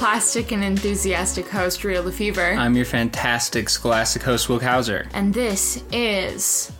Hi, 0.00 0.06
I'm 0.06 0.12
your 0.14 0.18
plastic 0.18 0.52
and 0.52 0.64
enthusiastic 0.64 1.48
host, 1.48 1.84
Rio 1.84 2.02
Lefevre, 2.02 2.54
I'm 2.54 2.74
your 2.74 2.86
fantastic 2.86 3.68
scholastic 3.68 4.22
host, 4.22 4.48
Will 4.48 4.58
Hauser. 4.58 5.06
and 5.12 5.32
this 5.34 5.84
is 5.92 6.72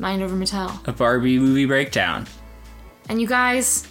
Mind 0.00 0.20
Over 0.22 0.34
Mattel. 0.34 0.86
A 0.88 0.92
Barbie 0.92 1.38
movie 1.38 1.64
breakdown. 1.64 2.26
And 3.08 3.20
you 3.20 3.28
guys, 3.28 3.86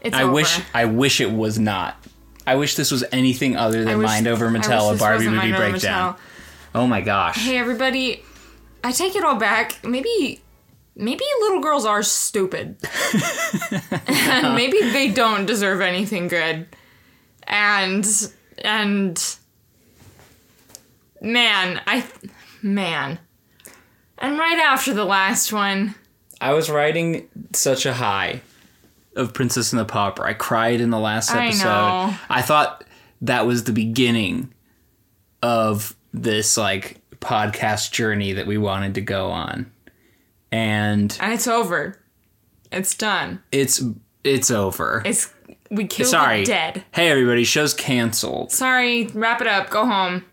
it's 0.00 0.16
I 0.16 0.24
over. 0.24 0.32
wish 0.32 0.60
I 0.74 0.86
wish 0.86 1.20
it 1.20 1.30
was 1.30 1.60
not. 1.60 1.96
I 2.44 2.56
wish 2.56 2.74
this 2.74 2.90
was 2.90 3.04
anything 3.12 3.56
other 3.56 3.84
than 3.84 3.98
wish- 3.98 4.06
Mind 4.06 4.26
Over 4.26 4.50
Mattel, 4.50 4.92
a 4.92 4.98
Barbie 4.98 5.28
movie 5.28 5.52
breakdown. 5.52 6.14
Mattel. 6.14 6.18
Oh 6.74 6.86
my 6.88 7.02
gosh. 7.02 7.36
Hey 7.36 7.56
everybody, 7.56 8.22
I 8.82 8.90
take 8.90 9.14
it 9.14 9.24
all 9.24 9.36
back. 9.36 9.78
Maybe 9.84 10.40
maybe 10.96 11.24
little 11.40 11.60
girls 11.60 11.84
are 11.84 12.02
stupid. 12.02 12.76
and 14.08 14.54
maybe 14.56 14.80
they 14.90 15.08
don't 15.08 15.46
deserve 15.46 15.80
anything 15.80 16.26
good. 16.26 16.66
And 17.46 18.06
and 18.58 19.36
man, 21.20 21.80
I 21.86 22.04
man. 22.62 23.18
And 24.18 24.38
right 24.38 24.58
after 24.58 24.94
the 24.94 25.04
last 25.04 25.52
one, 25.52 25.94
I 26.40 26.52
was 26.52 26.70
riding 26.70 27.28
such 27.52 27.86
a 27.86 27.94
high 27.94 28.40
of 29.14 29.34
Princess 29.34 29.72
and 29.72 29.80
the 29.80 29.84
Pauper. 29.84 30.24
I 30.24 30.32
cried 30.32 30.80
in 30.80 30.90
the 30.90 30.98
last 30.98 31.30
I 31.30 31.48
episode. 31.48 31.64
know. 31.64 32.14
I 32.28 32.42
thought 32.42 32.84
that 33.22 33.46
was 33.46 33.64
the 33.64 33.72
beginning 33.72 34.52
of 35.42 35.94
this 36.12 36.56
like 36.56 37.00
podcast 37.20 37.92
journey 37.92 38.32
that 38.34 38.46
we 38.46 38.58
wanted 38.58 38.94
to 38.94 39.00
go 39.00 39.30
on. 39.30 39.70
And 40.52 41.16
and 41.20 41.32
it's 41.32 41.46
over. 41.46 42.00
It's 42.72 42.94
done. 42.94 43.42
it's 43.52 43.82
it's 44.24 44.50
over. 44.50 45.02
It's 45.04 45.32
we 45.70 45.86
killed 45.86 46.08
Sorry. 46.10 46.44
dead. 46.44 46.84
Hey 46.92 47.08
everybody, 47.08 47.44
show's 47.44 47.74
canceled. 47.74 48.52
Sorry, 48.52 49.06
wrap 49.08 49.40
it 49.40 49.46
up. 49.46 49.70
Go 49.70 49.86
home. 49.86 50.24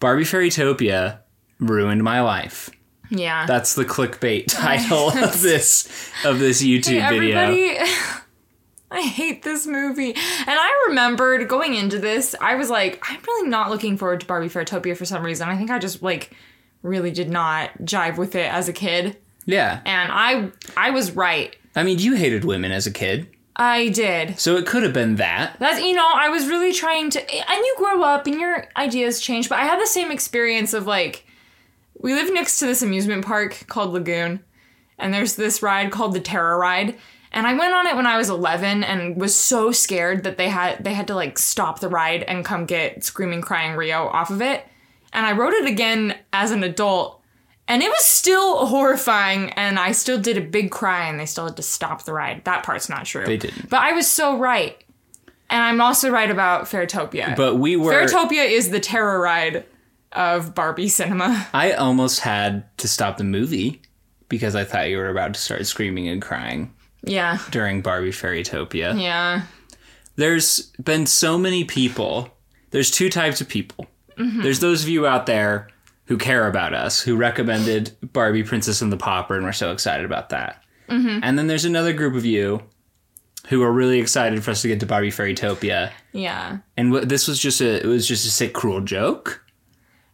Barbie 0.00 0.24
Fairytopia 0.24 1.18
ruined 1.60 2.02
my 2.02 2.20
life. 2.20 2.70
Yeah. 3.10 3.46
That's 3.46 3.74
the 3.74 3.84
clickbait 3.84 4.44
title 4.48 5.10
of 5.10 5.40
this 5.42 5.88
of 6.24 6.38
this 6.38 6.62
YouTube 6.62 7.00
Hey, 7.00 7.18
video. 7.18 7.38
everybody, 7.38 7.90
I 8.90 9.00
hate 9.02 9.42
this 9.42 9.66
movie. 9.66 10.10
And 10.10 10.16
I 10.48 10.84
remembered 10.88 11.48
going 11.48 11.74
into 11.74 11.98
this, 11.98 12.34
I 12.40 12.56
was 12.56 12.68
like, 12.70 13.02
I'm 13.08 13.20
really 13.26 13.48
not 13.48 13.70
looking 13.70 13.96
forward 13.96 14.20
to 14.20 14.26
Barbie 14.26 14.48
Fairytopia 14.48 14.96
for 14.96 15.04
some 15.04 15.24
reason. 15.24 15.48
I 15.48 15.56
think 15.56 15.70
I 15.70 15.78
just 15.78 16.02
like 16.02 16.34
really 16.82 17.10
did 17.10 17.30
not 17.30 17.70
jive 17.82 18.16
with 18.18 18.34
it 18.34 18.52
as 18.52 18.68
a 18.68 18.72
kid. 18.72 19.16
Yeah. 19.46 19.80
And 19.84 20.10
I 20.12 20.50
I 20.76 20.90
was 20.90 21.12
right. 21.12 21.54
I 21.74 21.84
mean, 21.84 21.98
you 21.98 22.14
hated 22.16 22.44
women 22.44 22.70
as 22.72 22.86
a 22.86 22.90
kid, 22.90 23.28
I 23.56 23.88
did. 23.88 24.38
so 24.38 24.56
it 24.56 24.66
could 24.66 24.82
have 24.82 24.92
been 24.92 25.16
that. 25.16 25.56
That's 25.58 25.80
you 25.80 25.94
know, 25.94 26.08
I 26.14 26.28
was 26.28 26.46
really 26.46 26.72
trying 26.72 27.10
to 27.10 27.20
and 27.20 27.58
you 27.58 27.74
grow 27.78 28.02
up 28.02 28.26
and 28.26 28.40
your 28.40 28.66
ideas 28.76 29.20
change, 29.20 29.48
but 29.48 29.58
I 29.58 29.64
had 29.64 29.80
the 29.80 29.86
same 29.86 30.10
experience 30.10 30.72
of 30.72 30.86
like 30.86 31.26
we 31.98 32.14
live 32.14 32.32
next 32.32 32.58
to 32.58 32.66
this 32.66 32.82
amusement 32.82 33.24
park 33.24 33.64
called 33.68 33.92
Lagoon, 33.92 34.40
and 34.98 35.12
there's 35.12 35.36
this 35.36 35.62
ride 35.62 35.92
called 35.92 36.14
the 36.14 36.20
Terror 36.20 36.58
Ride. 36.58 36.96
And 37.34 37.46
I 37.46 37.54
went 37.54 37.72
on 37.72 37.86
it 37.86 37.96
when 37.96 38.06
I 38.06 38.18
was 38.18 38.28
11 38.28 38.84
and 38.84 39.18
was 39.18 39.34
so 39.34 39.72
scared 39.72 40.24
that 40.24 40.36
they 40.36 40.50
had 40.50 40.84
they 40.84 40.92
had 40.92 41.06
to 41.06 41.14
like 41.14 41.38
stop 41.38 41.80
the 41.80 41.88
ride 41.88 42.22
and 42.24 42.44
come 42.44 42.66
get 42.66 43.04
screaming 43.04 43.40
crying 43.40 43.76
Rio 43.76 44.06
off 44.08 44.30
of 44.30 44.42
it. 44.42 44.66
And 45.14 45.24
I 45.24 45.32
rode 45.32 45.54
it 45.54 45.66
again 45.66 46.16
as 46.32 46.50
an 46.50 46.62
adult 46.62 47.21
and 47.68 47.82
it 47.82 47.88
was 47.88 48.04
still 48.04 48.66
horrifying 48.66 49.50
and 49.50 49.78
I 49.78 49.92
still 49.92 50.18
did 50.20 50.36
a 50.36 50.40
big 50.40 50.70
cry 50.70 51.08
and 51.08 51.18
they 51.18 51.26
still 51.26 51.46
had 51.46 51.56
to 51.56 51.62
stop 51.62 52.04
the 52.04 52.12
ride. 52.12 52.44
That 52.44 52.64
part's 52.64 52.88
not 52.88 53.04
true. 53.06 53.24
They 53.24 53.36
didn't. 53.36 53.68
But 53.68 53.80
I 53.80 53.92
was 53.92 54.06
so 54.08 54.36
right. 54.36 54.76
And 55.48 55.62
I'm 55.62 55.80
also 55.80 56.10
right 56.10 56.30
about 56.30 56.64
Fairytopia. 56.64 57.36
But 57.36 57.56
we 57.56 57.76
were. 57.76 57.92
Fairytopia 57.92 58.48
is 58.48 58.70
the 58.70 58.80
terror 58.80 59.20
ride 59.20 59.64
of 60.12 60.54
Barbie 60.54 60.88
cinema. 60.88 61.46
I 61.54 61.72
almost 61.72 62.20
had 62.20 62.76
to 62.78 62.88
stop 62.88 63.16
the 63.16 63.24
movie 63.24 63.82
because 64.28 64.54
I 64.56 64.64
thought 64.64 64.88
you 64.88 64.96
were 64.96 65.10
about 65.10 65.34
to 65.34 65.40
start 65.40 65.66
screaming 65.66 66.08
and 66.08 66.22
crying 66.22 66.72
Yeah. 67.04 67.38
during 67.50 67.82
Barbie 67.82 68.12
Fairytopia. 68.12 69.00
Yeah. 69.00 69.42
There's 70.16 70.70
been 70.82 71.06
so 71.06 71.38
many 71.38 71.64
people. 71.64 72.30
There's 72.70 72.90
two 72.90 73.08
types 73.10 73.40
of 73.40 73.48
people. 73.48 73.86
Mm-hmm. 74.18 74.42
There's 74.42 74.60
those 74.60 74.82
of 74.82 74.88
you 74.88 75.06
out 75.06 75.26
there 75.26 75.68
who 76.06 76.18
care 76.18 76.46
about 76.46 76.74
us, 76.74 77.00
who 77.00 77.16
recommended 77.16 77.96
Barbie 78.12 78.42
Princess 78.42 78.82
and 78.82 78.92
the 78.92 78.96
Pauper, 78.96 79.36
and 79.36 79.44
we're 79.44 79.52
so 79.52 79.72
excited 79.72 80.04
about 80.04 80.30
that. 80.30 80.62
Mm-hmm. 80.88 81.20
And 81.22 81.38
then 81.38 81.46
there's 81.46 81.64
another 81.64 81.92
group 81.92 82.14
of 82.14 82.24
you 82.24 82.62
who 83.48 83.62
are 83.62 83.72
really 83.72 83.98
excited 83.98 84.42
for 84.44 84.50
us 84.50 84.62
to 84.62 84.68
get 84.68 84.80
to 84.80 84.86
Barbie 84.86 85.10
Fairytopia. 85.10 85.90
Yeah. 86.12 86.58
And 86.76 86.94
wh- 86.94 87.06
this 87.06 87.26
was 87.26 87.38
just 87.38 87.60
a 87.60 87.82
it 87.82 87.86
was 87.86 88.06
just 88.06 88.26
a 88.26 88.30
sick 88.30 88.52
cruel 88.52 88.80
joke. 88.80 89.44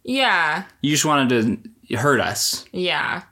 Yeah. 0.03 0.63
You 0.81 0.91
just 0.91 1.05
wanted 1.05 1.69
to 1.89 1.97
hurt 1.97 2.19
us. 2.19 2.65
Yeah. 2.71 3.23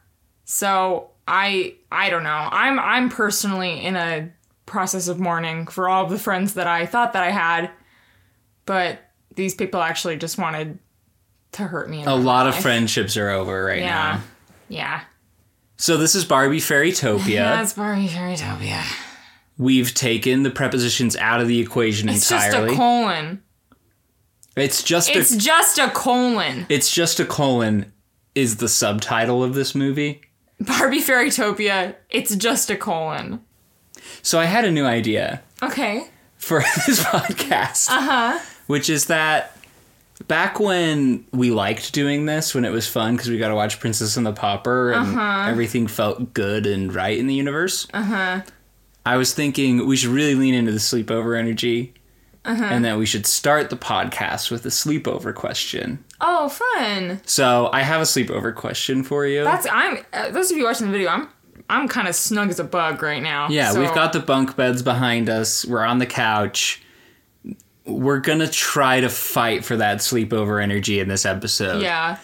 So 0.45 1.11
I 1.27 1.75
I 1.91 2.09
don't 2.09 2.23
know. 2.23 2.47
I'm 2.51 2.79
I'm 2.79 3.09
personally 3.09 3.83
in 3.83 3.95
a 3.95 4.31
process 4.65 5.07
of 5.07 5.19
mourning 5.19 5.67
for 5.67 5.89
all 5.89 6.03
of 6.03 6.09
the 6.09 6.19
friends 6.19 6.53
that 6.55 6.67
I 6.67 6.85
thought 6.85 7.13
that 7.13 7.23
I 7.23 7.31
had, 7.31 7.71
but 8.65 8.99
these 9.35 9.55
people 9.55 9.81
actually 9.81 10.17
just 10.17 10.37
wanted 10.37 10.79
to 11.53 11.63
hurt 11.63 11.89
me. 11.89 12.03
A 12.03 12.13
lot 12.15 12.47
of 12.47 12.55
friendships 12.55 13.17
are 13.17 13.29
over 13.29 13.65
right 13.65 13.79
Yeah. 13.79 13.85
now. 13.87 14.21
Yeah. 14.69 15.01
So 15.77 15.97
this 15.97 16.15
is 16.15 16.25
Barbie 16.25 16.59
Fairytopia. 16.59 17.35
That's 17.37 17.73
Barbie 17.73 18.07
Fairytopia. 18.07 18.83
We've 19.57 19.93
taken 19.93 20.43
the 20.43 20.49
prepositions 20.51 21.15
out 21.17 21.41
of 21.41 21.47
the 21.47 21.59
equation 21.59 22.09
It's 22.09 22.29
entirely. 22.31 22.47
It's 22.57 22.63
just 22.67 22.73
a 22.73 22.77
colon. 22.77 23.41
it's 24.55 24.83
just 24.83 25.09
It's 25.09 25.31
a 25.31 25.37
just 25.37 25.79
a 25.79 25.89
colon. 25.89 26.65
it's 26.69 26.91
just 26.91 27.19
a 27.19 27.25
colon 27.25 27.91
is 28.35 28.57
the 28.57 28.67
subtitle 28.69 29.43
of 29.43 29.55
this 29.55 29.73
movie. 29.73 30.21
Barbie 30.59 31.01
Fairytopia. 31.01 31.95
It's 32.09 32.35
just 32.35 32.69
a 32.69 32.75
colon. 32.75 33.41
So 34.21 34.39
I 34.39 34.45
had 34.45 34.63
a 34.65 34.71
new 34.71 34.85
idea 34.85 35.41
Okay. 35.63 36.07
for 36.37 36.59
this 36.87 37.03
podcast. 37.03 37.89
Uh-huh. 37.89 38.39
Which 38.67 38.89
is 38.89 39.05
that 39.05 39.56
back 40.27 40.59
when 40.59 41.25
we 41.31 41.51
liked 41.51 41.93
doing 41.93 42.25
this, 42.25 42.55
when 42.55 42.65
it 42.65 42.71
was 42.71 42.87
fun 42.87 43.15
because 43.15 43.29
we 43.29 43.37
got 43.37 43.49
to 43.49 43.55
watch 43.55 43.79
Princess 43.79 44.17
and 44.17 44.25
the 44.25 44.33
Pauper 44.33 44.91
and 44.93 45.15
Uh-huh. 45.17 45.49
everything 45.49 45.87
felt 45.87 46.33
good 46.33 46.65
and 46.65 46.93
right 46.93 47.17
in 47.17 47.27
the 47.27 47.33
universe. 47.35 47.87
Uh 47.93 48.03
huh. 48.03 48.41
I 49.05 49.17
was 49.17 49.33
thinking 49.33 49.85
we 49.87 49.95
should 49.95 50.09
really 50.09 50.35
lean 50.35 50.53
into 50.53 50.71
the 50.71 50.79
sleepover 50.79 51.37
energy. 51.37 51.93
Uh-huh. 52.45 52.63
And 52.63 52.85
that 52.85 52.97
we 52.97 53.05
should 53.05 53.25
start 53.25 53.69
the 53.69 53.75
podcast 53.75 54.49
with 54.51 54.65
a 54.65 54.69
sleepover 54.69 55.35
question. 55.35 56.01
Oh, 56.21 56.47
fun. 56.47 57.19
So 57.25 57.69
I 57.73 57.81
have 57.81 57.99
a 57.99 58.05
sleepover 58.05 58.55
question 58.55 59.03
for 59.03 59.25
you. 59.25 59.43
That's 59.43 59.67
I'm. 59.69 59.97
Uh, 60.13 60.29
those 60.29 60.49
of 60.49 60.57
you 60.57 60.63
watching 60.63 60.87
the 60.87 60.93
video, 60.93 61.09
I'm 61.09 61.27
I'm 61.69 61.89
kind 61.89 62.07
of 62.07 62.15
snug 62.15 62.47
as 62.49 62.57
a 62.57 62.63
bug 62.63 63.03
right 63.03 63.21
now. 63.21 63.49
yeah, 63.49 63.71
so- 63.71 63.81
we've 63.81 63.93
got 63.93 64.13
the 64.13 64.21
bunk 64.21 64.55
beds 64.55 64.81
behind 64.81 65.27
us. 65.29 65.65
We're 65.65 65.83
on 65.83 65.97
the 65.97 66.05
couch. 66.05 66.81
We're 67.87 68.19
gonna 68.19 68.47
try 68.47 68.99
to 69.01 69.09
fight 69.09 69.63
for 69.65 69.77
that 69.77 69.99
sleepover 69.99 70.61
energy 70.61 70.99
in 70.99 71.07
this 71.07 71.25
episode. 71.25 71.81
Yeah. 71.81 72.17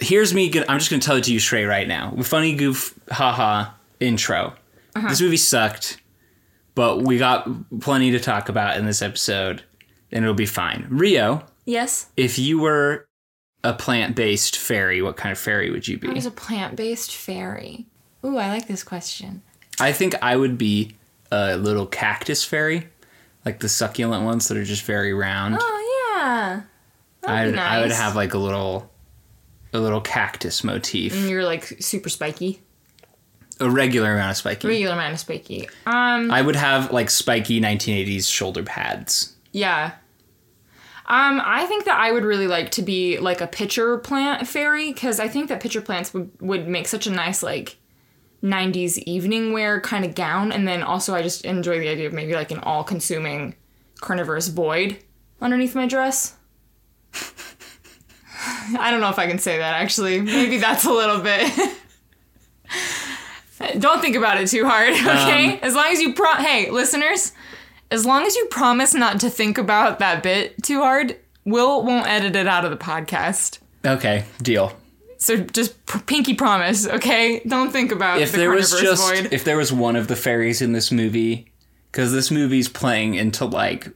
here's 0.00 0.32
me. 0.32 0.48
Gonna, 0.48 0.66
I'm 0.68 0.78
just 0.78 0.90
gonna 0.90 1.02
tell 1.02 1.16
it 1.16 1.24
to 1.24 1.32
you 1.32 1.38
straight 1.40 1.66
right 1.66 1.86
now. 1.86 2.12
Funny 2.22 2.54
goof, 2.54 2.98
haha. 3.10 3.70
Intro. 4.00 4.54
Uh-huh. 4.94 5.08
This 5.08 5.20
movie 5.20 5.36
sucked, 5.36 6.00
but 6.74 7.02
we 7.02 7.18
got 7.18 7.48
plenty 7.80 8.12
to 8.12 8.20
talk 8.20 8.48
about 8.48 8.76
in 8.76 8.86
this 8.86 9.02
episode, 9.02 9.62
and 10.12 10.24
it'll 10.24 10.34
be 10.34 10.46
fine. 10.46 10.86
Rio, 10.88 11.44
Yes. 11.66 12.06
if 12.16 12.38
you 12.38 12.60
were 12.60 13.06
a 13.64 13.74
plant-based 13.74 14.56
fairy, 14.56 15.02
what 15.02 15.16
kind 15.16 15.32
of 15.32 15.38
fairy 15.38 15.70
would 15.70 15.86
you 15.88 15.98
be? 15.98 16.08
I 16.08 16.12
was 16.12 16.26
a 16.26 16.30
plant-based 16.30 17.14
fairy. 17.14 17.86
Ooh, 18.24 18.36
I 18.38 18.48
like 18.48 18.68
this 18.68 18.82
question. 18.84 19.42
I 19.80 19.92
think 19.92 20.14
I 20.22 20.36
would 20.36 20.56
be 20.56 20.96
a 21.32 21.56
little 21.56 21.86
cactus 21.86 22.44
fairy, 22.44 22.86
like 23.44 23.60
the 23.60 23.68
succulent 23.68 24.24
ones 24.24 24.48
that 24.48 24.56
are 24.56 24.64
just 24.64 24.82
very 24.84 25.12
round. 25.14 25.56
Oh 25.60 26.14
yeah. 26.16 26.62
I 27.24 27.44
That'd 27.44 27.58
I 27.58 27.80
would 27.80 27.88
nice. 27.88 27.98
have 27.98 28.14
like 28.16 28.34
a 28.34 28.38
little, 28.38 28.90
a 29.72 29.78
little 29.78 30.00
cactus 30.00 30.62
motif, 30.64 31.14
And 31.14 31.28
you're 31.28 31.44
like 31.44 31.64
super 31.80 32.08
spiky, 32.08 32.60
a 33.60 33.68
regular 33.68 34.12
amount 34.14 34.30
of 34.32 34.36
spiky. 34.36 34.68
regular 34.68 34.94
amount 34.94 35.14
of 35.14 35.20
spiky. 35.20 35.68
Um. 35.86 36.30
I 36.30 36.40
would 36.42 36.56
have 36.56 36.92
like 36.92 37.10
spiky 37.10 37.60
1980s 37.60 38.30
shoulder 38.30 38.62
pads. 38.62 39.34
Yeah. 39.52 39.92
Um, 41.10 41.40
I 41.42 41.64
think 41.66 41.86
that 41.86 41.98
I 41.98 42.12
would 42.12 42.22
really 42.24 42.46
like 42.46 42.70
to 42.72 42.82
be 42.82 43.18
like 43.18 43.40
a 43.40 43.46
pitcher 43.46 43.96
plant 43.96 44.46
fairy 44.46 44.92
because 44.92 45.18
I 45.18 45.26
think 45.26 45.48
that 45.48 45.60
pitcher 45.60 45.80
plants 45.80 46.12
would, 46.12 46.30
would 46.40 46.68
make 46.68 46.86
such 46.86 47.06
a 47.06 47.10
nice 47.10 47.42
like 47.42 47.76
90s 48.42 48.98
evening 48.98 49.52
wear 49.52 49.80
kind 49.80 50.04
of 50.04 50.14
gown. 50.14 50.52
And 50.52 50.66
then 50.66 50.82
also, 50.82 51.14
I 51.14 51.22
just 51.22 51.44
enjoy 51.44 51.78
the 51.78 51.88
idea 51.88 52.06
of 52.06 52.12
maybe 52.12 52.34
like 52.34 52.50
an 52.50 52.60
all 52.60 52.84
consuming 52.84 53.54
carnivorous 54.00 54.48
void 54.48 54.98
underneath 55.40 55.74
my 55.74 55.86
dress. 55.86 56.36
I 58.78 58.90
don't 58.90 59.00
know 59.00 59.08
if 59.08 59.18
I 59.18 59.26
can 59.26 59.38
say 59.38 59.58
that 59.58 59.74
actually. 59.74 60.20
Maybe 60.20 60.58
that's 60.58 60.84
a 60.84 60.92
little 60.92 61.20
bit. 61.20 61.76
Don't 63.78 64.00
think 64.00 64.14
about 64.14 64.40
it 64.40 64.48
too 64.48 64.64
hard, 64.66 64.90
okay? 64.94 65.54
Um, 65.54 65.58
as 65.62 65.74
long 65.74 65.86
as 65.86 66.00
you 66.00 66.14
pro 66.14 66.32
hey, 66.34 66.70
listeners, 66.70 67.32
as 67.90 68.06
long 68.06 68.24
as 68.24 68.36
you 68.36 68.46
promise 68.46 68.94
not 68.94 69.20
to 69.20 69.30
think 69.30 69.58
about 69.58 69.98
that 69.98 70.22
bit 70.22 70.62
too 70.62 70.80
hard, 70.80 71.16
Will 71.44 71.82
won't 71.82 72.06
edit 72.06 72.36
it 72.36 72.46
out 72.46 72.64
of 72.64 72.70
the 72.70 72.76
podcast. 72.76 73.58
Okay, 73.84 74.24
deal. 74.42 74.72
So 75.18 75.36
just 75.36 75.84
p- 75.86 75.98
pinky 76.06 76.34
promise, 76.34 76.86
okay? 76.86 77.40
Don't 77.46 77.70
think 77.72 77.90
about 77.92 78.20
If 78.20 78.30
the 78.32 78.38
there 78.38 78.50
was 78.50 78.70
just 78.80 79.02
void. 79.02 79.32
if 79.32 79.42
there 79.44 79.56
was 79.56 79.72
one 79.72 79.96
of 79.96 80.06
the 80.08 80.14
fairies 80.16 80.62
in 80.62 80.72
this 80.72 80.92
movie, 80.92 81.50
because 81.90 82.12
this 82.12 82.30
movie's 82.30 82.68
playing 82.68 83.14
into 83.14 83.44
like 83.44 83.88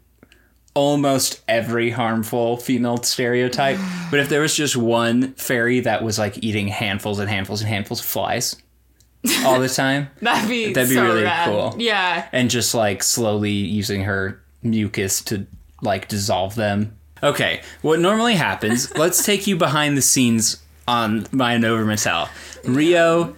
almost 0.74 1.42
every 1.48 1.90
harmful 1.90 2.56
female 2.56 2.96
stereotype, 3.02 3.78
but 4.10 4.20
if 4.20 4.28
there 4.28 4.40
was 4.40 4.54
just 4.54 4.76
one 4.76 5.32
fairy 5.34 5.80
that 5.80 6.02
was 6.02 6.18
like 6.18 6.42
eating 6.42 6.68
handfuls 6.68 7.18
and 7.18 7.28
handfuls 7.30 7.60
and 7.60 7.68
handfuls 7.70 8.00
of 8.00 8.06
flies 8.06 8.56
all 9.44 9.60
the 9.60 9.68
time, 9.82 10.08
That'd 10.20 10.48
be 10.48 10.72
That'd 10.72 10.88
be 10.88 10.94
so 10.96 11.04
really 11.04 11.22
rad. 11.22 11.48
cool. 11.48 11.74
Yeah. 11.78 12.26
and 12.32 12.50
just 12.50 12.74
like 12.74 13.02
slowly 13.02 13.50
using 13.52 14.02
her 14.04 14.42
mucus 14.62 15.22
to 15.24 15.46
like 15.82 16.08
dissolve 16.08 16.54
them. 16.54 16.96
Okay, 17.22 17.62
what 17.82 18.00
normally 18.00 18.34
happens, 18.34 18.92
let's 18.96 19.24
take 19.24 19.46
you 19.46 19.56
behind 19.56 19.96
the 19.96 20.02
scenes 20.02 20.60
on 20.88 21.26
Mind 21.32 21.64
Over 21.64 21.84
Mattel. 21.84 22.28
Rio 22.64 23.36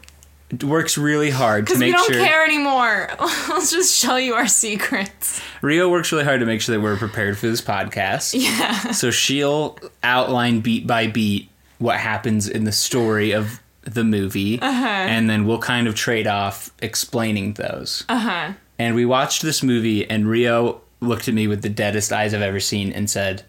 works 0.63 0.97
really 0.97 1.31
hard 1.31 1.67
to 1.67 1.73
Because 1.73 1.81
we 1.81 1.87
make 1.87 1.97
don't 1.97 2.13
sure 2.13 2.23
care 2.25 2.45
anymore. 2.45 3.09
Let's 3.49 3.71
just 3.73 3.95
show 3.97 4.17
you 4.17 4.35
our 4.35 4.47
secrets. 4.47 5.41
Rio 5.63 5.89
works 5.91 6.13
really 6.13 6.25
hard 6.25 6.41
to 6.41 6.47
make 6.47 6.61
sure 6.61 6.75
that 6.77 6.81
we're 6.83 6.97
prepared 6.97 7.37
for 7.39 7.47
this 7.47 7.61
podcast. 7.61 8.35
Yeah. 8.41 8.93
So 8.93 9.11
she'll 9.11 9.79
outline 10.03 10.61
beat 10.61 10.87
by 10.87 11.07
beat 11.09 11.49
what 11.79 11.97
happens 11.99 12.49
in 12.49 12.65
the 12.65 12.73
story 12.73 13.33
of 13.33 13.61
the 13.83 14.05
movie, 14.05 14.59
Uh-huh. 14.63 14.87
and 14.87 15.29
then 15.29 15.45
we'll 15.47 15.59
kind 15.59 15.87
of 15.89 15.95
trade 15.95 16.27
off 16.27 16.71
explaining 16.81 17.55
those. 17.55 18.05
Uh 18.09 18.19
huh. 18.19 18.53
And 18.79 18.95
we 18.95 19.05
watched 19.05 19.43
this 19.43 19.63
movie, 19.63 20.09
and 20.09 20.27
Rio 20.29 20.81
looked 21.01 21.29
at 21.29 21.35
me 21.35 21.47
with 21.49 21.63
the 21.63 21.69
deadest 21.69 22.13
eyes 22.13 22.33
I've 22.33 22.41
ever 22.43 22.61
seen 22.61 22.93
and 22.93 23.11
said, 23.11 23.43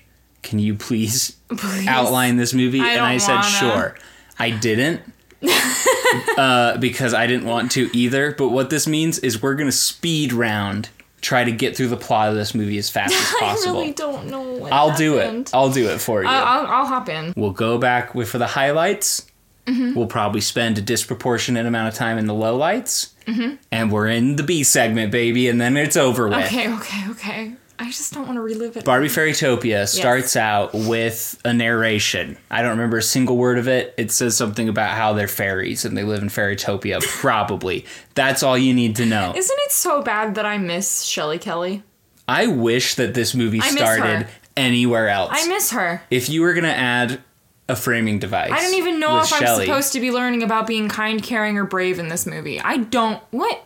Can 0.46 0.60
you 0.60 0.76
please, 0.76 1.36
Please. 1.50 1.88
outline 1.88 2.38
this 2.38 2.54
movie? 2.54 2.80
I 2.80 2.92
and 2.94 3.02
I 3.02 3.18
said, 3.18 3.36
wanna. 3.36 3.48
Sure. 3.48 3.96
I 4.40 4.52
didn't. 4.52 5.02
uh, 6.38 6.78
because 6.78 7.14
I 7.14 7.28
didn't 7.28 7.46
want 7.46 7.72
to 7.72 7.90
either. 7.96 8.32
But 8.32 8.50
what 8.50 8.70
this 8.70 8.88
means 8.88 9.20
is 9.20 9.42
we're 9.42 9.56
going 9.56 9.68
to 9.68 9.76
speed 9.76 10.32
round, 10.34 10.90
try 11.22 11.44
to 11.44 11.52
get 11.52 11.76
through 11.76 11.90
the 11.90 11.98
plot 11.98 12.30
of 12.30 12.36
this 12.36 12.56
movie 12.56 12.78
as 12.78 12.90
fast 12.90 13.14
as 13.14 13.34
possible. 13.40 13.78
I 13.78 13.82
really 13.82 13.94
don't 13.94 14.28
know 14.28 14.42
what 14.42 14.72
I'll 14.72 14.96
do 14.96 15.18
it. 15.18 15.54
I'll 15.54 15.72
do 15.72 15.90
it 15.90 16.00
for 16.00 16.24
you. 16.24 16.30
I'll, 16.30 16.66
I'll, 16.66 16.68
I'll 16.68 16.86
hop 16.86 17.10
in. 17.10 17.34
we'll 17.36 17.52
go 17.52 17.78
back 17.78 18.16
with 18.16 18.30
for 18.30 18.38
the 18.38 18.48
highlights. 18.48 19.26
Mm-hmm. 19.66 19.96
We'll 19.96 20.08
probably 20.08 20.42
spend 20.42 20.78
a 20.78 20.82
disproportionate 20.82 21.66
amount 21.66 21.88
of 21.88 21.96
time 21.96 22.20
in 22.20 22.28
the 22.28 22.34
lowlights. 22.34 23.14
Mm-hmm. 23.26 23.56
And 23.72 23.92
we're 23.92 24.08
in 24.08 24.36
the 24.36 24.44
B 24.44 24.64
segment, 24.64 25.12
baby, 25.12 25.50
and 25.50 25.60
then 25.60 25.76
it's 25.76 25.98
over 25.98 26.28
with. 26.28 26.46
Okay, 26.46 26.72
okay, 26.72 27.10
okay. 27.10 27.54
I 27.78 27.86
just 27.86 28.14
don't 28.14 28.26
want 28.26 28.38
to 28.38 28.42
relive 28.42 28.78
it. 28.78 28.86
Barbie 28.86 29.08
Fairytopia 29.08 29.88
starts 29.88 30.36
out 30.36 30.74
with 30.74 31.40
a 31.44 31.54
narration. 31.54 32.38
I 32.50 32.62
don't 32.62 32.72
remember 32.72 32.98
a 32.98 33.02
single 33.04 33.38
word 33.38 33.58
of 33.58 33.68
it. 33.68 33.94
It 33.98 34.12
says 34.12 34.38
something 34.38 34.70
about 34.70 34.92
how 34.92 35.14
they're 35.14 35.28
fairies 35.28 35.84
and 35.86 35.98
they 35.98 36.04
live 36.04 36.22
in 36.22 36.30
Fairytopia, 36.30 37.02
probably. 37.20 37.86
That's 38.14 38.44
all 38.44 38.58
you 38.58 38.74
need 38.74 38.96
to 38.98 39.06
know. 39.06 39.34
Isn't 39.36 39.60
it 39.62 39.72
so 39.72 40.02
bad 40.02 40.36
that 40.36 40.46
I 40.46 40.58
miss 40.58 41.04
Shelly 41.04 41.38
Kelly? 41.38 41.84
I 42.28 42.48
wish 42.48 42.96
that 42.96 43.14
this 43.14 43.36
movie 43.36 43.60
started 43.60 44.28
anywhere 44.58 45.10
else. 45.10 45.32
I 45.34 45.48
miss 45.48 45.72
her. 45.72 46.02
if 46.10 46.30
you 46.30 46.42
were 46.42 46.54
going 46.54 46.64
to 46.64 46.76
add 46.76 47.22
a 47.68 47.76
framing 47.76 48.20
device. 48.20 48.52
I 48.52 48.62
don't 48.62 48.76
even 48.76 49.00
know 49.00 49.20
if 49.20 49.34
I'm 49.34 49.60
supposed 49.62 49.94
to 49.94 50.00
be 50.00 50.12
learning 50.12 50.44
about 50.44 50.68
being 50.68 50.88
kind, 50.88 51.22
caring, 51.22 51.58
or 51.58 51.66
brave 51.66 52.00
in 52.00 52.10
this 52.10 52.26
movie. 52.26 52.60
I 52.60 52.78
don't. 52.78 53.22
What? 53.32 53.66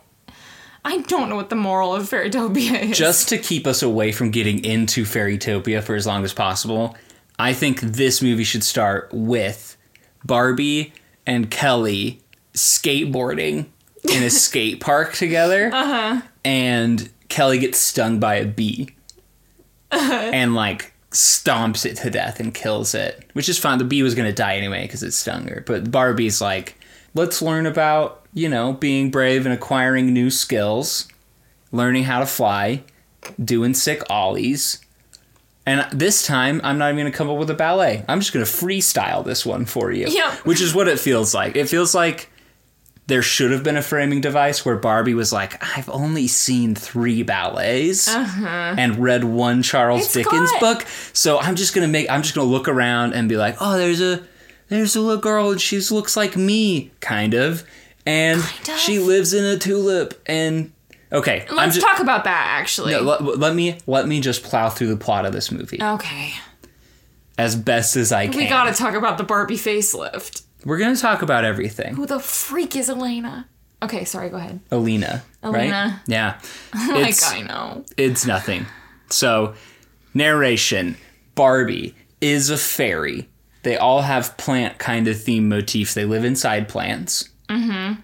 I 0.86 1.00
don't 1.02 1.30
know 1.30 1.36
what 1.36 1.50
the 1.50 1.56
moral 1.56 1.94
of 1.94 2.04
Fairytopia 2.10 2.90
is. 2.90 2.98
just 2.98 3.30
to 3.30 3.38
keep 3.38 3.68
us 3.68 3.82
away 3.84 4.12
from 4.12 4.32
getting 4.32 4.64
into 4.64 5.04
Fairytopia 5.04 5.84
for 5.84 5.96
as 5.96 6.08
long 6.08 6.24
as 6.24 6.34
possible, 6.34 6.96
I 7.38 7.54
think 7.54 7.82
this 7.82 8.22
movie 8.22 8.44
should 8.44 8.64
start 8.64 9.10
with 9.14 9.78
Barbie 10.24 10.94
and 11.26 11.50
Kelly 11.50 12.22
skateboarding 12.54 13.68
in 14.12 14.24
a 14.24 14.30
skate 14.30 14.80
park 14.80 15.14
together. 15.14 15.70
Uh-huh. 15.74 16.22
And 16.44 17.10
Kelly 17.30 17.60
gets 17.60 17.80
stung 17.80 18.20
by 18.20 18.36
a 18.36 18.46
bee. 18.46 18.90
And 19.92 20.56
like 20.56 20.94
stomps 21.12 21.86
it 21.86 21.98
to 21.98 22.10
death 22.10 22.40
and 22.40 22.54
kills 22.54 22.94
it, 22.94 23.28
which 23.34 23.50
is 23.50 23.58
fine. 23.58 23.80
The 23.80 23.84
bee 23.84 24.04
was 24.04 24.16
going 24.16 24.30
to 24.30 24.36
die 24.36 24.56
anyway 24.56 24.84
because 24.84 25.02
it 25.04 25.12
stung 25.12 25.48
her. 25.48 25.64
But 25.66 25.92
Barbie's 25.92 26.42
like, 26.42 26.76
let's 27.16 27.42
learn 27.42 27.66
about, 27.66 28.19
you 28.34 28.50
know, 28.50 28.74
being 28.74 29.12
brave 29.12 29.46
and 29.46 29.54
acquiring 29.54 30.14
new 30.14 30.30
skills 30.30 31.08
learning 31.72 32.04
how 32.04 32.20
to 32.20 32.26
fly, 32.26 32.84
doing 33.44 33.74
sick 33.74 34.04
ollies. 34.10 34.84
And 35.66 35.86
this 35.92 36.26
time, 36.26 36.62
I'm 36.64 36.78
not 36.78 36.88
even 36.88 37.04
going 37.04 37.12
to 37.12 37.18
come 37.18 37.30
up 37.30 37.38
with 37.38 37.50
a 37.50 37.56
ballet. 37.56 38.04
I'm 38.08 38.20
just 38.20 38.34
going 38.34 38.46
to 38.46 38.52
freestyle 38.52 39.24
this 39.24 39.46
one 39.46 39.66
for 39.66 39.92
you. 39.92 40.08
Yep. 40.08 40.34
Which 40.46 40.62
is 40.62 40.74
what 40.74 40.88
it 40.88 41.00
feels 41.00 41.34
like. 41.34 41.56
It 41.56 41.70
feels 41.70 41.94
like 41.94 42.32
there 43.06 43.22
should 43.22 43.52
have 43.52 43.64
been 43.64 43.78
a 43.78 43.82
framing 43.82 44.22
device 44.22 44.66
where 44.66 44.78
Barbie 44.78 45.14
was 45.14 45.32
like, 45.32 45.64
I've 45.78 45.90
only 45.90 46.28
seen 46.28 46.74
three 46.76 47.22
ballets 47.24 48.08
uh-huh. 48.08 48.76
and 48.78 48.98
read 48.98 49.24
one 49.24 49.62
Charles 49.62 50.06
It's 50.06 50.14
Dickens 50.14 50.52
got- 50.52 50.60
book. 50.60 50.88
So 51.14 51.40
I'm 51.40 51.56
just 51.56 51.76
going 51.76 51.88
to 51.88 51.92
make, 51.92 52.10
I'm 52.10 52.24
just 52.24 52.34
going 52.34 52.48
to 52.48 52.52
look 52.52 52.68
around 52.68 53.14
and 53.14 53.30
be 53.30 53.38
like, 53.38 53.58
oh, 53.60 53.78
there's 53.78 54.02
a, 54.02 54.24
there's 54.70 54.96
a 54.96 55.02
little 55.02 55.22
girl 55.22 55.52
and 55.52 55.62
she 55.62 55.80
looks 55.92 56.18
like 56.18 56.36
me, 56.36 56.92
kind 57.00 57.34
of. 57.36 57.64
And 58.06 58.42
she 58.78 59.00
lives 59.00 59.34
in 59.34 59.44
a 59.46 59.58
tulip 59.58 60.22
and 60.26 60.72
Okay, 61.12 61.46
I'm 61.50 61.56
Let's 61.56 61.76
just 61.76 61.86
talk 61.86 62.00
about 62.00 62.26
that 62.26 62.60
actually. 62.60 62.92
no, 62.92 63.02
let, 63.02 63.22
let 63.40 63.56
me 63.56 63.78
let 63.88 64.08
me 64.08 64.22
just 64.22 64.44
plow 64.44 64.70
through 64.70 64.90
the 64.90 64.98
plot 64.98 65.26
of 65.26 65.34
this 65.34 65.52
movie 65.52 65.82
okay. 65.82 66.34
as 67.38 67.56
best 67.56 67.96
as 67.96 68.12
I 68.12 68.28
can. 68.28 68.38
We 68.38 68.48
gotta 68.48 68.74
talk 68.74 68.94
about 68.94 69.18
the 69.18 69.24
Barbie 69.24 69.58
facelift. 69.58 70.44
We're 70.66 70.78
gonna 70.78 70.96
talk 70.96 71.24
about 71.24 71.46
everything. 71.46 71.96
Who 71.96 72.06
the 72.06 72.20
freak 72.20 72.76
is 72.76 72.90
Elena? 72.90 73.48
Okay, 73.82 74.06
sorry, 74.06 74.30
go 74.30 74.36
ahead. 74.36 74.60
Elena. 74.72 75.24
right? 75.42 75.62
Alina. 75.62 76.02
Yeah, 76.06 76.40
like, 76.90 77.16
I 77.24 77.42
know. 77.42 77.86
it's 77.98 78.26
nothing. 78.26 78.68
So, 79.10 79.56
narration: 80.14 80.96
Barbie 81.34 81.96
is 82.22 82.52
a 82.52 82.58
fairy. 82.58 83.30
They 83.64 83.78
all 83.78 84.04
have 84.04 84.38
plant 84.38 84.78
kind 84.78 85.08
of 85.08 85.20
theme 85.20 85.50
motifs. 85.50 85.96
They 85.96 86.06
live 86.06 86.24
inside 86.24 86.70
plants. 86.70 87.29
Mm-hmm. 87.50 88.02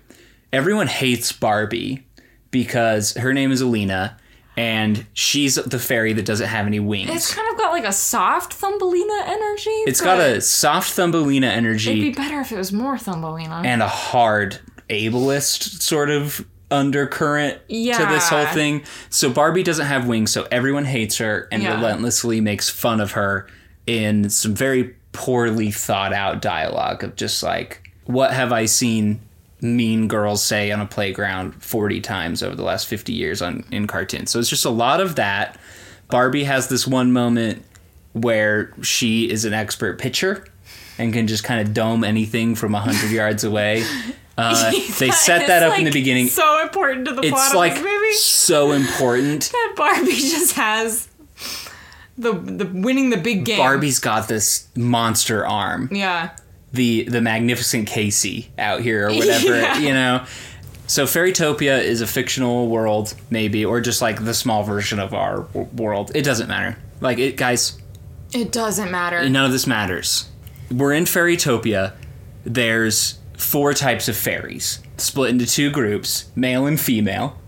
Everyone 0.51 0.87
hates 0.87 1.31
Barbie 1.31 2.05
because 2.51 3.13
her 3.15 3.33
name 3.33 3.51
is 3.51 3.61
Alina, 3.61 4.17
and 4.57 5.05
she's 5.13 5.55
the 5.55 5.79
fairy 5.79 6.13
that 6.13 6.25
doesn't 6.25 6.47
have 6.47 6.65
any 6.65 6.79
wings. 6.79 7.09
It's 7.09 7.33
kind 7.33 7.47
of 7.51 7.57
got 7.57 7.71
like 7.71 7.83
a 7.83 7.91
soft 7.91 8.53
Thumbelina 8.53 9.23
energy. 9.25 9.69
it's 9.85 10.01
got 10.01 10.19
a 10.19 10.39
soft 10.41 10.91
Thumbelina 10.93 11.47
energy. 11.47 11.91
It'd 11.91 12.01
be 12.01 12.11
better 12.13 12.39
if 12.39 12.51
it 12.51 12.57
was 12.57 12.71
more 12.71 12.97
Thumbelina. 12.97 13.61
and 13.65 13.81
a 13.81 13.87
hard 13.87 14.59
ableist 14.89 15.81
sort 15.81 16.09
of 16.09 16.45
undercurrent 16.71 17.59
to 17.67 17.73
this 18.09 18.29
whole 18.29 18.45
thing. 18.47 18.83
So 19.09 19.29
Barbie 19.29 19.63
doesn't 19.63 19.85
have 19.85 20.07
wings, 20.07 20.31
so 20.31 20.47
everyone 20.51 20.85
hates 20.85 21.17
her 21.17 21.47
and 21.51 21.61
Yeah. 21.61 21.75
relentlessly 21.75 22.39
makes 22.41 22.69
fun 22.69 23.01
of 23.01 23.11
her 23.11 23.47
in 23.85 24.29
some 24.29 24.55
very 24.55 24.95
poorly 25.11 25.69
thought 25.71 26.13
out 26.13 26.41
dialogue 26.41 27.03
of 27.03 27.15
just 27.15 27.43
like, 27.43 27.89
what 28.05 28.31
have 28.31 28.51
I 28.53 28.65
seen 28.65 29.19
mean 29.65 30.07
girls 30.07 30.43
say 30.43 30.71
on 30.71 30.79
a 30.81 30.85
playground 30.85 31.61
40 31.63 32.01
times 32.01 32.43
over 32.43 32.55
the 32.55 32.63
last 32.63 32.87
50 32.87 33.11
years 33.13 33.41
on 33.41 33.63
in 33.71 33.87
cartoons. 33.87 34.31
So 34.31 34.39
it's 34.39 34.49
just 34.49 34.65
a 34.65 34.69
lot 34.69 35.01
of 35.01 35.15
that. 35.15 35.57
Barbie 36.09 36.43
has 36.43 36.67
this 36.67 36.85
one 36.87 37.11
moment 37.11 37.63
where 38.13 38.71
she 38.81 39.29
is 39.29 39.43
an 39.45 39.53
expert 39.53 39.99
pitcher 39.99 40.45
and 40.97 41.11
can 41.13 41.27
just 41.27 41.43
kind 41.43 41.67
of 41.67 41.73
dome 41.73 42.03
anything 42.03 42.55
from 42.55 42.71
100 42.73 43.11
yards 43.11 43.43
away. 43.43 43.83
Uh, 44.37 44.71
they 44.99 45.09
set 45.11 45.47
that 45.47 45.63
up 45.63 45.77
in 45.79 45.85
the 45.85 45.91
beginning. 45.91 46.27
So 46.27 46.61
important 46.61 47.05
to 47.07 47.13
the 47.13 47.21
plot 47.21 47.33
It's 47.33 47.49
of 47.51 47.55
like 47.55 47.73
this 47.75 47.83
movie. 47.83 48.13
so 48.13 48.71
important. 48.71 49.49
That 49.51 49.73
Barbie 49.75 50.11
just 50.11 50.53
has 50.55 51.07
the 52.17 52.31
the 52.33 52.65
winning 52.65 53.09
the 53.09 53.17
big 53.17 53.43
game. 53.45 53.57
Barbie's 53.57 53.99
got 53.99 54.27
this 54.29 54.67
monster 54.75 55.45
arm, 55.45 55.89
Yeah. 55.91 56.29
The 56.75 57.03
the 57.03 57.21
magnificent 57.21 57.87
Casey 57.87 58.51
out 58.57 58.81
here 58.81 59.07
or 59.09 59.13
whatever, 59.13 59.47
Yeah. 59.61 59.77
you 59.79 59.93
know. 59.93 60.25
So 60.87 61.05
Fairytopia 61.05 61.81
is 61.81 62.01
a 62.01 62.07
fictional 62.07 62.67
world, 62.67 63.15
maybe, 63.31 63.65
or 63.65 63.81
just 63.81 64.01
like 64.03 64.23
the 64.23 64.33
small 64.35 64.63
version 64.63 64.99
of 64.99 65.13
our 65.15 65.41
w- 65.53 65.67
world. 65.75 66.11
It 66.13 66.21
doesn't 66.23 66.47
matter. 66.47 66.77
Like 67.01 67.17
it, 67.17 67.37
guys. 67.37 67.79
It 68.33 68.51
doesn't 68.51 68.91
matter. 68.91 69.27
None 69.27 69.45
of 69.45 69.51
this 69.51 69.65
matters. 69.65 70.29
We're 70.71 70.93
in 70.93 71.05
Fairytopia. 71.05 71.93
There's 72.43 73.17
four 73.35 73.73
types 73.73 74.07
of 74.07 74.15
fairies, 74.15 74.79
split 74.97 75.31
into 75.31 75.45
two 75.47 75.71
groups, 75.71 76.25
male 76.35 76.65
and 76.67 76.79
female. 76.79 77.39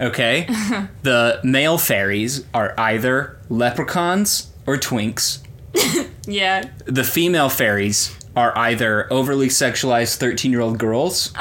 Okay? 0.00 0.46
the 1.02 1.40
male 1.44 1.76
fairies 1.78 2.44
are 2.54 2.74
either 2.78 3.38
leprechauns 3.48 4.50
or 4.66 4.76
twinks. 4.76 5.40
Yeah. 6.28 6.70
The 6.86 7.04
female 7.04 7.48
fairies 7.48 8.18
are 8.36 8.56
either 8.56 9.10
overly 9.12 9.48
sexualized 9.48 10.16
13 10.16 10.52
year 10.52 10.60
old 10.60 10.78
girls 10.78 11.32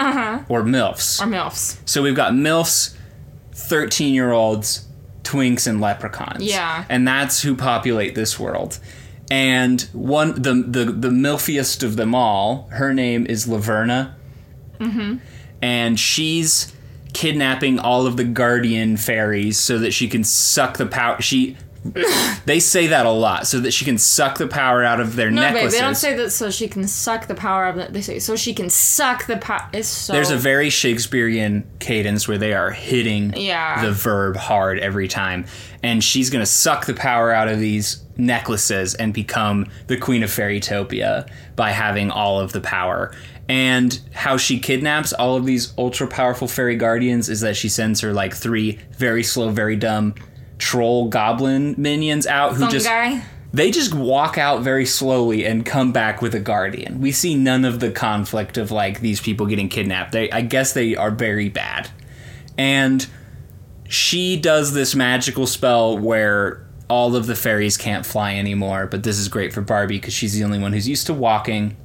or 0.50 0.64
MILFs. 0.64 1.22
Or 1.22 1.26
MILFs. 1.26 1.78
So 1.86 2.02
we've 2.02 2.16
got 2.16 2.32
MILFs, 2.32 2.96
13 3.52 4.14
year 4.14 4.32
olds, 4.32 4.88
twinks, 5.24 5.68
and 5.68 5.82
leprechauns. 5.82 6.44
Yeah. 6.44 6.86
And 6.90 7.06
that's 7.06 7.42
who 7.42 7.56
populate 7.56 8.16
this 8.16 8.40
world. 8.40 8.80
And 9.30 9.82
one 9.92 10.42
the 10.42 10.54
the, 10.54 10.86
the 10.86 11.10
milfiest 11.10 11.84
of 11.84 11.98
them 11.98 12.16
all, 12.16 12.70
her 12.72 12.94
name 12.94 13.26
is 13.26 13.46
Laverna. 13.46 14.14
Mm-hmm. 14.80 15.18
And 15.62 16.00
she's 16.00 16.74
kidnapping 17.14 17.80
all 17.80 18.06
of 18.06 18.18
the 18.18 18.24
guardian 18.24 18.98
fairies 18.98 19.58
so 19.58 19.80
that 19.80 19.92
she 19.92 20.08
can 20.08 20.24
suck 20.24 20.78
the 20.78 20.86
power 20.86 21.22
she 21.22 21.58
they 22.46 22.60
say 22.60 22.88
that 22.88 23.06
a 23.06 23.12
lot 23.12 23.48
so 23.48 23.60
that 23.60 23.72
she 23.72 23.86
can 23.86 23.98
suck 23.98 24.38
the 24.38 24.48
power 24.48 24.84
out 24.84 25.00
of 25.00 25.16
their 25.16 25.30
No, 25.30 25.42
babe, 25.42 25.54
necklaces. 25.54 25.80
they 25.80 25.86
don't 25.86 25.96
say 25.96 26.14
that 26.16 26.32
so 26.32 26.50
she 26.50 26.68
can 26.68 26.88
suck 26.88 27.28
the 27.28 27.36
power 27.36 27.66
out 27.66 27.76
of 27.76 27.80
it. 27.82 27.94
They 27.94 28.02
say 28.02 28.20
so 28.20 28.36
she 28.36 28.54
can 28.54 28.70
suck 28.70 29.28
the 29.28 29.38
power. 29.38 29.70
It's 29.74 29.88
so. 29.88 30.14
There's 30.14 30.32
a 30.32 30.38
very 30.38 30.70
Shakespearean 30.70 31.66
cadence 31.80 32.28
where 32.28 32.38
they 32.38 32.54
are 32.54 32.72
hitting 32.72 33.34
Yeah. 33.36 33.82
the 33.86 33.92
verb 33.92 34.36
hard 34.36 34.80
every 34.80 35.08
time. 35.08 35.46
And 35.84 36.04
she's 36.04 36.30
going 36.30 36.42
to 36.42 36.50
suck 36.52 36.86
the 36.88 36.96
power 36.96 37.32
out 37.32 37.48
of 37.48 37.60
these 37.60 38.02
necklaces 38.18 38.96
and 38.96 39.14
become 39.14 39.68
the 39.88 39.98
Queen 39.98 40.24
of 40.24 40.30
Fairytopia 40.32 41.30
by 41.56 41.72
having 41.72 42.10
all 42.10 42.40
of 42.40 42.54
the 42.54 42.62
power. 42.62 43.14
And 43.48 44.00
how 44.12 44.38
she 44.38 44.58
kidnaps 44.60 45.14
all 45.14 45.36
of 45.36 45.46
these 45.46 45.72
ultra 45.78 46.08
powerful 46.08 46.48
fairy 46.48 46.76
guardians 46.76 47.30
is 47.30 47.42
that 47.42 47.56
she 47.56 47.70
sends 47.70 48.00
her 48.02 48.12
like 48.12 48.34
three 48.34 48.80
very 48.98 49.22
slow, 49.22 49.50
very 49.50 49.76
dumb 49.76 50.16
troll 50.58 51.10
goblin 51.10 51.76
minions 51.78 52.26
out 52.26 52.54
who 52.54 52.62
Some 52.62 52.72
just 52.72 52.86
guy. 52.86 53.24
they 53.54 53.72
just 53.72 53.94
walk 53.94 54.38
out 54.38 54.62
very 54.62 54.86
slowly 54.86 55.46
and 55.46 55.66
come 55.66 55.92
back 55.92 56.22
with 56.22 56.34
a 56.36 56.40
guardian. 56.40 57.02
We 57.02 57.12
see 57.12 57.36
none 57.36 57.66
of 57.66 57.80
the 57.80 57.92
conflict 57.92 58.58
of 58.58 58.72
like 58.72 59.02
these 59.02 59.20
people 59.20 59.46
getting 59.46 59.70
kidnapped. 59.70 60.12
They 60.12 60.32
I 60.32 60.42
guess 60.42 60.74
they 60.74 60.96
are 60.96 61.12
very 61.12 61.50
bad. 61.50 61.90
And 62.58 63.06
she 63.88 64.38
does 64.40 64.74
this 64.74 64.96
magical 64.96 65.46
spell 65.46 65.98
where 65.98 66.66
all 66.90 67.16
of 67.16 67.26
the 67.28 67.36
fairies 67.36 67.78
can't 67.78 68.06
fly 68.06 68.36
anymore, 68.36 68.88
but 68.88 69.04
this 69.04 69.18
is 69.18 69.28
great 69.28 69.52
for 69.54 69.62
Barbie 69.62 69.98
because 69.98 70.14
she's 70.14 70.34
the 70.34 70.44
only 70.44 70.60
one 70.60 70.72
who's 70.74 70.88
used 70.88 71.08
to 71.08 71.14
walking. 71.14 71.76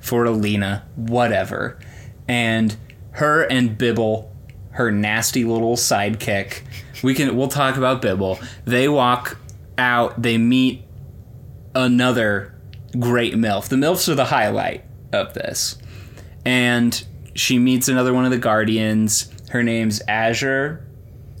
For 0.00 0.24
Alina, 0.24 0.86
whatever. 0.96 1.78
And 2.28 2.76
her 3.12 3.42
and 3.42 3.76
Bibble, 3.76 4.32
her 4.70 4.90
nasty 4.92 5.44
little 5.44 5.76
sidekick, 5.76 6.62
we 7.02 7.14
can 7.14 7.36
we'll 7.36 7.48
talk 7.48 7.76
about 7.76 8.02
Bibble. 8.02 8.38
They 8.64 8.88
walk 8.88 9.38
out, 9.76 10.20
they 10.20 10.38
meet 10.38 10.84
another 11.74 12.54
great 12.98 13.34
MILF. 13.34 13.68
The 13.68 13.76
MILFs 13.76 14.08
are 14.08 14.14
the 14.14 14.24
highlight 14.26 14.84
of 15.12 15.34
this. 15.34 15.78
And 16.44 17.04
she 17.34 17.58
meets 17.58 17.88
another 17.88 18.12
one 18.12 18.24
of 18.24 18.30
the 18.30 18.38
Guardians. 18.38 19.30
Her 19.50 19.62
name's 19.62 20.00
Azure. 20.08 20.84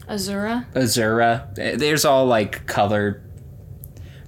Azura. 0.08 0.70
Azura. 0.72 1.78
There's 1.78 2.04
all 2.04 2.26
like 2.26 2.66
colored 2.66 3.22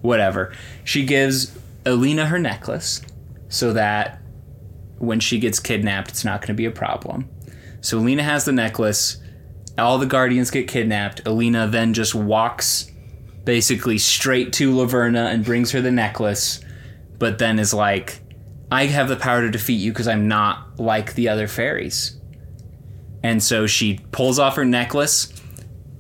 whatever. 0.02 0.52
She 0.84 1.04
gives 1.04 1.56
Alina 1.87 2.26
her 2.26 2.38
necklace 2.38 3.02
so 3.49 3.72
that 3.72 4.20
when 4.99 5.20
she 5.20 5.38
gets 5.38 5.58
kidnapped, 5.58 6.10
it's 6.10 6.25
not 6.25 6.40
going 6.40 6.49
to 6.49 6.54
be 6.54 6.66
a 6.66 6.70
problem. 6.70 7.28
So 7.80 7.99
Alina 7.99 8.22
has 8.22 8.44
the 8.44 8.52
necklace. 8.52 9.16
All 9.78 9.98
the 9.98 10.06
guardians 10.06 10.50
get 10.50 10.68
kidnapped. 10.68 11.22
Alina 11.26 11.66
then 11.66 11.94
just 11.94 12.14
walks 12.14 12.90
basically 13.44 13.98
straight 13.98 14.52
to 14.54 14.72
Laverna 14.74 15.32
and 15.32 15.44
brings 15.44 15.70
her 15.72 15.80
the 15.80 15.90
necklace, 15.90 16.60
but 17.18 17.38
then 17.38 17.58
is 17.58 17.72
like, 17.72 18.20
I 18.70 18.86
have 18.86 19.08
the 19.08 19.16
power 19.16 19.40
to 19.40 19.50
defeat 19.50 19.80
you 19.80 19.92
because 19.92 20.06
I'm 20.08 20.28
not 20.28 20.78
like 20.78 21.14
the 21.14 21.28
other 21.28 21.48
fairies. 21.48 22.18
And 23.22 23.42
so 23.42 23.66
she 23.66 24.00
pulls 24.12 24.38
off 24.38 24.56
her 24.56 24.64
necklace, 24.64 25.32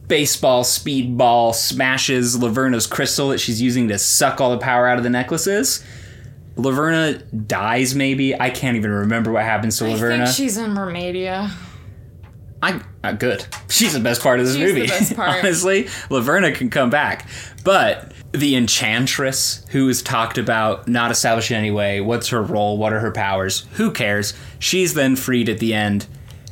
baseball 0.06 0.64
speedball 0.64 1.54
smashes 1.54 2.36
Laverna's 2.36 2.86
crystal 2.86 3.28
that 3.28 3.38
she's 3.38 3.60
using 3.62 3.88
to 3.88 3.98
suck 3.98 4.40
all 4.40 4.50
the 4.50 4.58
power 4.58 4.86
out 4.86 4.98
of 4.98 5.04
the 5.04 5.10
necklaces. 5.10 5.84
Laverna 6.56 7.46
dies, 7.46 7.94
maybe. 7.94 8.38
I 8.38 8.50
can't 8.50 8.76
even 8.76 8.90
remember 8.90 9.32
what 9.32 9.44
happens 9.44 9.78
to 9.78 9.86
I 9.86 9.90
Laverna. 9.90 10.24
think 10.24 10.36
she's 10.36 10.56
in 10.56 10.70
Mermaidia. 10.72 11.50
I 12.62 12.82
uh, 13.02 13.12
good. 13.12 13.46
She's 13.68 13.92
the 13.94 14.00
best 14.00 14.22
part 14.22 14.40
of 14.40 14.46
this 14.46 14.56
She's 14.56 14.66
the 14.74 14.74
movie. 14.80 14.86
best 14.88 15.16
part. 15.16 15.38
Honestly, 15.38 15.84
Laverna 16.08 16.54
can 16.54 16.70
come 16.70 16.90
back, 16.90 17.28
but 17.64 18.12
the 18.32 18.54
Enchantress, 18.56 19.64
who 19.70 19.88
is 19.88 20.02
talked 20.02 20.38
about, 20.38 20.86
not 20.86 21.10
established 21.10 21.50
in 21.50 21.56
any 21.56 21.70
way. 21.70 22.00
What's 22.00 22.28
her 22.28 22.42
role? 22.42 22.76
What 22.78 22.92
are 22.92 23.00
her 23.00 23.10
powers? 23.10 23.66
Who 23.72 23.90
cares? 23.90 24.34
She's 24.58 24.94
then 24.94 25.16
freed 25.16 25.48
at 25.48 25.58
the 25.58 25.74
end. 25.74 26.06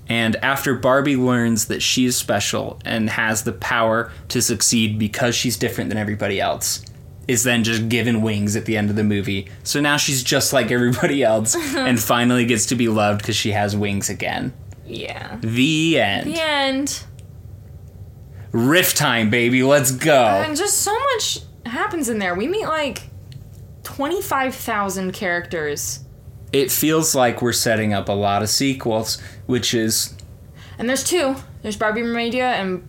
And 0.09 0.37
after 0.37 0.75
Barbie 0.75 1.17
learns 1.17 1.67
that 1.67 1.83
she 1.83 2.07
is 2.07 2.17
special 2.17 2.81
and 2.85 3.11
has 3.11 3.43
the 3.43 3.53
power 3.53 4.11
to 4.29 4.41
succeed 4.41 4.99
because 4.99 5.35
she's 5.35 5.59
different 5.59 5.91
than 5.91 5.99
everybody 5.99 6.41
else, 6.41 6.83
is 7.29 7.43
then 7.43 7.63
just 7.63 7.91
given 7.91 8.23
wings 8.23 8.57
at 8.57 8.65
the 8.65 8.77
end 8.79 8.89
of 8.89 8.97
the 8.97 9.05
movie. 9.05 9.49
So 9.65 9.83
now 9.83 9.99
she's 9.99 10.23
just 10.23 10.55
like 10.55 10.71
everybody 10.71 11.23
else 11.23 11.55
and 11.77 12.01
finally 12.01 12.47
gets 12.47 12.65
to 12.67 12.75
be 12.75 12.89
loved 12.89 13.21
because 13.21 13.37
she 13.37 13.53
has 13.53 13.77
wings 13.77 14.09
again. 14.09 14.55
Yeah. 14.89 15.37
The 15.41 16.01
end. 16.01 16.27
The 16.27 16.41
end. 16.41 17.05
Riff 18.53 18.95
time, 18.95 19.31
baby. 19.31 19.63
Let's 19.63 19.91
go. 19.93 20.15
And 20.15 20.57
just 20.57 20.79
so 20.79 20.93
much 21.15 21.41
happens 21.67 22.09
in 22.09 22.19
there. 22.19 22.35
We 22.35 22.49
meet 22.49 22.67
like 22.67 23.03
25,000 23.83 25.13
characters. 25.13 26.01
It 26.53 26.71
feels 26.71 27.15
like 27.15 27.43
we're 27.43 27.53
setting 27.53 27.93
up 27.93 28.09
a 28.09 28.13
lot 28.13 28.43
of 28.43 28.49
sequels, 28.49 29.21
which 29.47 29.75
is 29.75 30.15
And 30.79 30.89
there's 30.89 31.05
two. 31.05 31.37
There's 31.63 31.77
Barbie 31.77 32.03
Mermaidia 32.03 32.41
and 32.55 32.89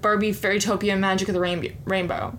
Barbie 0.00 0.32
Fairytopia 0.32 0.98
Magic 0.98 1.28
of 1.28 1.34
the 1.34 1.40
Rain- 1.40 1.76
Rainbow. 1.84 2.38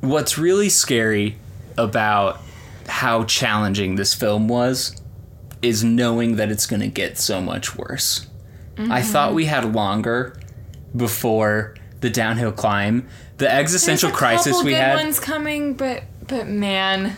what's 0.00 0.36
really 0.38 0.68
scary 0.68 1.36
about 1.78 2.40
how 2.88 3.22
challenging 3.24 3.94
this 3.94 4.12
film 4.14 4.48
was 4.48 4.99
is 5.62 5.84
knowing 5.84 6.36
that 6.36 6.50
it's 6.50 6.66
going 6.66 6.80
to 6.80 6.88
get 6.88 7.18
so 7.18 7.40
much 7.40 7.76
worse. 7.76 8.26
I 8.88 9.02
thought 9.02 9.34
we 9.34 9.44
had 9.44 9.74
longer 9.74 10.40
before 10.96 11.76
the 12.00 12.08
downhill 12.08 12.52
climb. 12.52 13.08
The 13.36 13.52
existential 13.52 14.10
crisis 14.10 14.62
we 14.62 14.70
good 14.70 14.80
had, 14.80 14.96
ones 14.96 15.20
coming, 15.20 15.74
but 15.74 16.04
but 16.26 16.46
man, 16.46 17.16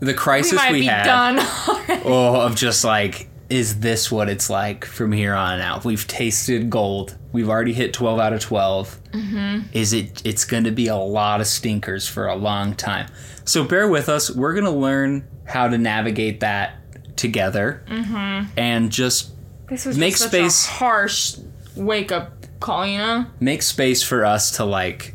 the 0.00 0.06
we 0.06 0.14
crisis 0.14 0.54
might 0.54 0.72
we, 0.72 0.80
be 0.80 0.86
had, 0.86 1.06
oh, 2.04 2.40
of 2.40 2.56
just 2.56 2.84
like, 2.84 3.28
is 3.48 3.80
this 3.80 4.10
what 4.10 4.28
it's 4.28 4.50
like 4.50 4.84
from 4.84 5.12
here 5.12 5.34
on 5.34 5.60
out? 5.60 5.84
We've 5.84 6.06
tasted 6.06 6.70
gold. 6.70 7.16
We've 7.32 7.48
already 7.48 7.72
hit 7.72 7.92
12 7.92 8.18
out 8.18 8.32
of 8.32 8.40
12. 8.40 9.00
Mm-hmm. 9.12 9.68
Is 9.72 9.92
it, 9.92 10.22
it's 10.24 10.44
going 10.44 10.64
to 10.64 10.70
be 10.70 10.88
a 10.88 10.96
lot 10.96 11.40
of 11.40 11.46
stinkers 11.46 12.08
for 12.08 12.26
a 12.26 12.34
long 12.34 12.74
time. 12.74 13.08
So 13.44 13.62
bear 13.62 13.88
with 13.88 14.08
us. 14.08 14.30
We're 14.30 14.54
going 14.54 14.64
to 14.64 14.70
learn 14.70 15.28
how 15.44 15.68
to 15.68 15.78
navigate 15.78 16.40
that 16.40 16.74
together 17.16 17.82
Mm-hmm. 17.88 18.50
and 18.58 18.90
just 18.92 19.32
This 19.68 19.84
was 19.86 19.98
Make 19.98 20.16
just 20.16 20.28
space. 20.28 20.66
a 20.66 20.70
harsh 20.72 21.36
wake 21.74 22.12
up 22.12 22.32
call, 22.60 22.86
you 22.86 22.98
know? 22.98 23.26
make 23.40 23.62
space 23.62 24.02
for 24.02 24.24
us 24.24 24.52
to 24.56 24.64
like, 24.64 25.14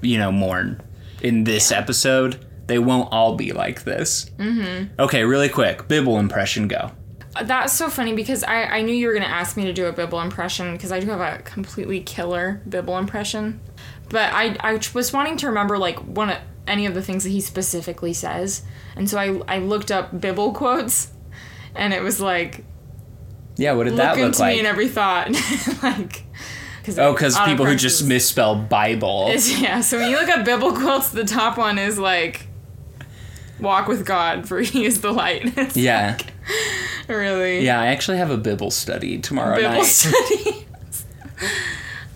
you 0.00 0.18
know, 0.18 0.30
mourn 0.30 0.80
in 1.22 1.44
this 1.44 1.72
episode. 1.72 2.44
They 2.66 2.78
won't 2.78 3.08
all 3.12 3.36
be 3.36 3.52
like 3.52 3.84
this. 3.84 4.30
Mm-hmm. 4.38 5.00
Okay, 5.00 5.24
really 5.24 5.48
quick. 5.48 5.88
Bibble 5.88 6.18
impression 6.18 6.68
go. 6.68 6.90
That's 7.42 7.72
so 7.72 7.88
funny 7.90 8.14
because 8.14 8.42
I, 8.44 8.62
I 8.64 8.82
knew 8.82 8.94
you 8.94 9.06
were 9.08 9.12
going 9.12 9.24
to 9.24 9.30
ask 9.30 9.56
me 9.56 9.64
to 9.66 9.72
do 9.72 9.86
a 9.86 9.92
Bibble 9.92 10.20
impression 10.20 10.72
because 10.72 10.90
I 10.90 11.00
do 11.00 11.06
have 11.10 11.20
a 11.20 11.42
completely 11.42 12.00
killer 12.00 12.60
Bibble 12.68 12.96
impression. 12.98 13.60
But 14.08 14.32
I, 14.32 14.56
I 14.60 14.80
was 14.94 15.12
wanting 15.12 15.36
to 15.38 15.46
remember 15.48 15.78
like 15.78 15.98
one 15.98 16.30
of, 16.30 16.38
any 16.66 16.86
of 16.86 16.94
the 16.94 17.02
things 17.02 17.24
that 17.24 17.30
he 17.30 17.40
specifically 17.40 18.12
says. 18.12 18.62
And 18.96 19.08
so 19.08 19.18
I, 19.18 19.56
I 19.56 19.58
looked 19.58 19.90
up 19.92 20.18
Bibble 20.20 20.52
quotes 20.52 21.08
and 21.74 21.92
it 21.92 22.02
was 22.02 22.20
like, 22.20 22.64
Yeah, 23.56 23.72
what 23.72 23.84
did 23.84 23.90
look 23.94 23.98
that 24.02 24.16
look 24.16 24.26
into 24.26 24.40
like? 24.40 24.54
me 24.54 24.60
in 24.60 24.66
every 24.66 24.88
thought. 24.88 25.30
like, 25.82 26.24
cause 26.84 26.98
Oh, 26.98 27.12
because 27.12 27.38
people 27.40 27.66
who 27.66 27.76
just 27.76 28.04
misspell 28.06 28.56
Bible. 28.56 29.28
is- 29.32 29.60
yeah, 29.60 29.80
so 29.82 29.98
when 29.98 30.10
you 30.10 30.16
look 30.16 30.28
up 30.30 30.44
Bible 30.46 30.72
quotes, 30.72 31.10
the 31.10 31.24
top 31.24 31.58
one 31.58 31.78
is 31.78 31.98
like, 31.98 32.46
walk 33.60 33.86
with 33.88 34.04
God 34.06 34.48
for 34.48 34.60
he 34.60 34.84
is 34.86 35.00
the 35.02 35.12
light. 35.12 35.52
Yeah. 35.76 36.16
really. 37.08 37.60
Yeah, 37.64 37.80
I 37.80 37.86
actually 37.88 38.16
have 38.18 38.30
a 38.30 38.36
Bible 38.38 38.70
study 38.70 39.18
tomorrow 39.18 39.56
Bible 39.56 39.68
night. 39.70 39.82
studies. 39.84 40.64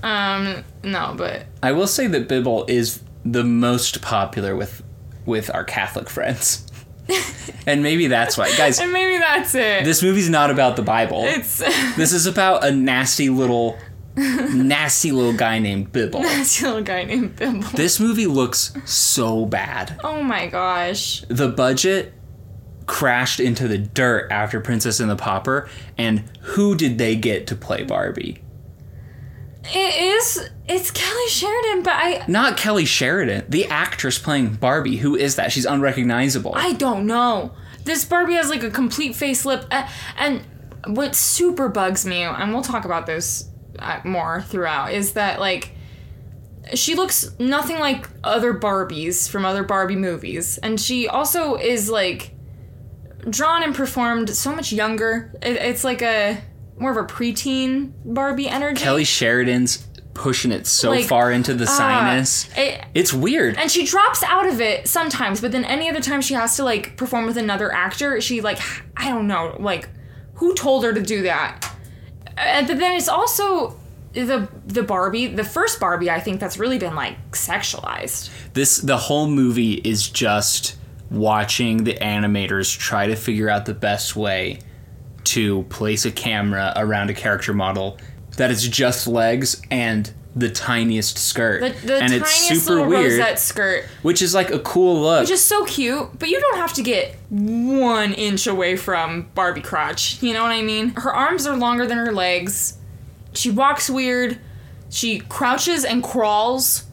um, 0.02 0.64
no, 0.82 1.14
but 1.16 1.46
I 1.62 1.72
will 1.72 1.86
say 1.86 2.06
that 2.06 2.28
Bible 2.28 2.64
is 2.68 3.02
the 3.24 3.44
most 3.44 4.00
popular 4.00 4.56
with 4.56 4.82
with 5.26 5.52
our 5.54 5.64
Catholic 5.64 6.08
friends. 6.08 6.66
and 7.66 7.82
maybe 7.82 8.06
that's 8.06 8.36
why. 8.38 8.54
Guys, 8.56 8.78
and 8.78 8.92
maybe 8.92 9.18
that's 9.18 9.54
it. 9.54 9.84
this 9.84 10.02
movie's 10.02 10.28
not 10.30 10.50
about 10.50 10.76
the 10.76 10.82
Bible. 10.82 11.22
it's 11.24 11.58
This 11.96 12.12
is 12.12 12.26
about 12.26 12.64
a 12.64 12.70
nasty 12.72 13.28
little 13.28 13.78
nasty 14.16 15.12
little 15.12 15.32
guy 15.32 15.58
named 15.58 15.92
Bibble. 15.92 16.20
this 16.22 16.60
little 16.62 16.82
guy 16.82 17.04
named 17.04 17.36
Bimble. 17.36 17.68
This 17.74 18.00
movie 18.00 18.26
looks 18.26 18.72
so 18.84 19.46
bad. 19.46 19.98
oh 20.04 20.22
my 20.22 20.46
gosh. 20.46 21.22
The 21.28 21.48
budget 21.48 22.12
crashed 22.86 23.38
into 23.38 23.68
the 23.68 23.78
dirt 23.78 24.30
after 24.32 24.60
Princess 24.60 24.98
and 25.00 25.08
the 25.08 25.16
Pauper, 25.16 25.68
and 25.96 26.24
who 26.40 26.74
did 26.74 26.98
they 26.98 27.14
get 27.14 27.46
to 27.46 27.54
play 27.54 27.84
Barbie? 27.84 28.42
It 29.72 30.16
is. 30.16 30.50
It's 30.68 30.90
Kelly 30.90 31.28
Sheridan, 31.28 31.82
but 31.82 31.92
I 31.94 32.24
Not 32.28 32.56
Kelly 32.56 32.84
Sheridan, 32.84 33.44
the 33.48 33.66
actress 33.66 34.18
playing 34.18 34.54
Barbie. 34.54 34.96
Who 34.96 35.16
is 35.16 35.36
that? 35.36 35.52
She's 35.52 35.66
unrecognizable. 35.66 36.52
I 36.54 36.72
don't 36.74 37.06
know. 37.06 37.52
This 37.84 38.04
Barbie 38.04 38.34
has 38.34 38.48
like 38.50 38.62
a 38.62 38.70
complete 38.70 39.12
facelift, 39.12 39.66
uh, 39.70 39.88
and 40.18 40.42
what 40.86 41.14
super 41.14 41.68
bugs 41.68 42.04
me, 42.06 42.22
and 42.22 42.52
we'll 42.52 42.62
talk 42.62 42.84
about 42.84 43.06
this 43.06 43.48
uh, 43.78 44.00
more 44.04 44.42
throughout, 44.42 44.92
is 44.92 45.12
that 45.14 45.40
like 45.40 45.72
she 46.74 46.94
looks 46.94 47.30
nothing 47.38 47.78
like 47.78 48.08
other 48.22 48.52
Barbies 48.54 49.28
from 49.28 49.44
other 49.44 49.64
Barbie 49.64 49.96
movies, 49.96 50.58
and 50.58 50.80
she 50.80 51.08
also 51.08 51.56
is 51.56 51.88
like 51.90 52.34
drawn 53.28 53.62
and 53.62 53.74
performed 53.74 54.30
so 54.30 54.54
much 54.54 54.72
younger. 54.72 55.32
It, 55.42 55.56
it's 55.56 55.84
like 55.84 56.02
a 56.02 56.40
more 56.80 56.90
of 56.90 56.96
a 56.96 57.04
preteen 57.04 57.92
Barbie 58.04 58.48
energy. 58.48 58.82
Kelly 58.82 59.04
Sheridan's 59.04 59.86
pushing 60.14 60.50
it 60.50 60.66
so 60.66 60.90
Like, 60.90 61.06
far 61.06 61.30
into 61.30 61.54
the 61.54 61.64
ah, 61.66 61.76
sinus. 61.76 62.48
it- 62.56 62.82
it's 62.94 63.12
weird. 63.12 63.56
and 63.56 63.70
she 63.70 63.86
drops 63.86 64.22
out 64.24 64.46
of 64.46 64.60
it 64.60 64.88
sometimes, 64.88 65.40
but 65.40 65.52
then 65.52 65.64
any 65.64 65.88
other 65.88 66.00
time 66.00 66.20
she 66.20 66.34
has 66.34 66.56
to 66.56 66.64
like 66.64 66.96
perform 66.96 67.26
with 67.26 67.36
another 67.36 67.72
actor, 67.72 68.20
she 68.20 68.40
like 68.40 68.58
I 68.96 69.08
don't 69.10 69.26
know, 69.28 69.56
like 69.60 69.88
who 70.34 70.54
told 70.54 70.84
her 70.84 70.92
to 70.92 71.00
do 71.02 71.22
that? 71.22 71.72
And 72.36 72.66
but 72.66 72.78
then 72.78 72.96
it's 72.96 73.08
also 73.08 73.78
the 74.12 74.48
the 74.66 74.82
Barbie, 74.82 75.28
the 75.28 75.44
first 75.44 75.78
Barbie, 75.78 76.10
I 76.10 76.18
think 76.20 76.40
that's 76.40 76.58
really 76.58 76.78
been 76.78 76.96
like 76.96 77.16
sexualized. 77.32 78.30
this 78.54 78.78
the 78.78 78.96
whole 78.96 79.28
movie 79.28 79.74
is 79.74 80.08
just 80.08 80.76
watching 81.10 81.84
the 81.84 81.94
animators 81.94 82.76
try 82.76 83.06
to 83.06 83.16
figure 83.16 83.48
out 83.48 83.66
the 83.66 83.74
best 83.74 84.16
way 84.16 84.58
to 85.24 85.62
place 85.64 86.04
a 86.04 86.10
camera 86.10 86.72
around 86.76 87.10
a 87.10 87.14
character 87.14 87.52
model 87.52 87.98
that 88.36 88.50
is 88.50 88.66
just 88.66 89.06
legs 89.06 89.60
and 89.70 90.12
the 90.36 90.48
tiniest 90.48 91.18
skirt. 91.18 91.60
The, 91.60 91.86
the 91.86 91.94
and 91.96 92.10
tiniest 92.12 92.50
it's 92.50 92.62
super 92.64 92.86
weird, 92.86 93.10
rosette 93.18 93.38
skirt, 93.40 93.84
which 94.02 94.22
is 94.22 94.34
like 94.34 94.50
a 94.50 94.60
cool 94.60 95.00
look. 95.02 95.22
which 95.22 95.30
is 95.30 95.44
so 95.44 95.64
cute, 95.64 96.18
but 96.18 96.28
you 96.28 96.40
don't 96.40 96.56
have 96.56 96.72
to 96.74 96.82
get 96.82 97.16
one 97.30 98.12
inch 98.14 98.46
away 98.46 98.76
from 98.76 99.28
Barbie 99.34 99.60
crotch. 99.60 100.22
You 100.22 100.32
know 100.32 100.42
what 100.42 100.52
I 100.52 100.62
mean? 100.62 100.90
Her 100.90 101.12
arms 101.12 101.46
are 101.46 101.56
longer 101.56 101.86
than 101.86 101.98
her 101.98 102.12
legs. 102.12 102.78
She 103.32 103.50
walks 103.50 103.90
weird. 103.90 104.38
She 104.88 105.20
crouches 105.20 105.84
and 105.84 106.02
crawls 106.02 106.84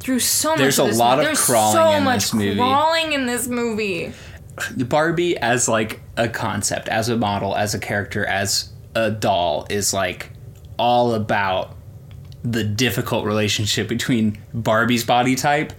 through 0.00 0.20
so 0.20 0.50
much. 0.50 0.58
There's 0.58 0.78
a 0.78 0.84
lot 0.84 1.18
movie. 1.18 1.30
of 1.30 1.36
There's 1.36 1.44
crawling 1.46 1.72
so 1.74 1.90
in 1.92 2.04
much 2.04 2.22
this 2.22 2.34
movie. 2.34 2.56
crawling 2.56 3.12
in 3.12 3.26
this 3.26 3.48
movie. 3.48 4.12
Barbie 4.76 5.36
as 5.36 5.68
like 5.68 6.00
a 6.16 6.28
concept, 6.28 6.88
as 6.88 7.08
a 7.08 7.16
model, 7.16 7.56
as 7.56 7.74
a 7.74 7.78
character, 7.78 8.24
as 8.24 8.70
a 8.94 9.10
doll 9.10 9.66
is 9.70 9.92
like 9.92 10.30
all 10.78 11.14
about 11.14 11.76
the 12.42 12.62
difficult 12.62 13.24
relationship 13.24 13.88
between 13.88 14.38
Barbie's 14.52 15.04
body 15.04 15.34
type 15.34 15.72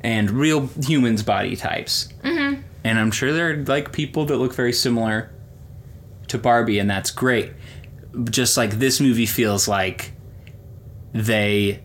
and 0.00 0.30
real 0.30 0.68
humans' 0.82 1.22
body 1.22 1.56
types. 1.56 2.08
Mm-hmm. 2.22 2.62
And 2.84 2.98
I'm 2.98 3.10
sure 3.10 3.32
there 3.32 3.50
are 3.50 3.64
like 3.64 3.92
people 3.92 4.24
that 4.26 4.36
look 4.36 4.54
very 4.54 4.72
similar 4.72 5.30
to 6.28 6.38
Barbie, 6.38 6.78
and 6.78 6.88
that's 6.88 7.10
great. 7.10 7.52
Just 8.30 8.56
like 8.56 8.78
this 8.78 9.00
movie 9.00 9.26
feels 9.26 9.68
like 9.68 10.12
they 11.12 11.82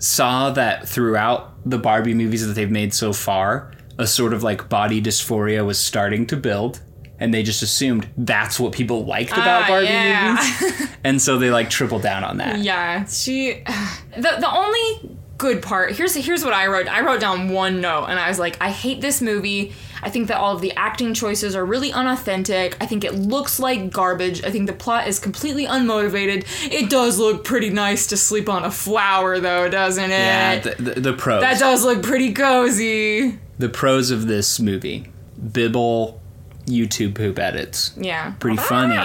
saw 0.00 0.50
that 0.50 0.88
throughout 0.88 1.52
the 1.68 1.78
Barbie 1.78 2.14
movies 2.14 2.46
that 2.46 2.54
they've 2.54 2.70
made 2.70 2.92
so 2.92 3.12
far, 3.12 3.72
a 4.00 4.06
sort 4.06 4.32
of 4.32 4.42
like 4.42 4.68
body 4.68 5.00
dysphoria 5.00 5.64
was 5.64 5.78
starting 5.78 6.26
to 6.28 6.36
build. 6.36 6.80
And 7.18 7.34
they 7.34 7.42
just 7.42 7.62
assumed 7.62 8.08
that's 8.16 8.58
what 8.58 8.72
people 8.72 9.04
liked 9.04 9.32
about 9.32 9.64
Ah, 9.64 9.68
Barbie 9.68 9.86
yeah. 9.88 10.36
movies. 10.62 10.88
And 11.04 11.20
so 11.20 11.38
they 11.38 11.50
like 11.50 11.68
tripled 11.70 12.02
down 12.02 12.24
on 12.24 12.38
that. 12.38 12.58
Yeah, 12.60 13.04
she. 13.06 13.62
The 14.16 14.36
the 14.40 14.50
only 14.52 15.16
good 15.38 15.62
part 15.62 15.92
here's 15.92 16.14
here's 16.14 16.44
what 16.44 16.52
I 16.52 16.66
wrote. 16.66 16.88
I 16.88 17.00
wrote 17.02 17.20
down 17.20 17.50
one 17.50 17.80
note, 17.80 18.06
and 18.06 18.18
I 18.18 18.28
was 18.28 18.38
like, 18.38 18.56
I 18.60 18.70
hate 18.70 19.00
this 19.00 19.20
movie. 19.22 19.72
I 20.02 20.08
think 20.10 20.28
that 20.28 20.38
all 20.38 20.54
of 20.54 20.62
the 20.62 20.72
acting 20.76 21.12
choices 21.14 21.54
are 21.54 21.64
really 21.64 21.92
unauthentic. 21.92 22.76
I 22.80 22.86
think 22.86 23.04
it 23.04 23.14
looks 23.14 23.60
like 23.60 23.90
garbage. 23.90 24.42
I 24.42 24.50
think 24.50 24.66
the 24.66 24.72
plot 24.72 25.06
is 25.06 25.18
completely 25.18 25.66
unmotivated. 25.66 26.44
It 26.72 26.88
does 26.90 27.18
look 27.18 27.44
pretty 27.44 27.68
nice 27.70 28.06
to 28.08 28.16
sleep 28.16 28.48
on 28.48 28.64
a 28.64 28.70
flower, 28.70 29.38
though, 29.40 29.68
doesn't 29.68 30.04
it? 30.10 30.10
Yeah, 30.10 30.58
the, 30.60 30.82
the, 30.82 31.00
the 31.00 31.12
pros. 31.12 31.42
that 31.42 31.58
does 31.58 31.84
look 31.84 32.02
pretty 32.02 32.32
cozy. 32.32 33.38
The 33.60 33.68
pros 33.68 34.10
of 34.10 34.26
this 34.26 34.58
movie. 34.58 35.10
Bibble 35.52 36.20
YouTube 36.66 37.14
poop 37.14 37.38
edits. 37.38 37.92
Yeah. 37.96 38.32
Pretty 38.38 38.56
funny. 38.56 38.96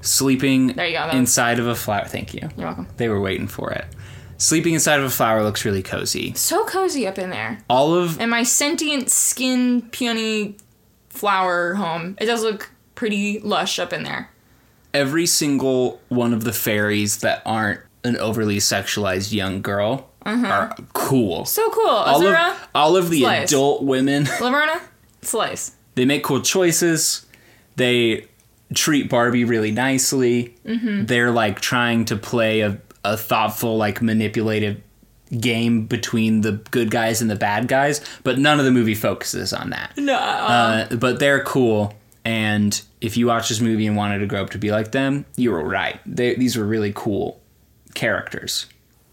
Sleeping 0.00 0.68
There 0.68 0.86
you 0.86 0.98
go, 0.98 1.10
inside 1.10 1.58
of 1.60 1.66
a 1.68 1.74
flower. 1.76 2.06
Thank 2.06 2.34
you. 2.34 2.48
You're 2.56 2.66
welcome. 2.66 2.88
They 2.96 3.08
were 3.08 3.20
waiting 3.20 3.46
for 3.46 3.70
it. 3.70 3.84
Sleeping 4.36 4.74
inside 4.74 4.98
of 4.98 5.04
a 5.04 5.10
flower 5.10 5.44
looks 5.44 5.64
really 5.64 5.82
cozy. 5.82 6.34
So 6.34 6.64
cozy 6.64 7.06
up 7.06 7.18
in 7.18 7.30
there. 7.30 7.58
All 7.70 7.94
of 7.94 8.20
And 8.20 8.28
my 8.30 8.42
sentient 8.42 9.10
skin 9.10 9.82
peony 9.92 10.56
flower 11.10 11.74
home. 11.74 12.16
It 12.20 12.26
does 12.26 12.42
look 12.42 12.70
pretty 12.96 13.38
lush 13.40 13.78
up 13.78 13.92
in 13.92 14.02
there. 14.02 14.30
every 14.94 15.26
single 15.26 16.00
one 16.08 16.32
of 16.34 16.44
the 16.44 16.52
fairies 16.52 17.18
that 17.18 17.40
aren't 17.46 17.80
an 18.04 18.16
overly 18.16 18.58
sexualized 18.58 19.32
young 19.32 19.62
girl 19.62 20.10
are 20.24 20.74
cool. 20.92 21.44
So 21.44 21.68
cool. 21.70 21.88
all 21.88 22.20
Azura, 22.20 22.52
of 22.52 22.68
all 22.74 22.96
of 22.96 23.10
the 23.10 23.20
Slice. 23.20 23.50
adult 23.50 23.82
women, 23.82 24.24
Laverna, 24.40 24.80
Slice. 25.22 25.72
they 25.94 26.04
make 26.04 26.22
cool 26.24 26.40
choices. 26.40 27.26
They 27.76 28.26
treat 28.74 29.08
Barbie 29.10 29.44
really 29.44 29.70
nicely. 29.70 30.54
Mm-hmm. 30.64 31.06
They're 31.06 31.30
like 31.30 31.60
trying 31.60 32.04
to 32.06 32.16
play 32.16 32.60
a, 32.60 32.80
a 33.04 33.16
thoughtful, 33.16 33.76
like 33.76 34.00
manipulative 34.02 34.80
game 35.40 35.86
between 35.86 36.42
the 36.42 36.52
good 36.70 36.90
guys 36.90 37.22
and 37.22 37.30
the 37.30 37.36
bad 37.36 37.66
guys, 37.68 38.00
but 38.22 38.38
none 38.38 38.58
of 38.58 38.64
the 38.66 38.70
movie 38.70 38.94
focuses 38.94 39.52
on 39.52 39.70
that. 39.70 39.92
No. 39.96 40.14
Uh, 40.14 40.94
but 40.96 41.18
they're 41.18 41.42
cool. 41.44 41.94
And 42.24 42.80
if 43.00 43.16
you 43.16 43.26
watch 43.26 43.48
this 43.48 43.60
movie 43.60 43.86
and 43.86 43.96
wanted 43.96 44.18
to 44.18 44.26
grow 44.26 44.42
up 44.42 44.50
to 44.50 44.58
be 44.58 44.70
like 44.70 44.92
them, 44.92 45.24
you 45.36 45.50
were 45.50 45.64
right. 45.64 45.98
They, 46.06 46.34
these 46.34 46.56
were 46.56 46.64
really 46.64 46.92
cool 46.94 47.40
characters. 47.94 48.66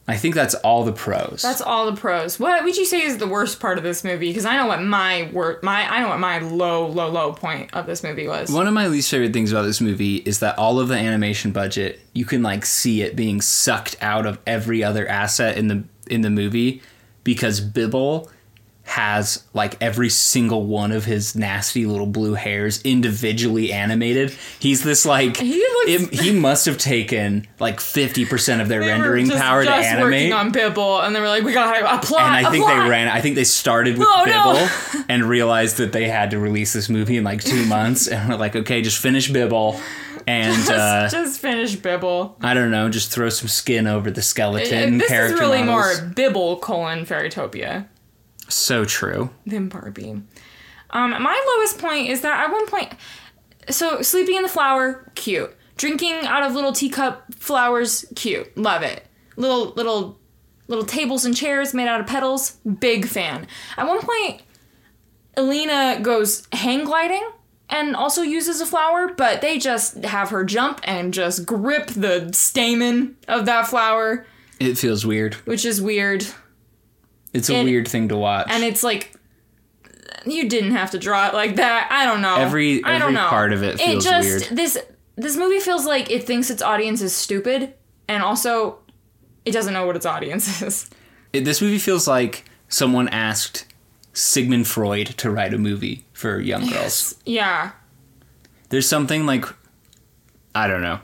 I 0.09 0.17
think 0.17 0.33
that's 0.33 0.55
all 0.55 0.83
the 0.83 0.91
pros. 0.91 1.41
That's 1.43 1.61
all 1.61 1.85
the 1.89 1.95
pros. 1.99 2.39
What 2.39 2.63
would 2.63 2.75
you 2.75 2.85
say 2.85 3.01
is 3.01 3.17
the 3.17 3.27
worst 3.27 3.59
part 3.59 3.77
of 3.77 3.83
this 3.83 4.03
movie? 4.03 4.29
Because 4.29 4.45
I 4.45 4.57
know 4.57 4.65
what 4.65 4.81
my 4.81 5.29
wor- 5.31 5.59
my 5.61 5.87
I 5.87 6.01
know 6.01 6.09
what 6.09 6.19
my 6.19 6.39
low 6.39 6.87
low 6.87 7.09
low 7.09 7.33
point 7.33 7.73
of 7.73 7.85
this 7.85 8.03
movie 8.03 8.27
was. 8.27 8.51
One 8.51 8.67
of 8.67 8.73
my 8.73 8.87
least 8.87 9.11
favorite 9.11 9.33
things 9.33 9.51
about 9.51 9.63
this 9.63 9.79
movie 9.79 10.17
is 10.17 10.39
that 10.39 10.57
all 10.57 10.79
of 10.79 10.87
the 10.87 10.95
animation 10.95 11.51
budget, 11.51 11.99
you 12.13 12.25
can 12.25 12.41
like 12.41 12.65
see 12.65 13.03
it 13.03 13.15
being 13.15 13.39
sucked 13.39 13.95
out 14.01 14.25
of 14.25 14.39
every 14.47 14.83
other 14.83 15.07
asset 15.07 15.57
in 15.57 15.67
the 15.67 15.83
in 16.07 16.21
the 16.21 16.29
movie 16.31 16.81
because 17.23 17.61
Bibble 17.61 18.31
has 18.89 19.43
like 19.53 19.77
every 19.81 20.09
single 20.09 20.65
one 20.65 20.91
of 20.91 21.05
his 21.05 21.35
nasty 21.35 21.85
little 21.85 22.07
blue 22.07 22.33
hairs 22.33 22.81
individually 22.81 23.71
animated. 23.71 24.33
He's 24.59 24.81
this 24.83 25.05
like 25.05 25.37
He 25.37 25.59
looks- 25.59 25.89
it- 26.13 26.19
he 26.19 26.31
must 26.31 26.65
have 26.65 26.77
taken 26.79 27.47
like 27.59 27.79
50% 27.79 28.61
of 28.61 28.67
their 28.67 28.79
rendering 28.79 29.27
just- 29.27 29.39
power 29.39 29.63
to 29.63 29.69
just 29.69 29.87
animate. 29.87 30.13
working 30.31 30.33
on 30.33 30.51
Bibble, 30.51 31.01
and 31.01 31.15
they 31.15 31.19
were 31.21 31.27
like, 31.27 31.43
"We 31.43 31.53
gotta 31.53 31.75
have 31.85 31.99
a 31.99 32.05
plot." 32.05 32.21
and 32.35 32.47
I 32.47 32.49
think 32.49 32.65
they 32.65 32.77
ran. 32.89 33.07
I 33.09 33.21
think 33.21 33.35
they 33.35 33.43
started 33.43 33.97
with 33.99 34.07
Oh, 34.09 34.25
Bibble 34.25 34.53
no. 34.99 35.03
and 35.07 35.23
realized 35.25 35.77
that 35.77 35.91
they 35.91 36.07
had 36.09 36.31
to 36.31 36.39
release 36.39 36.73
this 36.73 36.89
movie 36.89 37.17
in 37.17 37.23
like 37.23 37.43
two 37.43 37.65
months, 37.65 38.07
and 38.07 38.27
were 38.27 38.37
like, 38.37 38.55
okay, 38.55 38.81
just 38.81 38.97
finish 38.97 39.29
Bibble, 39.29 39.79
and 40.25 40.55
Just, 40.55 40.71
uh, 40.71 41.07
just 41.09 41.39
finish 41.39 41.75
Bibble. 41.75 42.37
I 42.41 42.55
don't 42.55 42.71
know, 42.71 42.89
just 42.89 43.11
throw 43.11 43.29
some 43.29 43.47
skin 43.49 43.85
over 43.85 44.09
the 44.09 44.21
skeleton 44.23 44.97
this 44.97 45.07
character 45.07 45.35
is 45.35 45.39
really 45.39 45.61
models. 45.63 46.01
more 46.01 46.09
Bibble 46.09 46.57
colon 46.57 47.05
Fairytopia 47.05 47.85
So 48.49 48.83
true. 48.85 49.29
than 49.45 49.69
Barbie. 49.69 50.21
Um, 50.91 51.11
my 51.11 51.55
lowest 51.55 51.77
point 51.79 52.09
is 52.09 52.21
that 52.21 52.45
at 52.45 52.51
one 52.51 52.65
point, 52.67 52.93
so 53.69 54.01
sleeping 54.01 54.35
in 54.37 54.43
the 54.43 54.49
flower, 54.49 55.11
cute. 55.15 55.55
Drinking 55.77 56.25
out 56.25 56.43
of 56.43 56.53
little 56.53 56.73
teacup 56.73 57.33
flowers, 57.35 58.05
cute. 58.15 58.57
Love 58.57 58.81
it. 58.83 59.05
Little 59.37 59.69
little 59.75 60.19
little 60.67 60.83
tables 60.85 61.23
and 61.25 61.35
chairs 61.35 61.73
made 61.73 61.87
out 61.87 62.01
of 62.01 62.07
petals, 62.07 62.57
big 62.79 63.07
fan. 63.07 63.47
At 63.77 63.87
one 63.87 64.01
point, 64.01 64.41
Elena 65.37 65.99
goes 66.01 66.47
hang 66.51 66.83
gliding 66.85 67.23
and 67.69 67.95
also 67.95 68.21
uses 68.23 68.59
a 68.61 68.65
flower, 68.65 69.13
but 69.15 69.41
they 69.41 69.57
just 69.59 70.03
have 70.03 70.29
her 70.31 70.43
jump 70.43 70.81
and 70.83 71.13
just 71.13 71.45
grip 71.45 71.87
the 71.87 72.29
stamen 72.33 73.15
of 73.27 73.45
that 73.45 73.67
flower, 73.67 74.25
It 74.59 74.77
feels 74.77 75.05
weird. 75.05 75.35
which 75.45 75.65
is 75.65 75.81
weird. 75.81 76.25
It's 77.33 77.49
a 77.49 77.55
And- 77.55 77.65
weird 77.67 77.87
thing 77.87 78.09
to 78.09 78.17
watch. 78.17 78.47
And 78.49 78.63
it's 78.63 78.83
like 78.83 79.11
you 80.25 80.49
didn't 80.49 80.71
have 80.71 80.91
to 80.91 80.97
draw 80.99 81.27
it 81.27 81.33
like 81.33 81.55
that. 81.57 81.87
I 81.91 82.05
don't 82.05 82.21
know. 82.21 82.35
Every- 82.35 82.83
I 82.83 82.93
don't 82.93 83.01
every 83.03 83.13
know. 83.13 83.27
part 83.27 83.53
of 83.53 83.63
it 83.63 83.79
feels 83.79 84.05
it 84.05 84.09
just, 84.09 84.27
weird. 84.27 84.57
This 84.57 84.77
this 85.15 85.35
movie 85.37 85.59
feels 85.59 85.85
like 85.85 86.09
it 86.09 86.23
thinks 86.25 86.49
its 86.49 86.61
audience 86.61 87.01
is 87.01 87.13
stupid, 87.13 87.73
and 88.07 88.23
also 88.23 88.79
it 89.45 89.51
doesn't 89.51 89.73
know 89.73 89.85
what 89.85 89.95
its 89.95 90.05
audience 90.05 90.61
is. 90.63 90.89
It- 91.33 91.45
this 91.45 91.61
movie 91.61 91.77
feels 91.79 92.07
like 92.07 92.45
someone 92.69 93.07
asked 93.09 93.65
Sigmund 94.13 94.67
Freud 94.67 95.07
to 95.17 95.29
write 95.29 95.53
a 95.53 95.57
movie 95.57 96.05
for 96.13 96.39
young 96.39 96.67
girls. 96.69 97.15
Yeah. 97.25 97.71
There's 98.69 98.87
something 98.87 99.25
like 99.25 99.45
I 100.55 100.67
don't 100.67 100.81
know. 100.81 100.99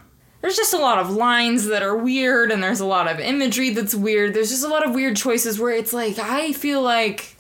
There's 0.46 0.58
just 0.58 0.76
a 0.76 0.78
lot 0.78 1.00
of 1.00 1.10
lines 1.10 1.66
that 1.66 1.82
are 1.82 1.98
weird 1.98 2.52
and 2.52 2.62
there's 2.62 2.80
a 2.80 2.86
lot 2.86 3.08
of 3.08 3.20
imagery 3.20 3.72
that's 3.72 3.96
weird. 3.96 4.36
There's 4.36 4.52
just 4.52 4.64
a 4.64 4.68
lot 4.68 4.86
of 4.86 4.94
weird 4.94 5.18
choices 5.18 5.60
where 5.60 5.74
it's 5.74 5.92
like 5.92 6.20
I 6.20 6.54
feel 6.54 6.84
like 6.84 7.36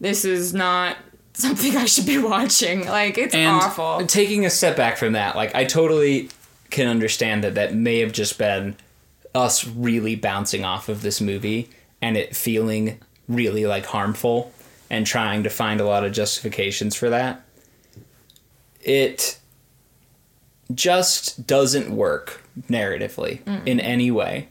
this 0.00 0.24
is 0.24 0.52
not 0.52 0.96
something 1.34 1.76
I 1.76 1.84
should 1.84 2.04
be 2.06 2.18
watching. 2.18 2.86
Like 2.86 3.18
it's 3.18 3.36
And 3.36 3.62
awful. 3.62 4.04
taking 4.04 4.44
a 4.44 4.50
step 4.50 4.76
back 4.76 4.96
from 4.96 5.12
that, 5.12 5.36
like 5.36 5.54
I 5.54 5.64
totally 5.64 6.28
can 6.70 6.88
understand 6.88 7.44
that 7.44 7.54
that 7.54 7.72
may 7.72 8.00
have 8.00 8.10
just 8.10 8.36
been 8.36 8.74
us 9.32 9.64
really 9.64 10.16
bouncing 10.16 10.64
off 10.64 10.88
of 10.88 11.02
this 11.02 11.20
movie 11.20 11.70
and 12.02 12.16
it 12.16 12.34
feeling 12.34 12.98
really 13.28 13.64
like 13.64 13.86
harmful 13.86 14.52
and 14.90 15.06
trying 15.06 15.44
to 15.44 15.50
find 15.50 15.80
a 15.80 15.84
lot 15.84 16.02
of 16.02 16.10
justifications 16.10 16.96
for 16.96 17.10
that. 17.10 17.46
It 18.80 19.38
just 20.74 21.46
doesn't 21.46 21.90
work 21.90 22.42
narratively 22.68 23.40
in 23.66 23.80
any 23.80 24.10
way. 24.10 24.48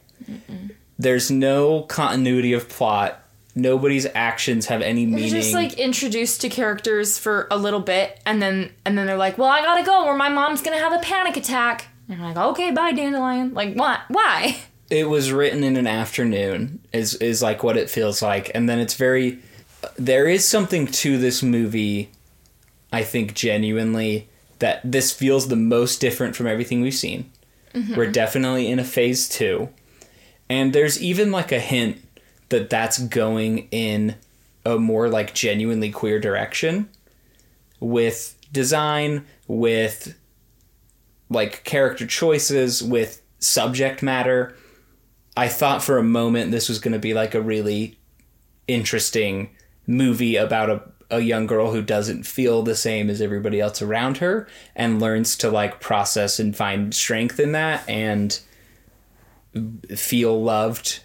There's 0.97 1.29
no 1.29 1.81
continuity 1.83 2.53
of 2.53 2.69
plot. 2.69 3.21
Nobody's 3.57 4.05
actions 4.15 4.65
have 4.67 4.81
any 4.81 5.05
meaning. 5.05 5.29
They're 5.31 5.41
just 5.41 5.53
like 5.53 5.73
introduced 5.79 6.41
to 6.41 6.49
characters 6.49 7.17
for 7.17 7.47
a 7.49 7.57
little 7.57 7.79
bit 7.79 8.19
and 8.25 8.41
then 8.41 8.71
and 8.83 8.97
then 8.97 9.07
they're 9.07 9.17
like, 9.17 9.37
"Well, 9.37 9.49
I 9.49 9.61
got 9.61 9.75
to 9.77 9.83
go 9.83 10.05
or 10.05 10.15
my 10.15 10.27
mom's 10.27 10.61
to 10.61 10.71
have 10.71 10.91
a 10.91 10.99
panic 10.99 11.37
attack." 11.37 11.87
And 12.09 12.21
I'm 12.21 12.33
like, 12.33 12.37
"Okay, 12.51 12.71
bye, 12.71 12.91
Dandelion." 12.91 13.53
Like, 13.53 13.75
why? 13.75 14.01
Why? 14.09 14.57
it 14.89 15.09
was 15.09 15.31
written 15.31 15.63
in 15.63 15.77
an 15.77 15.87
afternoon 15.87 16.79
is 16.93 17.15
is 17.15 17.41
like 17.41 17.63
what 17.63 17.77
it 17.77 17.89
feels 17.89 18.21
like 18.21 18.51
and 18.53 18.69
then 18.69 18.79
it's 18.79 18.93
very 18.93 19.39
uh, 19.83 19.87
there 19.97 20.27
is 20.27 20.47
something 20.47 20.85
to 20.85 21.17
this 21.17 21.41
movie 21.41 22.11
i 22.93 23.03
think 23.03 23.33
genuinely 23.33 24.29
that 24.59 24.81
this 24.83 25.11
feels 25.11 25.47
the 25.47 25.55
most 25.55 25.99
different 25.99 26.35
from 26.35 26.47
everything 26.47 26.81
we've 26.81 26.93
seen. 26.93 27.31
Mm-hmm. 27.73 27.95
We're 27.95 28.11
definitely 28.11 28.69
in 28.69 28.79
a 28.79 28.83
phase 28.83 29.27
2 29.29 29.69
and 30.49 30.73
there's 30.73 31.01
even 31.01 31.31
like 31.31 31.51
a 31.51 31.59
hint 31.59 32.01
that 32.49 32.69
that's 32.69 32.99
going 32.99 33.67
in 33.71 34.15
a 34.65 34.77
more 34.77 35.09
like 35.09 35.33
genuinely 35.33 35.91
queer 35.91 36.19
direction 36.19 36.89
with 37.79 38.35
design 38.51 39.25
with 39.47 40.15
like 41.29 41.63
character 41.63 42.05
choices 42.05 42.83
with 42.83 43.21
subject 43.39 44.03
matter. 44.03 44.55
I 45.35 45.47
thought 45.47 45.83
for 45.83 45.97
a 45.97 46.03
moment 46.03 46.51
this 46.51 46.69
was 46.69 46.79
going 46.79 46.93
to 46.93 46.99
be 46.99 47.13
like 47.13 47.33
a 47.33 47.41
really 47.41 47.97
interesting 48.67 49.49
movie 49.87 50.35
about 50.35 50.69
a, 50.69 50.83
a 51.09 51.19
young 51.19 51.45
girl 51.45 51.71
who 51.71 51.81
doesn't 51.81 52.23
feel 52.23 52.63
the 52.63 52.75
same 52.75 53.09
as 53.09 53.21
everybody 53.21 53.59
else 53.59 53.81
around 53.81 54.17
her 54.17 54.47
and 54.75 54.99
learns 54.99 55.37
to 55.37 55.49
like 55.49 55.79
process 55.79 56.39
and 56.39 56.55
find 56.55 56.93
strength 56.93 57.39
in 57.39 57.51
that 57.51 57.87
and 57.87 58.39
feel 59.95 60.41
loved 60.41 61.01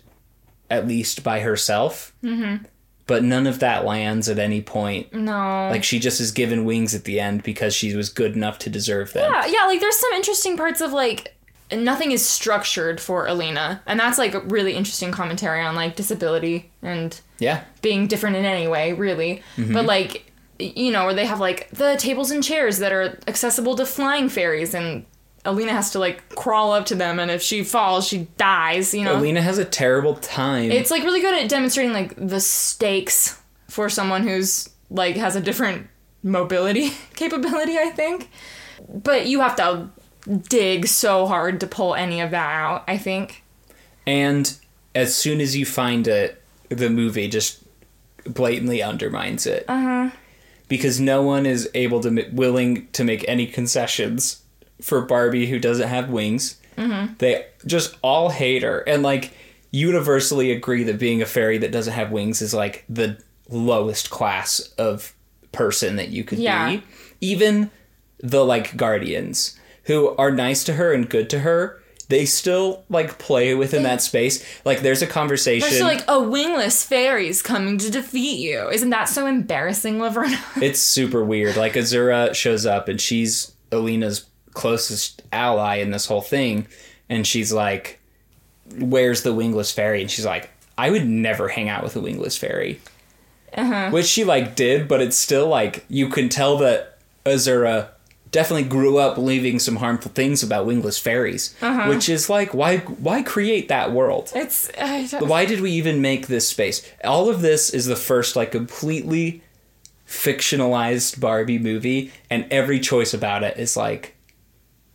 at 0.71 0.87
least 0.87 1.23
by 1.23 1.41
herself. 1.41 2.15
Mm-hmm. 2.23 2.65
But 3.07 3.25
none 3.25 3.49
of 3.49 3.59
that 3.59 3.85
lands 3.85 4.29
at 4.29 4.39
any 4.39 4.63
point. 4.63 5.13
No. 5.13 5.69
Like 5.71 5.83
she 5.83 5.99
just 5.99 6.21
is 6.21 6.31
given 6.31 6.65
wings 6.65 6.95
at 6.95 7.05
the 7.05 7.19
end 7.19 7.43
because 7.43 7.75
she 7.75 7.95
was 7.97 8.09
good 8.09 8.37
enough 8.37 8.59
to 8.61 8.71
deserve 8.71 9.13
them. 9.13 9.31
Yeah, 9.33 9.47
yeah, 9.47 9.67
like 9.67 9.81
there's 9.81 9.99
some 9.99 10.13
interesting 10.13 10.57
parts 10.57 10.81
of 10.81 10.93
like 10.93 11.37
nothing 11.73 12.11
is 12.13 12.25
structured 12.25 13.01
for 13.01 13.27
Alina, 13.27 13.83
and 13.87 13.99
that's 14.01 14.19
like 14.19 14.35
a 14.35 14.41
really 14.41 14.73
interesting 14.75 15.13
commentary 15.13 15.63
on 15.63 15.75
like 15.75 15.97
disability 15.97 16.71
and 16.83 17.19
Yeah. 17.39 17.65
being 17.83 18.07
different 18.07 18.37
in 18.37 18.45
any 18.45 18.67
way, 18.69 18.93
really. 18.93 19.43
Mm-hmm. 19.57 19.73
But 19.75 19.87
like 19.87 20.27
you 20.59 20.91
know, 20.91 21.07
where 21.07 21.15
they 21.15 21.25
have 21.25 21.41
like 21.41 21.71
the 21.71 21.97
tables 21.97 22.31
and 22.31 22.45
chairs 22.45 22.79
that 22.81 22.93
are 22.93 23.19
accessible 23.27 23.77
to 23.77 23.87
flying 23.87 24.29
fairies 24.29 24.75
and 24.75 25.07
Alina 25.47 25.73
has 25.73 25.91
to 25.93 25.99
like 25.99 26.29
crawl 26.37 26.73
up 26.73 26.85
to 26.87 26.95
them 26.95 27.19
and 27.19 27.31
if 27.31 27.41
she 27.41 27.65
falls, 27.65 28.07
she 28.07 28.29
dies, 28.37 28.93
you 28.93 29.05
know. 29.05 29.17
Alina 29.17 29.41
has 29.41 29.57
a 29.57 29.65
terrible 29.65 30.17
time. 30.17 30.71
It's 30.71 30.91
like 30.91 31.03
really 31.03 31.23
good 31.23 31.35
at 31.35 31.49
demonstrating 31.49 31.95
like 31.95 32.15
the 32.17 32.41
stakes 32.41 33.41
for 33.69 33.89
someone 33.89 34.23
who's 34.23 34.69
like 34.91 35.17
has 35.17 35.35
a 35.35 35.41
different 35.41 35.87
mobility 36.23 36.91
capability, 37.15 37.79
I 37.79 37.89
think. 37.89 38.29
But 38.87 39.27
you 39.29 39.41
have 39.41 39.57
to 39.57 39.89
dig 40.49 40.87
so 40.87 41.27
hard 41.27 41.61
to 41.61 41.67
pull 41.67 41.95
any 41.95 42.21
of 42.21 42.31
that 42.31 42.51
out, 42.53 42.85
I 42.87 42.99
think. 42.99 43.43
And 44.07 44.53
as 44.95 45.15
soon 45.15 45.41
as 45.41 45.57
you 45.57 45.65
find 45.67 46.07
it, 46.09 46.43
the 46.69 46.91
movie 46.91 47.29
just 47.29 47.63
blatantly 48.25 48.83
undermines 48.83 49.47
it. 49.47 49.65
Uh-huh. 49.69 50.11
Because 50.69 51.01
no 51.01 51.23
one 51.23 51.47
is 51.47 51.69
able 51.75 52.01
to 52.03 52.29
willing 52.33 52.87
to 52.93 53.03
make 53.03 53.25
any 53.27 53.47
concessions 53.47 54.43
for 54.81 55.01
Barbie 55.03 55.47
who 55.47 55.59
doesn't 55.59 55.89
have 55.89 56.11
wings. 56.11 56.59
Mm-hmm. 56.79 57.15
They 57.19 57.47
just 57.67 57.97
all 58.03 58.31
hate 58.31 58.63
her 58.63 58.79
and 58.81 59.03
like 59.03 59.33
universally 59.73 60.51
agree 60.53 60.85
that 60.85 60.99
being 60.99 61.23
a 61.23 61.27
fairy 61.27 61.59
that 61.59 61.73
doesn't 61.73 61.93
have 61.93 62.11
wings 62.11 62.41
is 62.43 62.55
like 62.55 62.85
the 62.89 63.21
lowest 63.49 64.11
class 64.11 64.61
of 64.79 65.15
person 65.53 65.97
that 65.97 66.09
you 66.09 66.23
could 66.25 66.39
Yeah. 66.39 66.71
be. 66.77 66.83
Even 67.21 67.71
the 68.23 68.45
like 68.45 68.77
guardians 68.77 69.59
who 69.91 70.15
are 70.19 70.31
nice 70.31 70.63
to 70.63 70.75
her 70.75 70.93
and 70.93 71.11
good 71.11 71.29
to 71.31 71.41
her, 71.41 71.83
they 72.09 72.25
still 72.25 72.85
like 72.89 73.19
play 73.19 73.57
within 73.57 73.83
that 73.83 74.01
space. 74.01 74.45
Like 74.65 74.83
there's 74.83 75.03
a 75.03 75.07
conversation. 75.07 75.69
They're 75.69 75.79
still 75.79 75.87
like, 75.89 76.05
a 76.07 76.21
wingless 76.21 76.85
fairy's 76.85 77.43
coming 77.43 77.77
to 77.79 77.91
defeat 77.91 78.39
you. 78.39 78.69
Isn't 78.71 78.91
that 78.91 79.09
so 79.09 79.27
embarrassing, 79.27 79.99
Laverna? 79.99 80.39
it's 80.63 80.79
super 80.79 81.25
weird. 81.25 81.57
Like 81.57 81.73
Azura 81.73 82.33
shows 82.37 82.67
up 82.67 82.87
and 82.89 83.01
she's 83.01 83.53
Alina's 83.73 84.27
closest 84.55 85.23
ally 85.33 85.77
in 85.79 85.91
this 85.91 86.07
whole 86.07 86.21
thing, 86.23 86.69
and 87.09 87.27
she's 87.27 87.53
like, 87.53 87.99
"Where's 88.79 89.23
the 89.25 89.35
wingless 89.35 89.73
fairy?" 89.73 90.03
And 90.03 90.11
she's 90.11 90.27
like, 90.27 90.51
"I 90.79 90.91
would 90.91 91.09
never 91.09 91.49
hang 91.49 91.69
out 91.69 91.83
with 91.83 91.97
a 91.97 92.01
wingless 92.01 92.37
fairy," 92.37 92.81
Uh-huh. 93.55 93.91
which 93.91 94.07
she 94.07 94.23
like 94.23 94.55
did, 94.55 94.87
but 94.87 95.01
it's 95.01 95.17
still 95.17 95.49
like 95.49 95.85
you 95.89 96.09
can 96.09 96.29
tell 96.29 96.59
that 96.59 96.99
Azura 97.25 97.89
definitely 98.33 98.69
grew 98.69 98.99
up 98.99 99.15
believing 99.17 99.59
some 99.59 99.77
harmful 99.77 100.11
things 100.13 100.43
about 100.43 100.65
wingless 100.67 100.99
fairies, 100.99 101.55
Uh-huh. 101.61 101.89
which 101.89 102.09
is 102.09 102.31
like 102.31 102.55
why 102.55 102.79
why 102.79 103.23
create 103.23 103.69
that 103.69 103.93
world? 103.93 104.31
It's 104.35 104.69
don't, 104.69 105.27
why 105.29 105.45
did 105.45 105.61
we 105.61 105.71
even 105.73 106.01
make 106.01 106.27
this 106.27 106.49
space? 106.49 106.87
All 107.05 107.29
of 107.29 107.41
this 107.43 107.71
is 107.71 107.87
the 107.87 107.97
first 107.97 108.37
like 108.37 108.53
completely 108.53 109.43
fictionalized 110.07 111.21
Barbie 111.21 111.59
movie, 111.59 112.13
and 112.29 112.47
every 112.51 112.81
choice 112.81 113.15
about 113.15 113.43
it 113.43 113.57
is 113.59 113.77
like, 113.77 114.17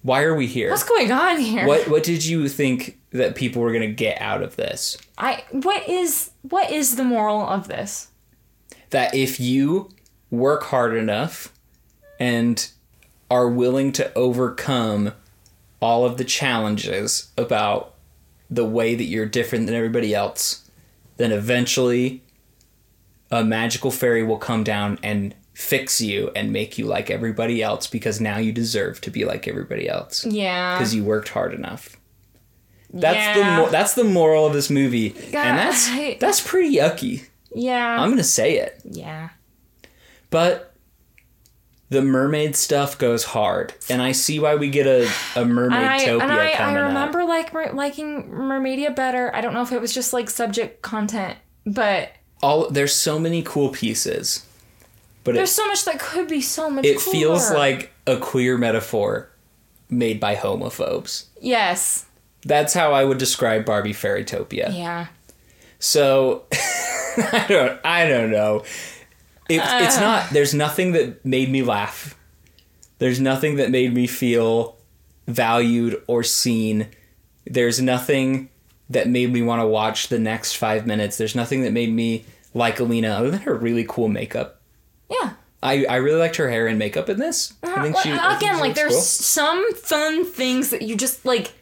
why 0.02 0.22
are 0.24 0.36
we 0.36 0.46
here? 0.48 0.70
what's 0.70 0.84
going 0.84 1.12
on 1.12 1.40
here? 1.40 1.66
What 1.68 1.88
what 1.88 2.04
did 2.04 2.24
you 2.24 2.48
think 2.48 3.00
that 3.12 3.36
people 3.36 3.62
were 3.62 3.72
gonna 3.74 3.88
get 3.88 4.22
out 4.22 4.42
of 4.44 4.56
this? 4.56 4.98
I 5.18 5.44
what 5.52 5.88
is 5.90 6.32
what 6.44 6.70
is 6.72 6.96
the 6.96 7.04
moral 7.04 7.42
of 7.48 7.68
this? 7.68 8.10
That 8.92 9.16
if 9.16 9.40
you 9.40 9.90
work 10.30 10.64
hard 10.64 10.96
enough 10.96 11.52
and 12.20 12.70
are 13.30 13.50
willing 13.50 13.92
to 13.94 14.14
overcome 14.14 15.14
all 15.82 16.06
of 16.06 16.18
the 16.18 16.24
challenges 16.24 17.32
about 17.38 17.94
the 18.50 18.66
way 18.66 18.96
that 18.96 19.04
you're 19.06 19.26
different 19.26 19.66
than 19.66 19.76
everybody 19.76 20.14
else, 20.14 20.70
then 21.18 21.32
eventually 21.32 22.22
a 23.32 23.44
magical 23.44 23.92
fairy 23.92 24.24
will 24.24 24.38
come 24.38 24.64
down 24.64 25.00
and 25.02 25.34
fix 25.54 26.00
you 26.02 26.30
and 26.36 26.52
make 26.52 26.78
you 26.78 26.86
like 26.86 27.10
everybody 27.10 27.64
else 27.64 27.88
because 27.88 28.20
now 28.22 28.38
you 28.38 28.52
deserve 28.52 29.00
to 29.02 29.10
be 29.10 29.26
like 29.26 29.48
everybody 29.48 29.88
else 29.90 30.26
Yeah. 30.26 30.78
because 30.78 30.94
you 30.94 31.04
worked 31.04 31.30
hard 31.30 31.54
enough. 31.54 31.96
That's 32.94 33.16
Yeah. 33.38 33.66
the 33.66 33.72
that's 33.72 33.94
the 33.96 34.04
moral 34.04 34.46
of 34.46 34.54
this 34.54 34.70
movie, 34.70 35.10
God, 35.10 35.46
and 35.48 35.58
that's 35.58 35.90
I- 35.90 36.18
that's 36.20 36.40
pretty 36.42 36.76
yucky. 36.76 37.26
Yeah. 37.54 38.00
I'm 38.02 38.10
gonna 38.10 38.24
say 38.24 38.58
it. 38.60 38.80
yeah. 38.84 39.30
But 40.30 40.75
the 41.90 42.02
mermaid 42.02 42.56
stuff 42.56 42.98
goes 42.98 43.24
hard, 43.26 43.74
and 43.90 44.02
I 44.02 44.12
see 44.12 44.40
why 44.40 44.56
we 44.56 44.70
get 44.70 44.88
a, 44.88 45.10
a 45.36 45.46
mermaid 45.46 46.02
topia 46.02 46.22
and 46.22 46.32
I, 46.32 46.50
I 46.52 46.74
remember 46.74 47.22
up. 47.22 47.30
like 47.30 47.54
mer- 47.54 47.74
liking 47.74 48.30
Mermaidia 48.32 48.96
better. 48.96 49.34
I 49.36 49.42
don't 49.42 49.54
know 49.54 49.62
if 49.62 49.72
it 49.72 49.80
was 49.82 49.94
just 49.94 50.12
like 50.14 50.30
subject 50.30 50.82
content, 50.82 51.38
but 51.66 52.12
All 52.42 52.70
there's 52.70 52.94
so 52.96 53.20
many 53.20 53.44
cool 53.44 53.70
pieces, 53.70 54.46
but 55.24 55.36
there's 55.36 55.52
it, 55.52 55.54
so 55.54 55.68
much 55.68 55.86
that 55.86 56.00
could 56.00 56.28
be 56.28 56.42
so 56.42 56.70
much. 56.70 56.86
it 56.86 57.00
feels 57.00 57.52
like 57.52 57.92
a 58.08 58.18
queer 58.18 58.58
metaphor 58.58 59.30
made 59.90 60.20
by 60.20 60.36
homophobes. 60.36 61.26
yes, 61.40 62.06
That's 62.44 62.74
how 62.74 62.94
I 62.94 63.04
would 63.04 63.20
describe 63.20 63.64
Barbie 63.66 63.94
Fairytopia. 63.94 64.76
yeah. 64.76 65.08
So 65.78 66.46
I 67.18 67.46
don't 67.48 67.80
I 67.86 68.08
don't 68.08 68.32
know. 68.32 68.64
It, 69.50 69.62
it's 69.64 70.00
not 70.00 70.30
there's 70.32 70.54
nothing 70.54 70.92
that 70.94 71.24
made 71.26 71.50
me 71.50 71.62
laugh. 71.64 72.18
There's 72.98 73.20
nothing 73.20 73.58
that 73.58 73.70
made 73.72 73.94
me 73.94 74.08
feel 74.08 74.78
valued 75.28 76.02
or 76.08 76.24
seen. 76.24 76.88
There's 77.46 77.82
nothing 77.82 78.50
that 78.90 79.08
made 79.10 79.32
me 79.34 79.42
want 79.42 79.62
to 79.62 79.68
watch 79.68 80.08
the 80.08 80.20
next 80.20 80.54
5 80.58 80.86
minutes. 80.88 81.18
There's 81.18 81.36
nothing 81.36 81.64
that 81.64 81.74
made 81.74 81.92
me 81.92 82.24
like 82.54 82.80
Alina, 82.80 83.10
other 83.10 83.32
than 83.32 83.42
her 83.42 83.56
really 83.56 83.86
cool 83.88 84.08
makeup. 84.08 84.62
Yeah. 85.10 85.34
I, 85.62 85.86
I 85.86 85.96
really 85.98 86.20
liked 86.20 86.36
her 86.38 86.50
hair 86.50 86.68
and 86.68 86.78
makeup 86.80 87.10
in 87.10 87.18
this. 87.18 87.54
I 87.64 87.82
think 87.82 87.98
she 87.98 88.12
I 88.12 88.18
think 88.18 88.22
Uh, 88.24 88.38
again 88.38 88.56
she 88.56 88.62
like 88.62 88.76
there's 88.76 88.94
cool. 88.94 89.02
some 89.02 89.74
fun 89.74 90.26
things 90.26 90.70
that 90.70 90.84
you 90.84 90.96
just 90.96 91.26
like. 91.26 91.54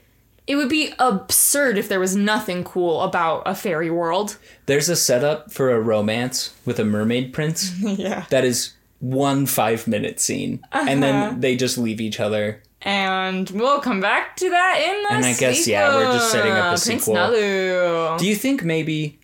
It 0.45 0.55
would 0.57 0.69
be 0.69 0.93
absurd 0.99 1.77
if 1.77 1.87
there 1.87 1.99
was 2.01 2.15
nothing 2.15 2.63
cool 2.65 3.01
about 3.01 3.43
a 3.45 3.55
fairy 3.55 3.89
world. 3.89 4.37
There's 4.65 4.89
a 4.89 4.95
setup 4.95 5.51
for 5.53 5.71
a 5.71 5.79
romance 5.79 6.53
with 6.65 6.79
a 6.79 6.83
mermaid 6.85 7.31
prince 7.31 7.71
yeah. 7.79 8.25
that 8.29 8.43
is 8.43 8.73
one 8.99 9.45
five 9.45 9.87
minute 9.87 10.19
scene, 10.19 10.59
and 10.71 11.03
Uh-huh. 11.03 11.29
then 11.29 11.39
they 11.39 11.55
just 11.55 11.77
leave 11.77 12.01
each 12.01 12.19
other. 12.19 12.61
And 12.81 13.49
we'll 13.51 13.79
come 13.79 14.01
back 14.01 14.35
to 14.37 14.49
that 14.49 14.81
in 14.81 15.03
the 15.03 15.13
And 15.13 15.25
I 15.25 15.33
guess, 15.33 15.65
yeah, 15.67 15.95
we're 15.95 16.11
just 16.17 16.31
setting 16.31 16.51
up 16.51 16.65
a 16.65 16.67
Prince 16.69 16.83
sequel. 16.83 17.15
Nalu. 17.15 18.19
Do 18.19 18.27
you 18.27 18.35
think 18.35 18.63
maybe 18.65 19.19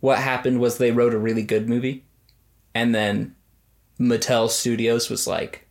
what 0.00 0.18
happened 0.18 0.60
was 0.60 0.76
they 0.76 0.90
wrote 0.90 1.14
a 1.14 1.18
really 1.18 1.42
good 1.42 1.68
movie, 1.68 2.04
and 2.74 2.94
then 2.94 3.34
Mattel 3.98 4.50
Studios 4.50 5.08
was 5.08 5.26
like, 5.26 5.66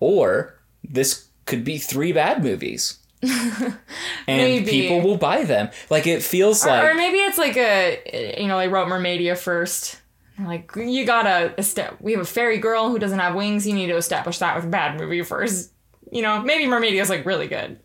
or 0.00 0.58
this 0.82 1.28
could 1.44 1.62
be 1.62 1.78
three 1.78 2.12
bad 2.12 2.42
movies. 2.42 2.98
and 4.26 4.40
Maybe. 4.42 4.70
people 4.70 5.00
will 5.00 5.16
buy 5.16 5.44
them. 5.44 5.70
Like 5.90 6.06
it 6.06 6.22
feels 6.22 6.64
Or, 6.64 6.70
like 6.70 6.84
or 6.84 6.94
maybe 6.94 7.18
it's 7.18 7.38
like 7.38 7.56
a, 7.56 8.36
you 8.40 8.46
know, 8.48 8.58
they 8.58 8.68
wrote 8.68 8.88
Mermaidia 8.88 9.36
first. 9.36 10.00
Like, 10.38 10.70
you 10.76 11.06
gotta, 11.06 11.54
esta- 11.56 11.96
we 11.98 12.12
have 12.12 12.20
a 12.20 12.26
fairy 12.26 12.58
girl 12.58 12.90
who 12.90 12.98
doesn't 12.98 13.18
have 13.18 13.34
wings. 13.34 13.66
You 13.66 13.74
need 13.74 13.86
to 13.86 13.96
establish 13.96 14.38
that 14.38 14.54
with 14.54 14.66
a 14.66 14.68
bad 14.68 14.98
movie 15.00 15.22
first. 15.22 15.72
You 16.12 16.22
know, 16.22 16.42
maybe 16.42 16.64
Mermaidia 16.64 17.00
is 17.00 17.08
like 17.08 17.24
really 17.24 17.46
good. 17.48 17.80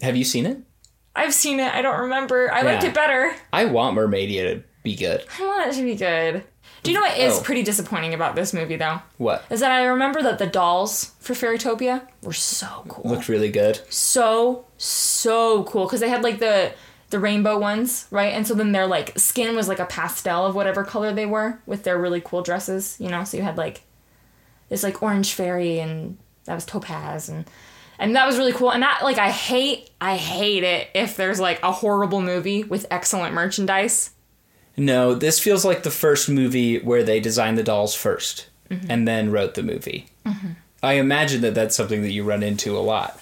Have 0.00 0.16
you 0.16 0.24
seen 0.24 0.46
it? 0.46 0.58
I've 1.16 1.34
seen 1.34 1.58
it. 1.60 1.74
I 1.74 1.82
don't 1.82 2.00
remember. 2.02 2.52
I 2.52 2.62
liked 2.62 2.84
it 2.84 2.94
better. 2.94 3.34
I 3.52 3.64
want 3.64 3.96
Mermaidia 3.96 4.54
to 4.54 4.62
be 4.84 4.94
good. 4.94 5.24
I 5.38 5.46
want 5.46 5.70
it 5.72 5.76
to 5.76 5.82
be 5.82 5.96
good. 5.96 6.44
Do 6.82 6.90
you 6.90 6.96
know 6.98 7.02
what 7.02 7.18
is 7.18 7.38
Oh. 7.38 7.42
pretty 7.42 7.62
disappointing 7.62 8.14
about 8.14 8.34
this 8.34 8.52
movie, 8.54 8.76
though? 8.76 9.00
What? 9.18 9.44
Is 9.50 9.60
that 9.60 9.70
I 9.70 9.84
remember 9.84 10.22
that 10.22 10.38
the 10.38 10.46
dolls 10.46 11.12
for 11.20 11.34
Fairytopia 11.34 12.02
were 12.22 12.32
so 12.32 12.84
cool. 12.88 13.10
Looked 13.10 13.28
really 13.28 13.50
good. 13.50 13.80
so 13.90 14.64
so 14.78 15.64
cool 15.64 15.84
because 15.84 16.00
they 16.00 16.08
had 16.08 16.22
like 16.22 16.38
the 16.38 16.72
the 17.10 17.18
rainbow 17.18 17.58
ones 17.58 18.06
right 18.12 18.32
and 18.32 18.46
so 18.46 18.54
then 18.54 18.70
their 18.72 18.86
like 18.86 19.18
skin 19.18 19.54
was 19.56 19.66
like 19.68 19.80
a 19.80 19.84
pastel 19.84 20.46
of 20.46 20.54
whatever 20.54 20.84
color 20.84 21.12
they 21.12 21.26
were 21.26 21.58
with 21.66 21.82
their 21.82 21.98
really 21.98 22.20
cool 22.24 22.40
dresses 22.40 22.96
you 23.00 23.08
know 23.10 23.24
so 23.24 23.36
you 23.36 23.42
had 23.42 23.58
like 23.58 23.82
this 24.68 24.84
like 24.84 25.02
orange 25.02 25.32
fairy 25.34 25.80
and 25.80 26.16
that 26.44 26.54
was 26.54 26.64
topaz 26.64 27.28
and 27.28 27.44
and 27.98 28.14
that 28.14 28.26
was 28.26 28.38
really 28.38 28.52
cool 28.52 28.70
and 28.70 28.82
that 28.84 29.00
like 29.02 29.18
i 29.18 29.28
hate 29.28 29.90
i 30.00 30.16
hate 30.16 30.62
it 30.62 30.86
if 30.94 31.16
there's 31.16 31.40
like 31.40 31.60
a 31.64 31.72
horrible 31.72 32.20
movie 32.22 32.62
with 32.62 32.86
excellent 32.92 33.34
merchandise 33.34 34.10
No, 34.80 35.14
this 35.14 35.38
feels 35.38 35.62
like 35.62 35.82
the 35.82 35.90
first 35.90 36.30
movie 36.30 36.78
where 36.78 37.02
they 37.02 37.20
designed 37.20 37.58
the 37.58 37.62
dolls 37.62 37.94
1st 37.94 38.46
mm-hmm. 38.70 38.86
and 38.90 39.06
then 39.06 39.30
wrote 39.30 39.52
the 39.52 39.62
movie. 39.62 40.06
Mm-hmm. 40.24 40.52
I 40.82 40.94
imagine 40.94 41.42
that 41.42 41.54
that's 41.54 41.76
something 41.76 42.00
that 42.00 42.12
you 42.12 42.24
run 42.24 42.42
into 42.42 42.78
a 42.78 42.80
lot. 42.80 43.20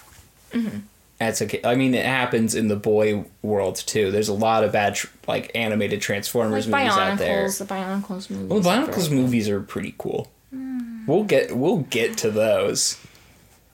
Mm-hmm. 0.52 0.78
That's 1.18 1.42
okay. 1.42 1.60
I 1.64 1.74
mean, 1.74 1.94
it 1.94 2.06
happens 2.06 2.54
in 2.54 2.68
the 2.68 2.76
boy 2.76 3.24
world 3.42 3.74
too. 3.74 4.12
There's 4.12 4.28
a 4.28 4.34
lot 4.34 4.62
of 4.62 4.70
bad, 4.70 5.00
like 5.26 5.50
animated 5.52 5.98
like 5.98 6.04
Transformers 6.04 6.68
movies 6.68 6.92
out 6.92 7.18
there. 7.18 7.48
the 7.48 7.64
bionicles 7.64 8.30
movies 8.30 8.48
Well, 8.48 8.60
the 8.60 8.68
Bionicles 8.68 9.10
movies 9.10 9.48
are 9.48 9.60
pretty 9.60 9.96
cool. 9.98 10.30
Mm. 10.54 11.08
We'll 11.08 11.24
get 11.24 11.56
we'll 11.56 11.78
get 11.78 12.16
to 12.18 12.30
those. 12.30 13.04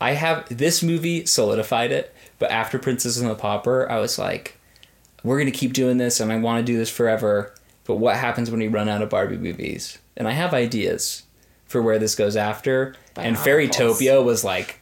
I 0.00 0.12
have 0.12 0.48
this 0.48 0.82
movie 0.82 1.26
solidified 1.26 1.92
it, 1.92 2.14
but 2.38 2.50
after 2.50 2.78
Princess 2.78 3.20
and 3.20 3.28
the 3.28 3.34
Pauper, 3.34 3.90
I 3.90 3.98
was 3.98 4.18
like, 4.18 4.58
we're 5.22 5.38
gonna 5.38 5.50
keep 5.50 5.74
doing 5.74 5.98
this, 5.98 6.18
and 6.20 6.32
I 6.32 6.38
want 6.38 6.66
to 6.66 6.72
do 6.72 6.78
this 6.78 6.88
forever. 6.88 7.52
But 7.84 7.96
what 7.96 8.16
happens 8.16 8.50
when 8.50 8.60
we 8.60 8.68
run 8.68 8.88
out 8.88 9.02
of 9.02 9.10
Barbie 9.10 9.36
movies? 9.36 9.98
And 10.16 10.26
I 10.26 10.32
have 10.32 10.54
ideas 10.54 11.24
for 11.66 11.82
where 11.82 11.98
this 11.98 12.14
goes 12.14 12.36
after. 12.36 12.94
And. 13.16 13.36
Fairytopia 13.36 14.24
was 14.24 14.42
like, 14.44 14.80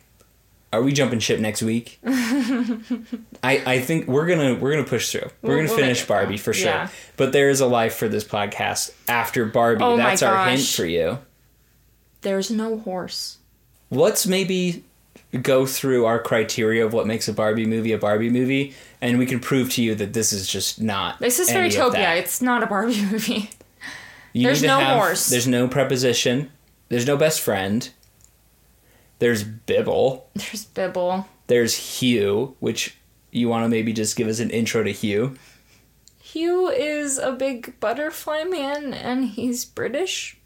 are 0.73 0.83
we 0.83 0.93
jumping 0.93 1.19
ship 1.19 1.41
next 1.41 1.63
week? 1.63 1.99
I, 2.07 3.63
I 3.67 3.81
think 3.81 4.07
we're 4.07 4.27
gonna 4.27 4.55
we're 4.55 4.71
gonna 4.73 4.85
push 4.85 5.11
through. 5.13 5.29
We're 5.43 5.49
We'll- 5.51 5.57
gonna 5.59 5.69
we'll 5.71 5.79
finish 5.79 6.05
Barbie 6.07 6.37
for 6.37 6.53
sure. 6.53 6.69
Yeah. 6.71 6.89
But 7.17 7.33
there 7.33 7.51
is 7.51 7.61
a 7.61 7.67
life 7.67 7.95
for 7.97 8.09
this 8.09 8.25
podcast 8.25 8.93
after 9.09 9.45
Barbie. 9.45 9.85
Oh 9.85 9.97
That's 9.97 10.23
our 10.23 10.49
hint 10.49 10.63
for 10.63 10.87
you. 10.87 11.19
there's 12.23 12.51
no 12.51 12.79
horse 12.79 13.39
Let's 13.91 14.27
maybe 14.27 14.85
go 15.43 15.67
through 15.67 16.07
our 16.07 16.19
criteria 16.19 16.87
of 16.87 16.93
what 16.93 17.07
makes 17.07 17.29
a 17.29 17.33
Barbie 17.35 17.67
movie 17.67 17.93
a 17.93 17.99
Barbie 17.99 18.31
movie, 18.31 18.75
and 19.03 19.19
we 19.19 19.27
can 19.27 19.39
prove 19.41 19.69
to 19.73 19.83
you 19.83 19.95
that 19.97 20.15
this 20.15 20.33
is 20.33 20.47
just 20.49 20.81
not. 20.81 21.19
this 21.19 21.39
is 21.39 21.51
Fairytopia 21.51 22.17
it's 22.17 22.41
not 22.41 22.63
a 22.63 22.67
barbie 22.67 23.03
movie 23.11 23.51
You 24.33 24.45
There's 24.47 24.63
no 24.63 24.79
have- 24.79 24.97
horse. 24.99 25.27
There's 25.29 25.47
no 25.47 25.69
preposition. 25.69 26.51
There's 26.89 27.07
no 27.07 27.19
best 27.19 27.41
friend. 27.43 27.91
There's 29.19 29.45
Bibble. 29.45 30.29
there's 30.35 30.65
bibble 30.65 31.29
There's 31.47 31.75
Hue, 32.01 32.57
which 32.61 32.97
you 33.31 33.49
want 33.49 33.65
to 33.65 33.69
maybe 33.69 33.93
just 33.93 34.17
give 34.17 34.29
us 34.29 34.41
an 34.41 34.51
intro 34.51 34.83
to 34.83 34.91
Hue. 34.91 35.37
Hue 36.21 36.69
is 36.69 37.19
a 37.19 37.33
big 37.33 37.79
butterfly 37.79 38.45
man 38.45 38.95
and 38.95 39.27
he's 39.27 39.65
British. 39.65 40.39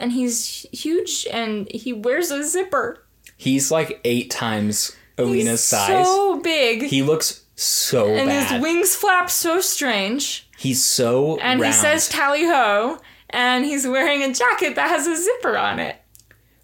And 0.00 0.12
he's 0.12 0.66
huge 0.72 1.26
and 1.32 1.70
he 1.70 1.92
wears 1.92 2.30
a 2.30 2.42
zipper. 2.44 3.04
He's 3.36 3.70
like 3.70 4.00
eight 4.04 4.30
times 4.30 4.96
Alina's 5.18 5.60
he's 5.60 5.64
size. 5.64 6.06
so 6.06 6.40
big. 6.40 6.84
he 6.84 7.02
looks 7.02 7.44
so 7.54 8.08
and 8.08 8.28
bad. 8.28 8.52
his 8.52 8.62
wings 8.62 8.94
flap 8.96 9.30
so 9.30 9.60
strange. 9.60 10.48
He's 10.58 10.84
so 10.84 11.38
And 11.38 11.60
round. 11.60 11.74
he 11.74 11.80
says 11.80 12.08
tally 12.08 12.44
ho. 12.44 12.98
And 13.30 13.64
he's 13.64 13.86
wearing 13.86 14.22
a 14.22 14.32
jacket 14.34 14.74
that 14.76 14.88
has 14.90 15.06
a 15.06 15.16
zipper 15.16 15.56
on 15.56 15.78
it. 15.80 15.96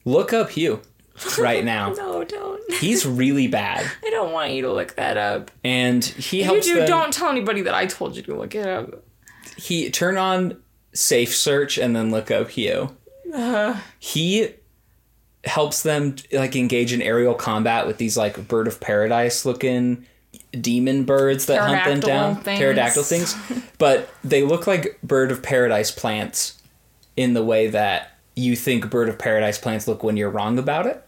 Look 0.05 0.33
up 0.33 0.51
Hue 0.51 0.81
right 1.39 1.65
now. 1.65 1.93
No, 1.97 2.23
don't. 2.25 2.73
He's 2.75 3.05
really 3.07 3.49
bad. 3.49 3.91
I 4.07 4.11
don't 4.11 4.33
want 4.33 4.53
you 4.53 4.63
to 4.63 4.73
look 4.73 4.95
that 4.97 5.17
up. 5.17 5.51
And 5.65 6.05
he 6.05 6.41
If 6.41 6.47
helps 6.47 6.67
you 6.67 6.75
do, 6.75 6.79
them- 6.81 6.89
don't 6.89 7.13
tell 7.13 7.29
anybody 7.31 7.63
that 7.63 7.75
I 7.75 7.87
told 7.87 8.17
you 8.17 8.23
to 8.23 8.37
look 8.37 8.55
it 8.55 8.67
up. 8.67 9.03
he 9.57 9.91
turn 9.91 10.17
on 10.19 10.61
safe 10.93 11.35
search 11.35 11.79
and 11.79 11.95
then 11.97 12.11
look 12.11 12.31
up 12.31 12.51
Hue. 12.51 12.95
Uh, 13.35 13.79
He 13.99 14.51
helps 15.45 15.83
them 15.83 16.17
like 16.33 16.55
engage 16.57 16.93
in 16.93 17.01
aerial 17.01 17.35
combat 17.35 17.87
with 17.87 17.97
these 17.99 18.17
like 18.17 18.47
bird 18.49 18.67
of 18.69 18.81
paradise 18.81 19.45
looking 19.47 20.05
demon 20.53 21.05
birds 21.05 21.47
that 21.47 21.61
hunt 21.61 21.85
them 21.85 22.01
down 22.01 22.37
things. 22.37 22.59
pterodactyl 22.59 23.03
things 23.03 23.37
but 23.79 24.09
they 24.25 24.43
look 24.43 24.67
like 24.67 24.99
bird 25.03 25.31
of 25.31 25.43
paradise 25.43 25.91
plants 25.91 26.61
in 27.17 27.35
the 27.35 27.45
way 27.45 27.67
that 27.67 28.13
you 28.35 28.57
think 28.57 28.89
bird 28.91 29.09
of 29.09 29.19
paradise 29.19 29.59
plants 29.59 29.87
look 29.87 30.03
when 30.03 30.17
you're 30.17 30.31
wrong 30.31 30.59
about 30.59 30.87
it 30.87 31.05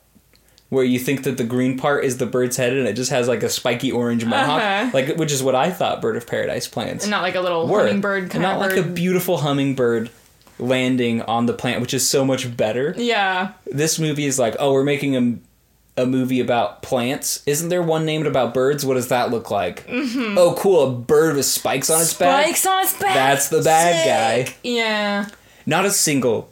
where 0.68 0.84
you 0.84 0.98
think 0.98 1.24
that 1.24 1.36
the 1.36 1.44
green 1.44 1.78
part 1.78 2.04
is 2.04 2.18
the 2.18 2.26
bird's 2.26 2.56
head 2.58 2.72
and 2.74 2.86
it 2.86 2.92
just 2.92 3.10
has 3.10 3.26
like 3.28 3.42
a 3.42 3.48
spiky 3.48 3.90
orange 3.90 4.24
mohawk 4.24 4.60
Uh-huh. 4.62 4.90
like 4.92 5.16
which 5.16 5.32
is 5.32 5.42
what 5.42 5.54
i 5.54 5.70
thought 5.70 6.02
bird 6.02 6.16
of 6.16 6.26
paradise 6.26 6.68
plants 6.68 7.04
and 7.04 7.10
not 7.10 7.22
like 7.22 7.34
a 7.34 7.40
little 7.40 7.66
were. 7.66 7.80
hummingbird 7.80 8.30
kind 8.30 8.42
not 8.42 8.56
of 8.56 8.60
like 8.60 8.70
bird. 8.70 8.78
a 8.78 8.88
beautiful 8.88 9.38
hummingbird 9.38 10.10
landing 10.58 11.22
on 11.22 11.46
the 11.46 11.54
plant, 11.54 11.80
which 11.80 11.94
is 11.94 12.06
so 12.06 12.22
much 12.22 12.54
better. 12.54 12.94
yeah. 12.98 13.52
This 13.64 13.98
movie 13.98 14.26
is 14.26 14.38
like, 14.38 14.56
oh, 14.58 14.74
we're 14.74 14.84
making 14.84 15.16
a, 15.16 15.38
a 15.96 16.06
movie 16.06 16.40
about 16.40 16.82
plants. 16.82 17.42
Isn't 17.46 17.68
there 17.68 17.82
one 17.82 18.04
named 18.04 18.26
about 18.26 18.54
birds? 18.54 18.84
What 18.84 18.94
does 18.94 19.08
that 19.08 19.30
look 19.30 19.50
like? 19.50 19.86
Mm-hmm. 19.86 20.38
Oh, 20.38 20.54
cool, 20.54 20.86
a 20.86 20.90
bird 20.92 21.36
with 21.36 21.46
spikes 21.46 21.90
on 21.90 22.00
its 22.00 22.14
back. 22.14 22.44
Spikes 22.44 22.66
on 22.66 22.82
its 22.82 22.98
back. 22.98 23.14
That's 23.14 23.48
the 23.48 23.62
bad 23.62 24.46
guy. 24.46 24.54
Yeah. 24.62 25.28
Not 25.66 25.84
a 25.84 25.90
single. 25.90 26.50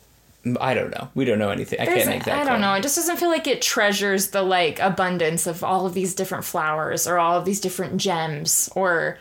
I 0.61 0.75
don't 0.75 0.91
know. 0.91 1.09
We 1.15 1.25
don't 1.25 1.39
know 1.39 1.51
anything. 1.51 1.81
I 1.81 1.87
can't 1.87 2.07
make 2.09 2.25
that. 2.25 2.39
I 2.39 2.51
don't 2.51 2.61
know. 2.61 2.73
It 2.75 2.83
just 2.83 2.97
doesn't 2.97 3.19
feel 3.19 3.29
like 3.29 3.47
it 3.47 3.61
treasures 3.61 4.31
the 4.31 4.43
like 4.43 4.79
abundance 4.81 5.47
of 5.47 5.63
all 5.65 5.85
of 5.87 5.95
these 5.95 6.15
different 6.15 6.45
flowers 6.45 7.07
or 7.07 7.19
all 7.19 7.39
of 7.39 7.45
these 7.45 7.61
different 7.61 7.99
gems 7.99 8.69
or 8.75 9.19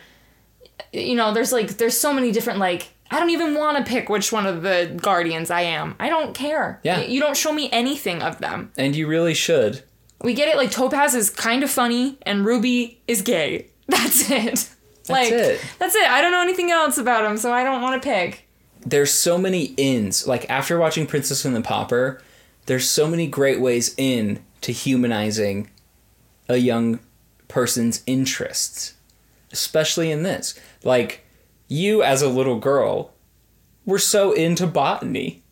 you 0.92 1.16
know, 1.16 1.34
there's 1.34 1.52
like 1.52 1.76
there's 1.76 1.98
so 1.98 2.12
many 2.12 2.32
different 2.32 2.58
like 2.60 2.88
I 3.10 3.18
don't 3.18 3.30
even 3.30 3.54
want 3.54 3.78
to 3.78 3.90
pick 3.90 4.08
which 4.08 4.32
one 4.32 4.46
of 4.46 4.62
the 4.62 4.96
guardians 5.00 5.50
I 5.50 5.62
am. 5.62 5.96
I 5.98 6.08
don't 6.08 6.34
care. 6.34 6.80
Yeah. 6.82 7.00
You 7.00 7.20
don't 7.20 7.36
show 7.36 7.52
me 7.52 7.68
anything 7.72 8.22
of 8.22 8.38
them. 8.38 8.72
And 8.76 8.94
you 8.94 9.06
really 9.06 9.34
should. 9.34 9.82
We 10.22 10.34
get 10.34 10.48
it 10.48 10.56
like 10.56 10.70
Topaz 10.70 11.14
is 11.14 11.30
kind 11.30 11.62
of 11.62 11.70
funny 11.70 12.18
and 12.22 12.44
Ruby 12.44 13.00
is 13.06 13.22
gay. 13.22 13.68
That's 13.88 14.30
it. 14.30 14.68
like 15.08 15.32
it. 15.32 15.60
that's 15.78 15.94
it. 15.94 16.06
I 16.06 16.20
don't 16.20 16.32
know 16.32 16.42
anything 16.42 16.70
else 16.70 16.98
about 16.98 17.24
him, 17.24 17.38
so 17.38 17.50
I 17.50 17.64
don't 17.64 17.80
want 17.80 18.02
to 18.02 18.06
pick. 18.06 18.46
there's 18.84 19.10
so 19.10 19.38
many 19.38 19.74
ins. 19.78 20.26
Like 20.26 20.48
after 20.50 20.78
watching 20.78 21.06
Princess 21.06 21.46
and 21.46 21.56
the 21.56 21.62
Pauper, 21.62 22.20
there's 22.66 22.88
so 22.88 23.08
many 23.08 23.26
great 23.26 23.60
ways 23.60 23.94
in 23.96 24.42
to 24.60 24.72
humanizing 24.72 25.70
a 26.48 26.58
young 26.58 27.00
person's 27.48 28.02
interests, 28.06 28.94
especially 29.52 30.10
in 30.10 30.22
this. 30.22 30.58
Like 30.84 31.24
you 31.68 32.02
as 32.02 32.20
a 32.20 32.28
little 32.28 32.58
girl 32.58 33.12
were 33.86 33.98
so 33.98 34.32
into 34.32 34.66
botany 34.66 35.42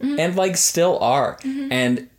mm-hmm. 0.00 0.18
and 0.18 0.36
like 0.36 0.56
still 0.56 0.98
are. 1.00 1.36
Mm-hmm. 1.38 1.68
And 1.70 2.10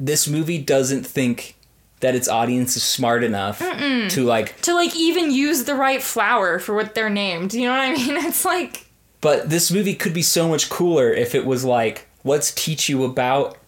this 0.00 0.26
movie 0.26 0.58
doesn't 0.58 1.06
think 1.06 1.54
that 2.00 2.14
its 2.14 2.26
audience 2.28 2.76
is 2.76 2.82
smart 2.82 3.22
enough 3.22 3.58
to 3.58 4.24
like 4.24 4.58
To 4.62 4.74
like 4.74 4.96
even 4.96 5.30
use 5.30 5.64
the 5.64 5.74
right 5.74 6.02
flower 6.02 6.58
for 6.58 6.74
what 6.74 6.94
they're 6.94 7.10
named. 7.10 7.52
You 7.54 7.66
know 7.66 7.72
what 7.72 7.80
I 7.80 7.92
mean? 7.92 8.16
It's 8.26 8.44
like 8.44 8.86
But 9.20 9.50
this 9.50 9.70
movie 9.70 9.94
could 9.94 10.14
be 10.14 10.22
so 10.22 10.48
much 10.48 10.70
cooler 10.70 11.12
if 11.12 11.34
it 11.34 11.44
was 11.44 11.62
like, 11.64 12.08
let's 12.24 12.52
teach 12.54 12.88
you 12.88 13.04
about 13.04 13.58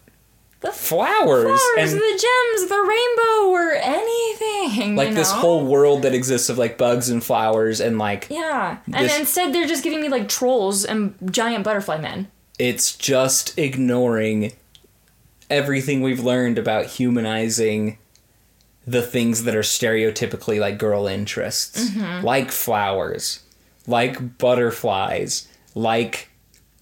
The 0.61 0.71
flowers, 0.71 1.43
flowers, 1.43 1.93
and 1.93 2.01
the 2.01 2.19
gems, 2.25 2.69
the 2.69 2.81
rainbow, 2.81 3.51
or 3.51 3.71
anything. 3.73 4.95
like 4.95 5.09
you 5.09 5.13
this 5.13 5.31
whole 5.31 5.63
world 5.65 6.01
that 6.01 6.13
exists 6.15 6.49
of 6.49 6.57
like 6.57 6.77
bugs 6.77 7.09
and 7.09 7.23
flowers 7.23 7.79
and 7.79 7.99
like 7.99 8.27
Yeah. 8.31 8.77
And 8.91 9.05
This- 9.05 9.19
instead, 9.19 9.53
they're 9.53 9.67
just 9.67 9.83
giving 9.83 10.01
me 10.01 10.09
like 10.09 10.27
trolls 10.27 10.85
and 10.85 11.13
giant 11.29 11.63
butterfly 11.65 11.99
men. 11.99 12.29
it's 12.57 12.95
just 12.95 13.57
ignoring 13.59 14.53
everything 15.53 16.01
we've 16.01 16.19
learned 16.23 16.57
about 16.57 16.85
humanizing 16.87 17.97
the 18.85 19.01
things 19.01 19.43
that 19.45 19.55
are 19.55 19.61
stereotypically 19.61 20.59
like 20.59 20.77
girl 20.77 21.07
interests, 21.07 21.89
Mm-hmm. 21.89 22.25
like 22.25 22.51
flowers, 22.51 23.41
like 23.87 24.37
butterflies, 24.37 25.47
like 25.75 26.29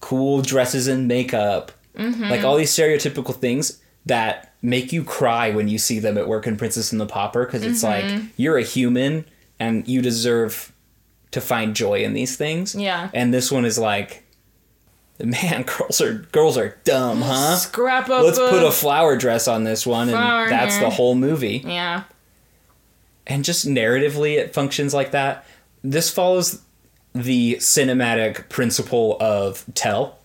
cool 0.00 0.42
dresses 0.42 0.88
and 0.88 1.06
makeup, 1.06 1.72
Mm-hmm. 1.96 2.24
like 2.30 2.42
all 2.42 2.56
these 2.56 2.72
stereotypical 2.72 3.34
things 3.36 3.78
that 4.06 4.54
make 4.62 4.92
you 4.92 5.04
cry 5.04 5.50
when 5.50 5.68
you 5.68 5.78
see 5.78 5.98
them 5.98 6.16
at 6.16 6.26
work 6.26 6.46
in 6.46 6.56
Princess 6.56 6.90
and 6.90 7.00
the 7.00 7.06
Pauper 7.06 7.44
because 7.44 7.62
it's 7.62 7.84
Mm-hmm. 7.84 8.16
like 8.18 8.24
you're 8.36 8.56
a 8.58 8.62
human 8.64 9.24
and 9.60 9.86
you 9.86 10.00
deserve 10.02 10.72
to 11.32 11.40
find 11.40 11.76
joy 11.76 12.02
in 12.02 12.14
these 12.14 12.36
things. 12.36 12.74
Yeah. 12.74 13.10
And 13.14 13.32
this 13.32 13.52
one 13.52 13.64
is 13.64 13.78
like, 13.78 14.24
man, 15.22 15.62
girls 15.78 16.00
are 16.00 16.14
girls 16.32 16.56
are 16.58 16.76
dumb, 16.84 17.22
huh? 17.22 17.56
Scrap 17.56 18.08
up. 18.10 18.24
Let's 18.24 18.38
put 18.38 18.62
a 18.62 18.70
flower 18.70 19.16
dress 19.16 19.48
on 19.48 19.64
this 19.64 19.86
one, 19.86 20.08
and 20.08 20.50
that's 20.50 20.74
hair. 20.76 20.84
the 20.84 20.90
whole 20.90 21.14
movie. 21.14 21.62
Yeah. 21.64 22.04
And 23.26 23.44
just 23.44 23.66
narratively, 23.66 24.36
it 24.36 24.52
functions 24.52 24.92
like 24.92 25.12
that. 25.12 25.46
This 25.82 26.10
follows 26.10 26.60
the 27.14 27.56
cinematic 27.60 28.48
principle 28.48 29.16
of 29.20 29.64
tell, 29.74 30.18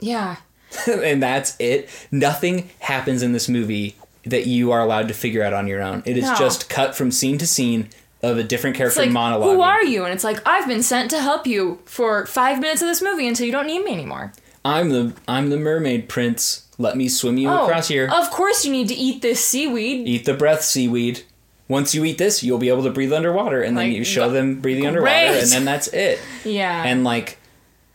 Yeah. 0.00 0.36
and 0.86 1.22
that's 1.22 1.56
it. 1.58 1.88
Nothing 2.12 2.70
happens 2.78 3.22
in 3.22 3.32
this 3.32 3.48
movie 3.48 3.96
that 4.24 4.46
you 4.46 4.70
are 4.70 4.80
allowed 4.80 5.08
to 5.08 5.14
figure 5.14 5.42
out 5.42 5.52
on 5.52 5.66
your 5.66 5.82
own. 5.82 6.02
It 6.06 6.16
is 6.16 6.24
No. 6.24 6.34
just 6.36 6.68
cut 6.68 6.94
from 6.94 7.10
scene 7.10 7.38
to 7.38 7.46
scene 7.46 7.88
of 8.22 8.38
a 8.38 8.42
different 8.42 8.76
character 8.76 9.00
like, 9.00 9.10
monologue. 9.10 9.50
who 9.50 9.62
are 9.62 9.84
you? 9.84 10.04
And 10.04 10.12
it's 10.12 10.24
like, 10.24 10.46
I've 10.46 10.68
been 10.68 10.82
sent 10.82 11.10
to 11.10 11.20
help 11.20 11.46
you 11.46 11.80
for 11.84 12.26
five 12.26 12.60
minutes 12.60 12.82
of 12.82 12.88
this 12.88 13.00
movie 13.00 13.26
until 13.26 13.46
you 13.46 13.52
don't 13.52 13.66
need 13.66 13.84
me 13.84 13.92
anymore. 13.92 14.32
I'm 14.64 14.90
the 14.90 15.14
I'm 15.26 15.50
the 15.50 15.56
mermaid 15.56 16.08
prince. 16.08 16.66
Let 16.76 16.96
me 16.96 17.08
swim 17.08 17.38
you 17.38 17.48
oh, 17.48 17.64
across 17.64 17.88
here. 17.88 18.10
Of 18.12 18.30
course 18.30 18.64
you 18.64 18.72
need 18.72 18.88
to 18.88 18.94
eat 18.94 19.22
this 19.22 19.44
seaweed. 19.44 20.06
eat 20.06 20.24
the 20.24 20.34
breath 20.34 20.62
seaweed. 20.62 21.22
Once 21.68 21.94
you 21.94 22.04
eat 22.04 22.18
this, 22.18 22.42
you'll 22.42 22.58
be 22.58 22.68
able 22.68 22.82
to 22.82 22.90
breathe 22.90 23.12
underwater, 23.12 23.62
and 23.62 23.78
then 23.78 23.92
you 23.92 24.02
show 24.02 24.28
them 24.28 24.60
breathing 24.60 24.88
underwater, 24.88 25.28
great. 25.30 25.42
and 25.42 25.52
then 25.52 25.64
that's 25.64 25.86
it. 25.88 26.18
Yeah. 26.44 26.82
And 26.84 27.04
like, 27.04 27.38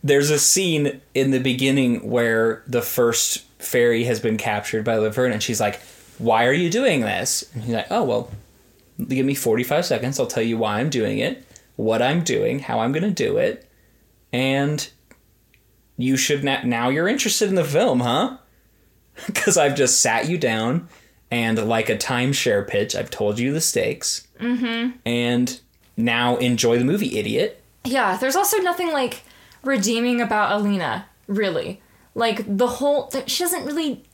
there's 0.02 0.30
a 0.30 0.38
scene 0.38 1.02
in 1.14 1.30
the 1.30 1.40
beginning 1.40 2.08
where 2.08 2.62
the 2.66 2.80
first 2.80 3.40
fairy 3.58 4.04
has 4.04 4.18
been 4.18 4.38
captured 4.38 4.82
by 4.82 4.96
Laverna, 4.96 5.34
and 5.34 5.42
she's 5.42 5.60
like, 5.60 5.78
"Why 6.16 6.46
are 6.46 6.54
you 6.54 6.70
doing 6.70 7.02
this?" 7.02 7.50
And 7.52 7.64
he's 7.64 7.74
like, 7.74 7.88
"Oh 7.90 8.02
well, 8.02 8.30
give 9.08 9.26
me 9.26 9.34
45 9.34 9.84
seconds. 9.84 10.18
I'll 10.18 10.26
tell 10.26 10.42
you 10.42 10.58
why 10.58 10.80
I'm 10.80 10.90
doing 10.90 11.18
it, 11.18 11.44
what 11.76 12.02
I'm 12.02 12.22
doing, 12.24 12.60
how 12.60 12.80
I'm 12.80 12.92
gonna 12.92 13.10
do 13.10 13.36
it, 13.36 13.68
and 14.32 14.88
you 15.96 16.16
should 16.16 16.44
na- 16.44 16.62
now 16.64 16.88
you're 16.88 17.08
interested 17.08 17.48
in 17.48 17.54
the 17.54 17.64
film, 17.64 18.00
huh? 18.00 18.38
Because 19.26 19.56
I've 19.56 19.76
just 19.76 20.00
sat 20.00 20.28
you 20.28 20.38
down." 20.38 20.88
And 21.28 21.58
like 21.66 21.88
a 21.88 21.96
timeshare 21.96 22.66
pitch, 22.66 22.94
I've 22.94 23.10
told 23.10 23.40
you 23.40 23.52
the 23.52 23.60
stakes. 23.60 24.28
Mm-hmm. 24.38 24.98
And 25.04 25.60
now 25.96 26.36
enjoy 26.36 26.78
the 26.78 26.84
movie, 26.84 27.18
idiot. 27.18 27.62
Yeah, 27.84 28.16
there's 28.16 28.36
also 28.36 28.58
nothing 28.58 28.92
like 28.92 29.22
redeeming 29.64 30.20
about 30.20 30.52
Elina, 30.52 31.06
really. 31.26 31.80
Like 32.14 32.44
the 32.46 32.66
whole 32.66 33.08
th- 33.08 33.28
she 33.28 33.42
doesn't 33.42 33.64
really 33.66 34.04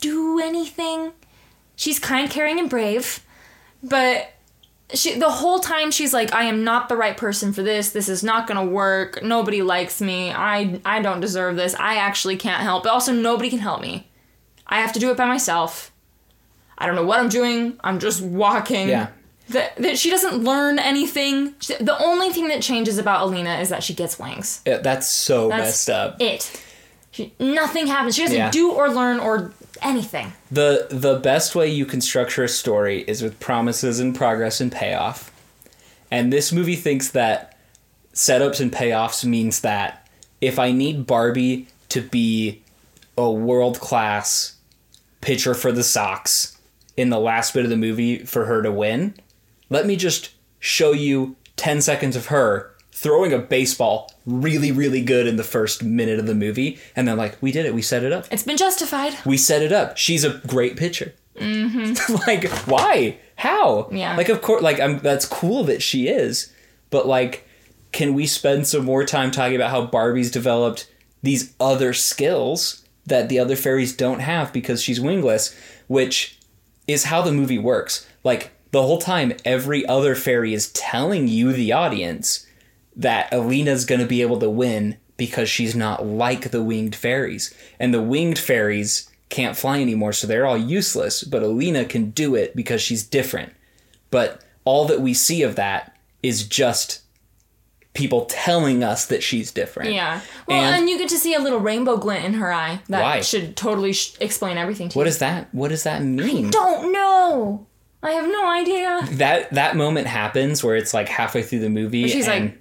do 0.00 0.40
anything. 0.40 1.12
She's 1.76 1.98
kind, 1.98 2.30
caring, 2.30 2.58
and 2.58 2.70
brave, 2.70 3.20
but 3.82 4.28
she 4.94 5.14
the 5.18 5.30
whole 5.30 5.58
time 5.58 5.90
she's 5.90 6.12
like, 6.12 6.32
I 6.34 6.44
am 6.44 6.64
not 6.64 6.88
the 6.88 6.96
right 6.96 7.16
person 7.16 7.52
for 7.52 7.62
this. 7.62 7.90
This 7.90 8.08
is 8.08 8.22
not 8.22 8.46
gonna 8.46 8.64
work. 8.64 9.22
Nobody 9.22 9.62
likes 9.62 10.00
me. 10.00 10.30
I 10.32 10.80
I 10.84 11.00
don't 11.00 11.20
deserve 11.20 11.56
this. 11.56 11.74
I 11.74 11.96
actually 11.96 12.36
can't 12.36 12.62
help. 12.62 12.84
But 12.84 12.92
also 12.92 13.12
nobody 13.12 13.48
can 13.50 13.58
help 13.58 13.80
me. 13.80 14.06
I 14.66 14.80
have 14.80 14.92
to 14.92 15.00
do 15.00 15.10
it 15.10 15.16
by 15.16 15.26
myself. 15.26 15.92
I 16.78 16.86
don't 16.86 16.94
know 16.94 17.04
what 17.04 17.20
I'm 17.20 17.28
doing. 17.28 17.78
I'm 17.82 17.98
just 17.98 18.20
walking. 18.22 18.88
Yeah. 18.88 19.08
That, 19.48 19.76
that 19.76 19.98
she 19.98 20.08
doesn't 20.08 20.42
learn 20.44 20.78
anything. 20.78 21.54
She- 21.60 21.76
The 21.76 21.98
only 22.02 22.30
thing 22.30 22.48
that 22.48 22.62
changes 22.62 22.96
about 22.96 23.22
Elina 23.22 23.58
is 23.58 23.68
that 23.68 23.82
she 23.82 23.92
gets 23.92 24.18
wings. 24.18 24.62
Yeah, 24.66 24.78
that's 24.78 25.06
so 25.08 25.48
That's 25.48 25.62
messed 25.64 25.90
up. 25.90 26.20
It. 26.20 26.62
She, 27.10 27.34
nothing 27.38 27.86
happens. 27.86 28.14
She 28.16 28.22
doesn't 28.22 28.36
Yeah. 28.36 28.50
do 28.50 28.70
or 28.72 28.88
learn 28.88 29.20
or 29.20 29.52
anything. 29.82 30.32
The 30.50 30.86
the 30.90 31.18
best 31.18 31.54
way 31.54 31.68
you 31.68 31.86
can 31.86 32.00
structure 32.00 32.44
a 32.44 32.48
story 32.48 33.04
is 33.06 33.22
with 33.22 33.40
promises 33.40 34.00
and 34.00 34.14
progress 34.14 34.60
and 34.60 34.72
payoff. 34.72 35.30
And 36.10 36.32
this 36.32 36.52
movie 36.52 36.76
thinks 36.76 37.10
that 37.10 37.58
setups 38.14 38.60
and 38.60 38.72
payoffs 38.72 39.24
means 39.24 39.60
that 39.60 40.06
if 40.40 40.58
I 40.58 40.72
need 40.72 41.06
Barbie 41.06 41.68
to 41.88 42.02
be 42.02 42.62
a 43.16 43.30
world 43.30 43.80
class 43.80 44.56
pitcher 45.20 45.54
for 45.54 45.72
the 45.72 45.84
Sox 45.84 46.58
in 46.96 47.10
the 47.10 47.20
last 47.20 47.54
bit 47.54 47.64
of 47.64 47.70
the 47.70 47.76
movie 47.76 48.18
for 48.24 48.44
her 48.44 48.62
to 48.62 48.70
win, 48.70 49.14
let 49.70 49.86
me 49.86 49.96
just 49.96 50.30
show 50.58 50.92
you 50.92 51.36
10 51.56 51.80
seconds 51.80 52.16
of 52.16 52.26
her 52.26 52.71
throwing 53.02 53.32
a 53.32 53.38
baseball 53.38 54.12
really, 54.24 54.70
really 54.70 55.02
good 55.02 55.26
in 55.26 55.36
the 55.36 55.42
first 55.42 55.82
minute 55.82 56.20
of 56.20 56.26
the 56.26 56.34
movie. 56.34 56.78
And 56.94 57.08
then, 57.08 57.16
like, 57.16 57.36
we 57.42 57.50
did 57.50 57.66
it. 57.66 57.74
We 57.74 57.82
set 57.82 58.04
it 58.04 58.12
up. 58.12 58.26
It's 58.30 58.44
been 58.44 58.56
justified. 58.56 59.14
We 59.26 59.36
set 59.36 59.60
it 59.62 59.72
up. 59.72 59.96
She's 59.96 60.24
a 60.24 60.40
great 60.46 60.76
pitcher. 60.76 61.12
Mm-hmm. 61.36 62.14
like, 62.26 62.48
why? 62.68 63.18
How? 63.36 63.88
Yeah. 63.90 64.16
Like, 64.16 64.28
of 64.28 64.40
course, 64.40 64.62
like, 64.62 64.78
I'm, 64.78 65.00
that's 65.00 65.26
cool 65.26 65.64
that 65.64 65.82
she 65.82 66.06
is. 66.06 66.52
But, 66.90 67.08
like, 67.08 67.46
can 67.90 68.14
we 68.14 68.26
spend 68.26 68.68
some 68.68 68.84
more 68.84 69.04
time 69.04 69.32
talking 69.32 69.56
about 69.56 69.70
how 69.70 69.86
Barbie's 69.86 70.30
developed 70.30 70.88
these 71.22 71.54
other 71.58 71.92
skills 71.92 72.84
that 73.06 73.28
the 73.28 73.38
other 73.38 73.56
fairies 73.56 73.96
don't 73.96 74.20
have 74.20 74.52
because 74.52 74.80
she's 74.80 75.00
wingless, 75.00 75.56
which 75.88 76.38
is 76.86 77.04
how 77.04 77.20
the 77.22 77.32
movie 77.32 77.58
works. 77.58 78.06
Like, 78.22 78.52
the 78.70 78.82
whole 78.82 78.98
time, 78.98 79.32
every 79.44 79.84
other 79.86 80.14
fairy 80.14 80.54
is 80.54 80.72
telling 80.72 81.28
you, 81.28 81.52
the 81.52 81.72
audience, 81.72 82.46
that 82.96 83.32
Elina's 83.32 83.84
going 83.84 84.00
to 84.00 84.06
be 84.06 84.22
able 84.22 84.38
to 84.40 84.50
win 84.50 84.96
because 85.16 85.48
she's 85.48 85.74
not 85.76 86.04
like 86.06 86.50
the 86.50 86.62
winged 86.62 86.94
fairies. 86.94 87.54
And 87.78 87.92
the 87.94 88.02
winged 88.02 88.38
fairies 88.38 89.10
can't 89.28 89.56
fly 89.56 89.80
anymore, 89.80 90.12
so 90.12 90.26
they're 90.26 90.46
all 90.46 90.58
useless. 90.58 91.22
But 91.24 91.42
Alina 91.42 91.84
can 91.84 92.10
do 92.10 92.34
it 92.34 92.54
because 92.56 92.80
she's 92.82 93.02
different. 93.02 93.52
But 94.10 94.42
all 94.64 94.84
that 94.86 95.00
we 95.00 95.14
see 95.14 95.42
of 95.42 95.56
that 95.56 95.96
is 96.22 96.46
just 96.46 97.00
people 97.94 98.24
telling 98.26 98.82
us 98.82 99.06
that 99.06 99.22
she's 99.22 99.50
different. 99.50 99.92
Yeah. 99.92 100.20
Well, 100.46 100.62
and, 100.62 100.76
And- 100.82 100.88
you 100.90 100.98
get 100.98 101.08
to 101.10 101.18
see 101.18 101.34
a 101.34 101.38
little 101.40 101.60
rainbow 101.60 101.96
glint 101.98 102.24
in 102.24 102.34
her 102.34 102.52
eye. 102.52 102.80
That 102.88 103.02
Why? 103.02 103.20
should 103.20 103.54
totally 103.56 103.92
sh- 103.92 104.14
explain 104.20 104.56
everything 104.56 104.88
to 104.90 104.98
What 104.98 105.02
you. 105.02 105.06
What 105.06 105.08
is 105.08 105.18
that 105.18 105.54
what 105.54 105.68
does 105.68 105.82
that 105.84 106.02
mean? 106.02 106.50
Don't 106.50 106.90
know. 106.92 107.66
I 108.02 108.12
have 108.12 108.26
no 108.26 108.48
idea. 108.50 109.06
that 109.18 109.52
that 109.52 109.76
moment 109.76 110.06
happens 110.08 110.64
where 110.64 110.74
it's 110.74 110.92
like 110.94 111.08
halfway 111.08 111.42
through 111.42 111.60
the 111.60 111.70
movie 111.70 112.08
She's 112.08 112.26
like- 112.26 112.58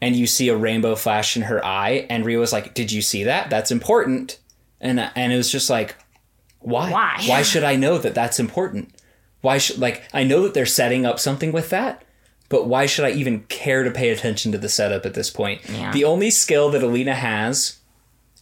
and 0.00 0.16
you 0.16 0.26
see 0.26 0.48
a 0.48 0.56
rainbow 0.56 0.94
flash 0.94 1.36
in 1.36 1.42
her 1.42 1.64
eye 1.64 2.06
and 2.08 2.24
Rio 2.24 2.40
was 2.40 2.52
like, 2.52 2.74
"Did 2.74 2.92
you 2.92 3.02
see 3.02 3.24
that? 3.24 3.50
That's 3.50 3.70
important." 3.70 4.38
And 4.80 5.00
and 5.00 5.32
it 5.32 5.36
was 5.36 5.50
just 5.50 5.68
like, 5.70 5.96
"Why? 6.60 6.90
Why? 6.90 7.24
Why 7.26 7.42
should 7.42 7.64
I 7.64 7.76
know 7.76 7.98
that 7.98 8.14
that's 8.14 8.38
important? 8.38 8.94
Why 9.40 9.58
should 9.58 9.78
like 9.78 10.04
I 10.12 10.24
know 10.24 10.42
that 10.42 10.54
they're 10.54 10.66
setting 10.66 11.06
up 11.06 11.18
something 11.18 11.52
with 11.52 11.70
that, 11.70 12.04
but 12.48 12.66
why 12.66 12.86
should 12.86 13.04
I 13.04 13.10
even 13.10 13.40
care 13.44 13.84
to 13.84 13.90
pay 13.90 14.10
attention 14.10 14.52
to 14.52 14.58
the 14.58 14.68
setup 14.68 15.04
at 15.06 15.14
this 15.14 15.30
point? 15.30 15.60
Yeah. 15.68 15.92
The 15.92 16.04
only 16.04 16.30
skill 16.30 16.70
that 16.70 16.82
Elina 16.82 17.14
has, 17.14 17.78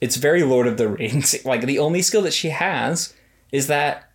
it's 0.01 0.17
very 0.17 0.43
Lord 0.43 0.67
of 0.67 0.77
the 0.77 0.89
Rings. 0.89 1.35
Like 1.45 1.63
the 1.63 1.79
only 1.79 2.03
skill 2.03 2.23
that 2.23 2.33
she 2.35 2.51
has 2.51 3.15
is 3.53 3.67
that 3.69 4.06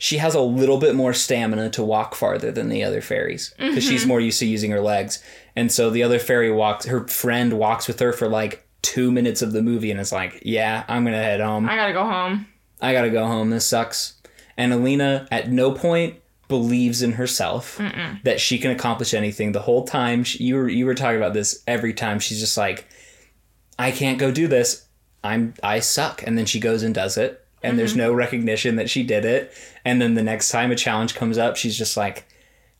she 0.00 0.16
has 0.16 0.34
a 0.34 0.40
little 0.40 0.78
bit 0.78 0.94
more 0.94 1.12
stamina 1.12 1.68
to 1.68 1.84
walk 1.84 2.14
farther 2.14 2.50
than 2.50 2.70
the 2.70 2.82
other 2.82 3.02
fairies 3.02 3.52
because 3.58 3.84
mm-hmm. 3.84 3.90
she's 3.90 4.06
more 4.06 4.18
used 4.18 4.38
to 4.38 4.46
using 4.46 4.70
her 4.70 4.80
legs. 4.80 5.22
And 5.54 5.70
so 5.70 5.90
the 5.90 6.02
other 6.02 6.18
fairy 6.18 6.50
walks, 6.50 6.86
her 6.86 7.06
friend 7.06 7.52
walks 7.52 7.86
with 7.86 8.00
her 8.00 8.14
for 8.14 8.26
like 8.26 8.66
two 8.80 9.12
minutes 9.12 9.42
of 9.42 9.52
the 9.52 9.60
movie 9.60 9.90
and 9.90 10.00
is 10.00 10.10
like, 10.10 10.40
yeah, 10.42 10.84
I'm 10.88 11.04
going 11.04 11.12
to 11.12 11.22
head 11.22 11.40
home. 11.40 11.68
I 11.68 11.76
gotta 11.76 11.92
go 11.92 12.04
home. 12.04 12.46
I 12.80 12.94
got 12.94 13.02
to 13.02 13.10
go 13.10 13.26
home. 13.26 13.50
This 13.50 13.66
sucks. 13.66 14.14
And 14.56 14.72
Elina 14.72 15.28
at 15.30 15.50
no 15.50 15.72
point 15.72 16.16
believes 16.48 17.02
in 17.02 17.12
herself 17.12 17.78
that 18.24 18.40
she 18.40 18.58
can 18.58 18.70
accomplish 18.70 19.12
anything 19.12 19.52
the 19.52 19.60
whole 19.60 19.84
time. 19.84 20.24
She, 20.24 20.44
you 20.44 20.54
were, 20.54 20.68
you 20.70 20.86
were 20.86 20.94
talking 20.94 21.18
about 21.18 21.34
this 21.34 21.62
every 21.66 21.92
time. 21.92 22.20
She's 22.20 22.40
just 22.40 22.56
like, 22.56 22.88
I 23.78 23.90
can't 23.90 24.18
go 24.18 24.32
do 24.32 24.48
this. 24.48 24.86
I'm 25.22 25.52
I 25.62 25.80
suck. 25.80 26.22
And 26.26 26.38
then 26.38 26.46
she 26.46 26.58
goes 26.58 26.82
and 26.82 26.94
does 26.94 27.18
it. 27.18 27.46
And 27.62 27.78
there's 27.78 27.90
mm-hmm. 27.90 28.00
no 28.00 28.14
recognition 28.14 28.76
that 28.76 28.88
she 28.88 29.02
did 29.02 29.26
it. 29.26 29.52
And 29.84 30.00
then 30.00 30.14
the 30.14 30.22
next 30.22 30.50
time 30.50 30.70
a 30.70 30.76
challenge 30.76 31.14
comes 31.14 31.38
up, 31.38 31.56
she's 31.56 31.76
just 31.76 31.96
like, 31.96 32.26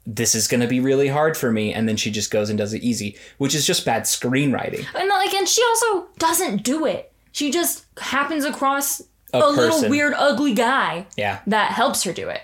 this 0.06 0.34
is 0.34 0.48
going 0.48 0.60
to 0.60 0.66
be 0.66 0.80
really 0.80 1.08
hard 1.08 1.36
for 1.36 1.52
me. 1.52 1.72
And 1.72 1.88
then 1.88 1.96
she 1.96 2.10
just 2.10 2.30
goes 2.30 2.48
and 2.50 2.58
does 2.58 2.72
it 2.72 2.82
easy 2.82 3.16
which 3.38 3.54
is 3.54 3.66
just 3.66 3.84
bad 3.84 4.04
screenwriting. 4.04 4.86
And 4.94 5.08
like, 5.08 5.32
and 5.34 5.48
she 5.48 5.62
also 5.62 6.08
doesn't 6.18 6.62
do 6.62 6.86
it. 6.86 7.12
She 7.32 7.50
just 7.50 7.84
happens 7.98 8.44
across 8.44 9.00
a, 9.32 9.38
A 9.38 9.48
little 9.50 9.88
weird, 9.88 10.12
ugly 10.16 10.54
guy 10.54 11.06
yeah. 11.16 11.40
that 11.46 11.70
helps 11.72 12.02
her 12.04 12.12
do 12.12 12.28
it. 12.28 12.42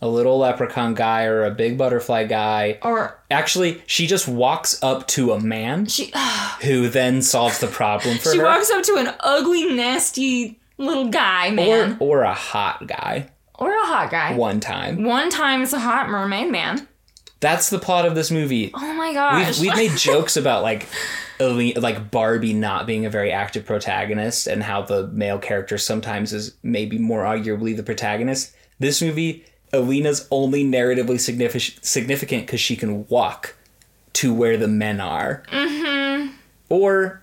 a 0.00 0.08
little 0.08 0.38
leprechaun 0.38 0.94
guy 0.94 1.24
or 1.24 1.44
a 1.44 1.50
big 1.50 1.76
butterfly 1.76 2.24
guy. 2.24 2.78
Or 2.82 3.18
actually 3.30 3.82
she 3.86 4.06
just 4.06 4.26
walks 4.26 4.82
up 4.82 5.06
to 5.08 5.32
a 5.32 5.40
man 5.40 5.86
she, 5.86 6.12
who 6.62 6.88
then 6.88 7.20
solves 7.22 7.58
the 7.58 7.66
problem 7.66 8.16
for 8.18 8.32
she 8.32 8.38
her. 8.38 8.44
she 8.44 8.48
walks 8.48 8.70
up 8.70 8.82
to 8.84 8.96
an 8.96 9.14
ugly, 9.20 9.74
nasty 9.74 10.58
little 10.78 11.08
guy 11.08 11.50
man, 11.50 11.96
or 12.00 12.20
or 12.20 12.22
a 12.22 12.34
hot 12.34 12.86
guy 12.86 13.28
or, 13.58 13.70
a 13.70 13.86
hot 13.86 14.10
guy. 14.10 14.34
one 14.34 14.60
time 14.60 15.02
One 15.04 15.30
time 15.30 15.62
it's 15.62 15.72
a 15.72 15.78
hot 15.80 16.08
mermaid 16.08 16.50
man. 16.50 16.86
that's 17.40 17.70
the 17.70 17.78
plot 17.78 18.06
of 18.06 18.14
this 18.14 18.30
movie 18.30 18.70
Oh 18.74 18.94
my 18.94 19.12
gosh. 19.12 19.58
We've, 19.60 19.68
we've 19.68 19.76
made 19.76 19.96
jokes 19.96 20.36
about 20.36 20.62
like 20.62 20.86
like 21.38 22.10
Barbie 22.10 22.54
not 22.54 22.86
being 22.86 23.04
a 23.04 23.10
very 23.10 23.30
active 23.30 23.66
protagonist 23.66 24.46
and 24.46 24.62
how 24.62 24.82
the 24.82 25.06
male 25.08 25.38
character 25.38 25.76
sometimes 25.76 26.32
is 26.32 26.54
maybe 26.62 26.98
more 26.98 27.24
arguably 27.24 27.76
the 27.76 27.82
protagonist. 27.82 28.54
This 28.78 29.02
movie, 29.02 29.44
Elina's 29.72 30.26
only 30.30 30.64
narratively 30.64 31.20
significant 31.20 32.46
because 32.46 32.60
she 32.60 32.74
can 32.76 33.06
walk 33.08 33.54
to 34.14 34.32
where 34.32 34.56
the 34.56 34.68
men 34.68 34.98
are. 35.00 35.42
Mm-hmm. 35.52 36.32
Or 36.70 37.22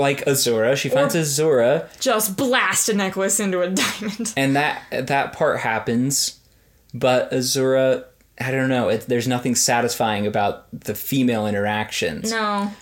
like 0.00 0.24
Azura, 0.24 0.76
she 0.76 0.88
finds 0.88 1.14
Azura, 1.14 1.88
just 2.00 2.36
blast 2.36 2.88
a 2.88 2.94
necklace 2.94 3.38
into 3.38 3.60
a 3.62 3.68
diamond. 3.70 4.32
and 4.36 4.56
that 4.56 4.82
that 4.90 5.32
part 5.32 5.60
happens, 5.60 6.40
but 6.94 7.30
Azura. 7.30 8.04
I 8.42 8.50
don't 8.50 8.70
know. 8.70 8.88
It, 8.88 9.02
there's 9.02 9.28
nothing 9.28 9.54
satisfying 9.54 10.26
about 10.26 10.66
the 10.72 10.94
female 10.94 11.46
interactions. 11.46 12.30
No. 12.30 12.72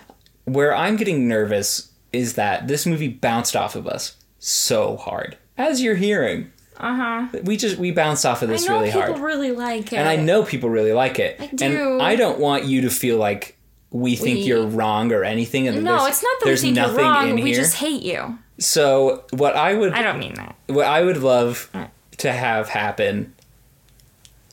where 0.44 0.72
I'm 0.72 0.94
getting 0.96 1.26
nervous 1.26 1.90
is 2.12 2.34
that 2.34 2.68
this 2.68 2.86
movie 2.86 3.08
bounced 3.08 3.56
off 3.56 3.74
of 3.74 3.88
us 3.88 4.14
so 4.38 4.96
hard. 4.96 5.36
As 5.58 5.82
you're 5.82 5.96
hearing, 5.96 6.52
Uh 6.76 6.94
huh. 6.94 7.38
we 7.42 7.56
just 7.56 7.76
we 7.76 7.90
bounced 7.90 8.24
off 8.24 8.42
of 8.42 8.50
I 8.50 8.52
this 8.52 8.68
know 8.68 8.74
really 8.74 8.86
people 8.92 9.02
hard, 9.02 9.18
really 9.18 9.50
like 9.50 9.92
it. 9.92 9.96
and 9.96 10.08
I 10.08 10.14
know 10.14 10.44
people 10.44 10.70
really 10.70 10.92
like 10.92 11.18
it. 11.18 11.40
I 11.40 11.46
do. 11.48 11.64
And 11.64 12.02
I 12.02 12.14
don't 12.14 12.38
want 12.38 12.64
you 12.64 12.82
to 12.82 12.90
feel 12.90 13.16
like 13.18 13.57
we 13.90 14.16
think 14.16 14.38
We- 14.40 14.44
you're 14.44 14.66
wrong 14.66 15.12
or 15.12 15.24
anything. 15.24 15.66
And 15.68 15.82
No, 15.82 16.06
it's 16.06 16.22
not 16.22 16.30
that 16.40 16.44
we 16.46 16.50
there's 16.50 16.60
think 16.62 16.76
you're 16.76 16.86
nothing 16.86 17.04
wrong. 17.04 17.28
in 17.30 17.34
We 17.36 17.50
here. 17.52 17.54
just 17.60 17.76
hate 17.76 18.02
you. 18.02 18.38
So 18.58 19.24
what 19.30 19.56
I 19.56 19.74
would 19.74 19.92
I 19.92 20.02
don't 20.02 20.18
mean 20.18 20.34
that. 20.34 20.56
what 20.66 20.86
I 20.86 21.02
would 21.02 21.18
love 21.22 21.70
to 22.18 22.32
have 22.32 22.68
happen 22.70 23.32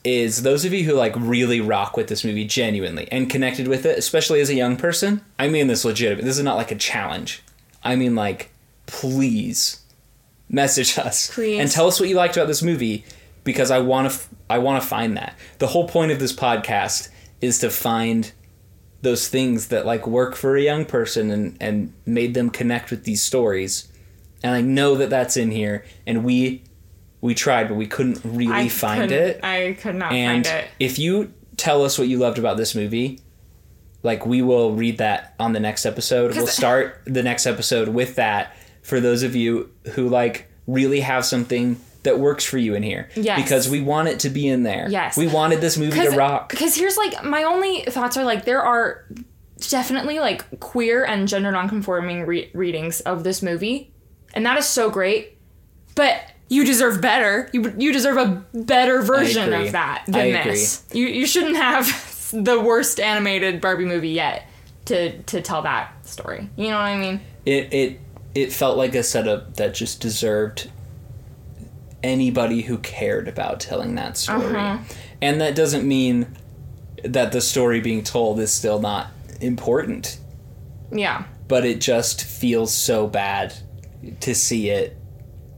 is 0.03 0.43
those 0.43 0.63
of 0.65 0.71
you 0.73 0.83
who 0.83 0.93
like 0.93 1.13
really 1.17 1.59
rock 1.59 1.97
with 1.97 2.07
this 2.07 2.23
movie 2.23 2.45
genuinely 2.45 3.07
and 3.11 3.29
connected 3.29 3.67
with 3.67 3.85
it, 3.85 3.97
especially 3.97 4.39
as 4.39 4.49
a 4.49 4.53
young 4.55 4.77
person. 4.77 5.21
I 5.39 5.47
mean 5.47 5.67
this 5.67 5.83
legitimate. 5.83 6.23
This 6.25 6.37
is 6.37 6.43
not 6.43 6.57
like 6.57 6.71
a 6.71 6.75
challenge. 6.75 7.41
I 7.83 7.95
mean 7.95 8.15
like 8.15 8.51
please 8.85 9.81
message 10.47 10.97
us 10.99 11.31
Please. 11.33 11.59
and 11.59 11.71
tell 11.71 11.87
us 11.87 11.99
what 11.99 12.07
you 12.07 12.15
liked 12.15 12.37
about 12.37 12.47
this 12.47 12.61
movie 12.61 13.03
because 13.43 13.71
I 13.71 13.79
want 13.79 14.11
to 14.11 14.19
I 14.49 14.59
want 14.59 14.81
to 14.81 14.87
find 14.87 15.17
that. 15.17 15.35
The 15.57 15.67
whole 15.67 15.87
point 15.87 16.11
of 16.11 16.19
this 16.19 16.31
podcast 16.33 17.09
is 17.41 17.57
to 17.59 17.69
find 17.71 18.31
those 19.05 19.29
things 19.29 19.67
that 19.69 19.85
like 19.85 20.05
work 20.05 20.35
for 20.35 20.57
a 20.57 20.61
young 20.61 20.83
person 20.83 21.31
and 21.31 21.55
and 21.61 21.93
made 22.05 22.33
them 22.33 22.49
connect 22.49 22.91
with 22.91 23.05
these 23.05 23.21
stories. 23.23 23.87
And 24.43 24.53
I 24.53 24.59
know 24.61 24.95
that 24.95 25.09
that's 25.09 25.37
in 25.37 25.51
here 25.51 25.85
and 26.05 26.23
we 26.25 26.63
we 27.21 27.33
tried 27.33 27.69
but 27.69 27.75
we 27.75 27.87
couldn't 27.87 28.19
really 28.25 28.53
I 28.53 28.67
find 28.67 29.09
couldn't- 29.09 29.17
it. 29.37 29.43
I 29.43 29.77
could 29.81 29.95
not 29.95 30.11
and 30.11 30.45
find 30.45 30.63
it. 30.63 30.67
if 30.79 30.99
you 30.99 31.31
tell 31.57 31.85
us 31.85 31.97
what 31.97 32.07
you 32.09 32.17
loved 32.19 32.37
about 32.37 32.57
this 32.57 32.75
movie 32.75 33.21
like 34.03 34.25
we 34.25 34.41
will 34.41 34.73
read 34.75 34.97
that 34.99 35.33
on 35.39 35.53
the 35.53 35.59
next 35.59 35.85
episode. 35.85 36.35
We'll 36.35 36.45
start 36.47 37.01
the 37.05 37.23
next 37.23 37.45
episode 37.47 37.87
with 37.87 38.15
that 38.17 38.55
for 38.83 38.99
those 38.99 39.23
of 39.23 39.35
you 39.35 39.71
who 39.93 40.09
like 40.09 40.47
really 40.67 40.99
have 40.99 41.25
something 41.25 41.77
that 42.05 42.17
works 42.19 42.43
for 42.45 42.57
you 42.57 42.73
in 42.73 42.81
here 42.83 43.09
Yes. 43.15 43.41
because 43.43 43.69
we 43.69 43.81
want 43.81 44.07
it 44.07 44.19
to 44.21 44.29
be 44.29 44.47
in 44.47 44.63
there 44.63 44.87
Yes. 44.89 45.15
we 45.17 45.27
wanted 45.27 45.59
this 45.61 45.77
movie 45.77 45.99
to 45.99 46.09
rock 46.11 46.49
Because 46.49 46.73
here's 46.75 46.97
like 46.97 47.23
my 47.23 47.43
only 47.43 47.81
thoughts 47.83 48.15
are 48.17 48.23
like 48.23 48.45
there 48.45 48.61
are 48.63 49.05
definitely 49.69 50.19
like 50.19 50.59
queer 50.59 51.03
and 51.05 51.27
gender 51.27 51.51
nonconforming 51.51 52.25
re- 52.25 52.49
readings 52.53 52.99
of 53.01 53.23
this 53.23 53.41
movie, 53.41 53.91
and 54.33 54.45
that 54.45 54.57
is 54.57 54.65
so 54.65 54.89
great. 54.89 55.37
But 55.95 56.19
you 56.49 56.65
deserve 56.65 57.01
better. 57.01 57.49
You 57.53 57.73
you 57.77 57.93
deserve 57.93 58.17
a 58.17 58.45
better 58.53 59.01
version 59.01 59.53
of 59.53 59.71
that 59.71 60.03
I 60.07 60.11
than 60.11 60.35
agree. 60.35 60.51
this. 60.51 60.83
You 60.93 61.07
you 61.07 61.25
shouldn't 61.25 61.55
have 61.55 61.85
the 62.33 62.59
worst 62.59 62.99
animated 62.99 63.61
Barbie 63.61 63.85
movie 63.85 64.09
yet 64.09 64.43
to 64.85 65.17
to 65.23 65.41
tell 65.41 65.61
that 65.61 66.05
story. 66.05 66.49
You 66.57 66.67
know 66.67 66.75
what 66.75 66.81
I 66.83 66.97
mean? 66.97 67.21
it 67.45 67.73
it 67.73 67.99
it 68.35 68.51
felt 68.51 68.75
like 68.77 68.93
a 68.95 69.03
setup 69.03 69.55
that 69.55 69.73
just 69.73 70.01
deserved 70.01 70.69
anybody 72.05 72.61
who 72.61 72.77
cared 72.77 73.27
about 73.27 73.59
telling 73.59 73.95
that 73.95 74.15
story. 74.17 74.55
Uh-huh. 74.55 74.77
And 75.21 75.41
that 75.41 75.55
doesn't 75.55 75.87
mean 75.87 76.27
that 77.03 77.31
the 77.31 77.41
story 77.41 77.81
being 77.81 78.03
told 78.03 78.39
is 78.39 78.53
still 78.53 78.79
not 78.79 79.07
important, 79.41 80.19
Yeah. 80.91 81.23
but 81.47 81.65
it 81.65 81.81
just 81.81 82.23
feels 82.23 82.73
so 82.73 83.07
bad 83.07 83.53
to 84.21 84.35
see 84.35 84.69
it. 84.69 84.95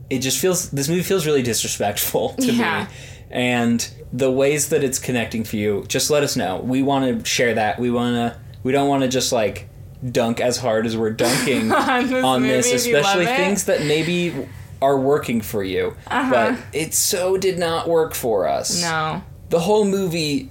It 0.09 0.19
just 0.19 0.39
feels 0.39 0.69
this 0.71 0.87
movie 0.87 1.03
feels 1.03 1.25
really 1.25 1.41
disrespectful 1.43 2.29
to 2.39 2.51
Yeah. 2.51 2.85
me. 2.85 2.89
And 3.29 3.87
the 4.13 4.31
ways 4.31 4.69
that 4.69 4.83
it's 4.85 4.99
connecting 4.99 5.43
for 5.43 5.57
you, 5.57 5.83
just 5.89 6.09
let 6.09 6.23
us 6.23 6.37
know. 6.37 6.61
We 6.61 6.81
want 6.81 7.19
to 7.19 7.25
share 7.29 7.53
that. 7.55 7.77
We 7.77 7.91
want 7.91 8.15
to 8.15 8.39
we 8.63 8.71
don't 8.71 8.87
want 8.87 9.03
to 9.03 9.09
just 9.09 9.31
like 9.33 9.67
dunk 10.11 10.39
as 10.39 10.57
hard 10.57 10.85
as 10.85 10.95
we're 10.95 11.11
dunking 11.11 11.71
On 11.73 12.07
this 12.07 12.23
on 12.23 12.41
this, 12.43 12.71
especially 12.73 13.25
things 13.25 13.65
that 13.65 13.81
maybe 13.85 14.33
are 14.81 14.97
working 14.99 15.41
for 15.41 15.63
you. 15.63 15.95
But 16.09 16.57
it 16.73 16.93
so 16.93 17.37
did 17.37 17.57
not 17.57 17.87
work 17.87 18.13
for 18.13 18.47
us. 18.47 18.83
Uh-huh. 18.83 19.15
No. 19.17 19.23
The 19.49 19.59
whole 19.59 19.85
movie 19.85 20.49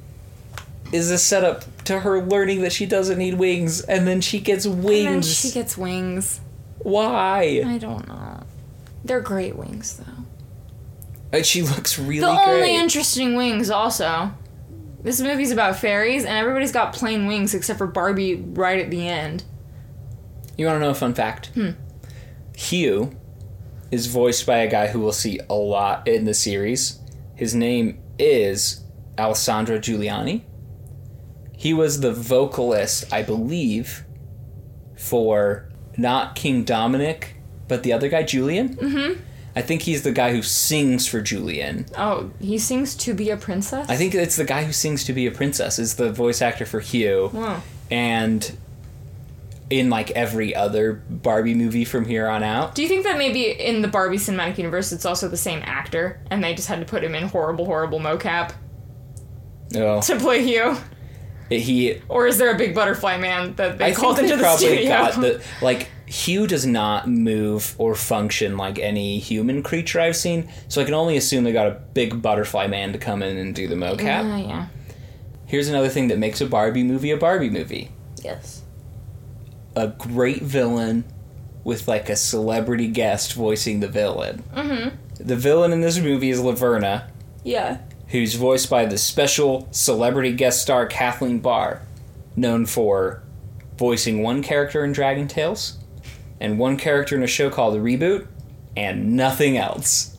is 0.92 1.10
a 1.10 1.18
setup 1.18 1.64
to 1.84 2.00
her 2.00 2.20
learning 2.22 2.62
that 2.62 2.72
she 2.72 2.86
doesn't 2.86 3.18
need 3.18 3.34
wings, 3.34 3.80
and 3.82 4.06
then 4.06 4.20
she 4.20 4.40
gets 4.40 4.66
wings. 4.66 5.32
she 5.32 5.50
gets 5.50 5.76
wings. 5.76 6.40
Why? 6.78 7.62
I 7.66 7.78
don't 7.78 8.06
know. 8.08 8.42
They're 9.04 9.20
great 9.20 9.56
wings 9.56 9.96
though. 9.98 10.24
And 11.32 11.44
she 11.44 11.62
looks 11.62 11.98
really 11.98 12.20
The 12.20 12.26
great. 12.44 12.54
only 12.54 12.76
interesting 12.76 13.34
wings, 13.36 13.68
also. 13.70 14.32
This 15.02 15.20
movie's 15.20 15.50
about 15.52 15.76
fairies, 15.76 16.24
and 16.24 16.34
everybody's 16.36 16.72
got 16.72 16.92
plain 16.92 17.26
wings 17.26 17.54
except 17.54 17.78
for 17.78 17.86
Barbie 17.86 18.36
right 18.36 18.80
at 18.80 18.90
the 18.90 19.06
end. 19.06 19.44
you 20.56 20.66
want 20.66 20.76
to 20.76 20.80
know 20.80 20.90
a 20.90 20.94
fun 20.94 21.14
fact? 21.14 21.46
Hmm. 21.54 21.70
Hue 22.56 23.14
is 23.90 24.06
voiced 24.06 24.46
by 24.46 24.58
a 24.58 24.70
guy 24.70 24.88
who 24.88 25.00
we'll 25.00 25.12
see 25.12 25.40
a 25.48 25.54
lot 25.54 26.06
in 26.08 26.24
the 26.24 26.34
series. 26.34 27.00
His 27.34 27.54
name 27.54 28.02
is 28.18 28.84
Alessandro 29.18 29.78
Juliani. 29.78 30.42
He 31.56 31.72
was 31.72 32.00
the 32.00 32.12
vocalist, 32.12 33.12
I 33.12 33.22
believe, 33.22 34.04
for 34.96 35.70
not 35.96 36.34
King 36.34 36.64
Dominic, 36.64 37.36
but 37.68 37.82
the 37.82 37.92
other 37.92 38.08
guy, 38.08 38.22
Julian. 38.22 38.76
Mm-hmm. 38.76 39.20
I 39.54 39.62
think 39.62 39.82
he's 39.82 40.02
the 40.02 40.12
guy 40.12 40.32
who 40.32 40.42
sings 40.42 41.06
for 41.06 41.22
Julian. 41.22 41.86
Oh, 41.96 42.30
he 42.38 42.58
sings 42.58 42.94
To 42.96 43.14
Be 43.14 43.30
a 43.30 43.38
Princess? 43.38 43.88
I 43.88 43.96
think 43.96 44.14
it's 44.14 44.36
the 44.36 44.44
guy 44.44 44.64
who 44.64 44.72
sings 44.72 45.04
to 45.04 45.14
be 45.14 45.26
a 45.26 45.30
princess 45.30 45.78
is 45.78 45.94
the 45.94 46.12
voice 46.12 46.42
actor 46.42 46.66
for 46.66 46.80
Hue. 46.80 47.30
Wow. 47.32 47.62
And 47.90 48.58
in 49.70 49.90
like 49.90 50.10
every 50.12 50.54
other 50.54 50.92
Barbie 50.92 51.54
movie 51.54 51.84
from 51.84 52.04
here 52.04 52.28
on 52.28 52.42
out. 52.42 52.74
Do 52.74 52.82
you 52.82 52.88
think 52.88 53.04
that 53.04 53.18
maybe 53.18 53.50
in 53.50 53.82
the 53.82 53.88
Barbie 53.88 54.16
cinematic 54.18 54.58
universe 54.58 54.92
it's 54.92 55.04
also 55.04 55.28
the 55.28 55.36
same 55.36 55.60
actor, 55.64 56.20
and 56.30 56.42
they 56.42 56.54
just 56.54 56.68
had 56.68 56.78
to 56.80 56.86
put 56.86 57.02
him 57.02 57.14
in 57.14 57.24
horrible, 57.28 57.64
horrible 57.64 57.98
mocap 57.98 58.52
Oh, 59.74 60.00
to 60.02 60.16
play 60.18 60.44
Hue? 60.44 60.76
he 61.48 62.00
Or 62.08 62.26
is 62.26 62.38
there 62.38 62.52
a 62.54 62.58
big 62.58 62.74
butterfly 62.74 63.18
man 63.18 63.54
that 63.56 63.78
they 63.78 63.86
I 63.86 63.92
called 63.94 64.16
think 64.16 64.28
they 64.28 64.34
into 64.34 64.42
the 64.42 64.42
probably 64.48 64.66
studio? 64.66 64.88
got 64.88 65.20
the 65.20 65.42
like 65.62 65.88
Hue 66.06 66.46
does 66.46 66.64
not 66.66 67.08
move 67.08 67.74
or 67.78 67.94
function 67.96 68.56
like 68.56 68.78
any 68.78 69.18
human 69.18 69.62
creature 69.64 70.00
I've 70.00 70.14
seen, 70.16 70.48
so 70.68 70.80
I 70.80 70.84
can 70.84 70.94
only 70.94 71.16
assume 71.16 71.42
they 71.42 71.52
got 71.52 71.66
a 71.66 71.80
big 71.94 72.22
butterfly 72.22 72.68
man 72.68 72.92
to 72.92 72.98
come 72.98 73.22
in 73.24 73.36
and 73.36 73.52
do 73.54 73.66
the 73.66 73.74
mocap. 73.74 74.32
Uh, 74.32 74.36
yeah. 74.46 74.66
Here's 75.46 75.68
another 75.68 75.88
thing 75.88 76.08
that 76.08 76.18
makes 76.18 76.40
a 76.40 76.46
Barbie 76.46 76.84
movie 76.84 77.10
a 77.10 77.16
Barbie 77.16 77.50
movie. 77.50 77.90
Yes. 78.22 78.62
A 79.76 79.88
great 79.88 80.42
villain 80.42 81.04
with 81.64 81.86
like 81.86 82.08
a 82.08 82.16
celebrity 82.16 82.88
guest 82.88 83.34
voicing 83.34 83.80
the 83.80 83.88
villain. 83.88 84.42
Mm-hmm. 84.54 84.96
The 85.22 85.36
villain 85.36 85.72
in 85.72 85.80
this 85.80 85.98
movie 85.98 86.30
is 86.30 86.40
Laverna, 86.40 87.10
Yeah. 87.44 87.78
who's 88.08 88.34
voiced 88.34 88.70
by 88.70 88.86
the 88.86 88.96
special 88.98 89.68
celebrity 89.72 90.32
guest 90.32 90.62
star 90.62 90.86
Kathleen 90.86 91.40
Barr, 91.40 91.82
known 92.36 92.66
for 92.66 93.22
voicing 93.78 94.22
one 94.22 94.42
character 94.42 94.84
in 94.84 94.92
Dragon 94.92 95.28
Tales 95.28 95.78
and 96.40 96.58
one 96.58 96.76
character 96.76 97.16
in 97.16 97.22
a 97.22 97.26
show 97.26 97.50
called 97.50 97.74
The 97.74 97.78
Reboot 97.78 98.26
and 98.76 99.14
nothing 99.16 99.56
else. 99.56 100.16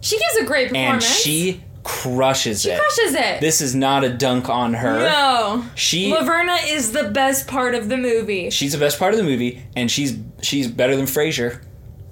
She 0.00 0.18
gives 0.18 0.36
a 0.36 0.44
great 0.44 0.68
performance. 0.68 1.04
And 1.04 1.14
she 1.22 1.64
crushes 1.84 2.66
it. 2.66 2.78
Crushes 2.78 3.14
it. 3.14 3.40
This 3.40 3.60
is 3.60 3.74
not 3.74 4.04
a 4.04 4.10
dunk 4.10 4.48
on 4.48 4.74
her. 4.74 4.98
no. 4.98 5.64
She 5.74 6.10
Laverna 6.12 6.58
is 6.72 6.92
the 6.92 7.04
best 7.10 7.46
part 7.46 7.74
of 7.74 7.88
the 7.88 7.96
movie. 7.96 8.50
she's 8.50 8.72
the 8.72 8.78
best 8.78 8.98
part 8.98 9.14
of 9.14 9.18
the 9.18 9.24
movie, 9.24 9.62
and 9.76 9.90
she's 9.90 10.18
she's 10.42 10.68
better 10.68 10.96
than 10.96 11.06
Frasier. 11.06 11.62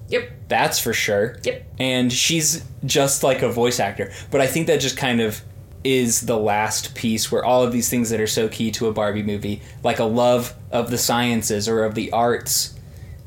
Yep. 0.09 0.31
That's 0.49 0.79
for 0.79 0.93
sure. 0.93 1.39
Yep. 1.43 1.67
And 1.81 2.13
she's 2.13 2.65
just 2.85 3.23
like 3.25 3.43
a 3.43 3.51
voice 3.51 3.81
actor. 3.81 4.13
But 4.31 4.41
I 4.41 4.47
think 4.47 4.69
that 4.69 4.81
just 4.81 4.97
kind 4.97 5.21
of 5.21 5.41
is 5.83 6.23
the 6.23 6.37
last 6.39 6.95
piece 6.95 7.31
where 7.31 7.45
all 7.45 7.63
of 7.63 7.73
these 7.73 7.89
things 7.89 8.11
that 8.11 8.21
are 8.21 8.27
so 8.27 8.49
key 8.49 8.71
to 8.73 8.87
a 8.87 8.93
Barbie 8.93 9.23
movie, 9.23 9.63
like 9.83 9.99
a 9.99 10.05
love 10.05 10.55
of 10.71 10.91
the 10.91 10.99
sciences 10.99 11.69
or 11.69 11.85
of 11.85 11.95
the 11.95 12.11
arts, 12.13 12.75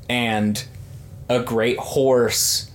and 0.10 0.66
a 1.30 1.40
great 1.42 1.78
horse, 1.78 2.72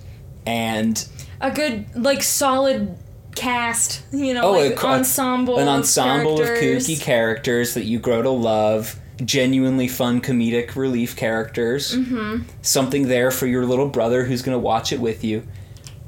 and 0.46 1.06
A 1.40 1.50
good, 1.50 1.86
like, 1.96 2.22
solid 2.22 2.96
cast. 3.35 4.03
You 4.12 4.35
know, 4.35 4.43
Oh, 4.43 4.53
like 4.53 4.82
a 4.82 4.87
ensemble. 4.87 5.59
an 5.59 5.68
ensemble 5.68 6.41
of 6.41 6.47
characters. 6.47 6.87
kooky 6.89 7.01
characters 7.01 7.74
that 7.74 7.85
you 7.85 7.99
grow 7.99 8.22
to 8.22 8.30
love, 8.30 8.99
genuinely 9.24 9.89
fun 9.89 10.20
comedic 10.20 10.76
relief 10.76 11.16
characters, 11.16 11.97
mm-hmm. 11.97 12.43
something 12.62 13.09
there 13.09 13.30
for 13.30 13.47
your 13.47 13.64
little 13.64 13.89
brother 13.89 14.24
who's 14.24 14.43
going 14.43 14.55
to 14.55 14.59
watch 14.59 14.93
it 14.93 15.01
with 15.01 15.22
you. 15.24 15.47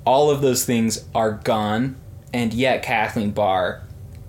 All 0.05 0.31
of 0.31 0.41
those 0.41 0.65
things 0.65 1.05
are 1.15 1.33
gone, 1.33 1.97
and 2.33 2.53
yet 2.55 2.83
Kathleen 2.83 3.31
Barr 3.33 3.83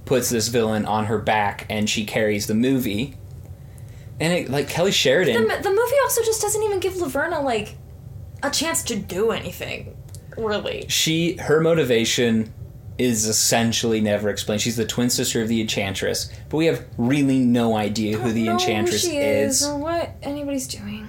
puts 0.05 0.29
this 0.29 0.47
villain 0.47 0.85
on 0.85 1.05
her 1.05 1.17
back 1.17 1.65
and 1.69 1.89
she 1.89 2.05
carries 2.05 2.47
the 2.47 2.55
movie. 2.55 3.15
And 4.19 4.33
it, 4.33 4.49
like 4.49 4.69
Kelly 4.69 4.91
Sheridan, 4.91 5.47
The, 5.47 5.57
the 5.61 5.69
movie 5.69 5.95
also 6.03 6.23
just 6.23 6.41
doesn't 6.41 6.63
even 6.63 6.79
give 6.79 6.93
Laverna, 6.93 7.43
like, 7.43 7.75
a 8.41 8.49
chance 8.49 8.81
to 8.83 8.95
do 8.95 9.31
anything. 9.31 9.93
Really. 10.37 10.85
she 10.87 11.35
her 11.37 11.59
motivation 11.59 12.53
is 12.97 13.25
essentially 13.25 14.01
never 14.01 14.29
explained. 14.29 14.61
She's 14.61 14.75
the 14.75 14.85
twin 14.85 15.09
sister 15.09 15.41
of 15.41 15.47
the 15.47 15.61
Enchantress, 15.61 16.31
but 16.49 16.57
we 16.57 16.65
have 16.65 16.85
really 16.97 17.39
no 17.39 17.75
idea 17.75 18.17
who 18.17 18.31
the 18.31 18.47
Enchantress 18.47 19.01
she 19.01 19.17
is. 19.17 19.65
or 19.65 19.77
what 19.77 20.15
anybody's 20.21 20.67
doing. 20.67 21.07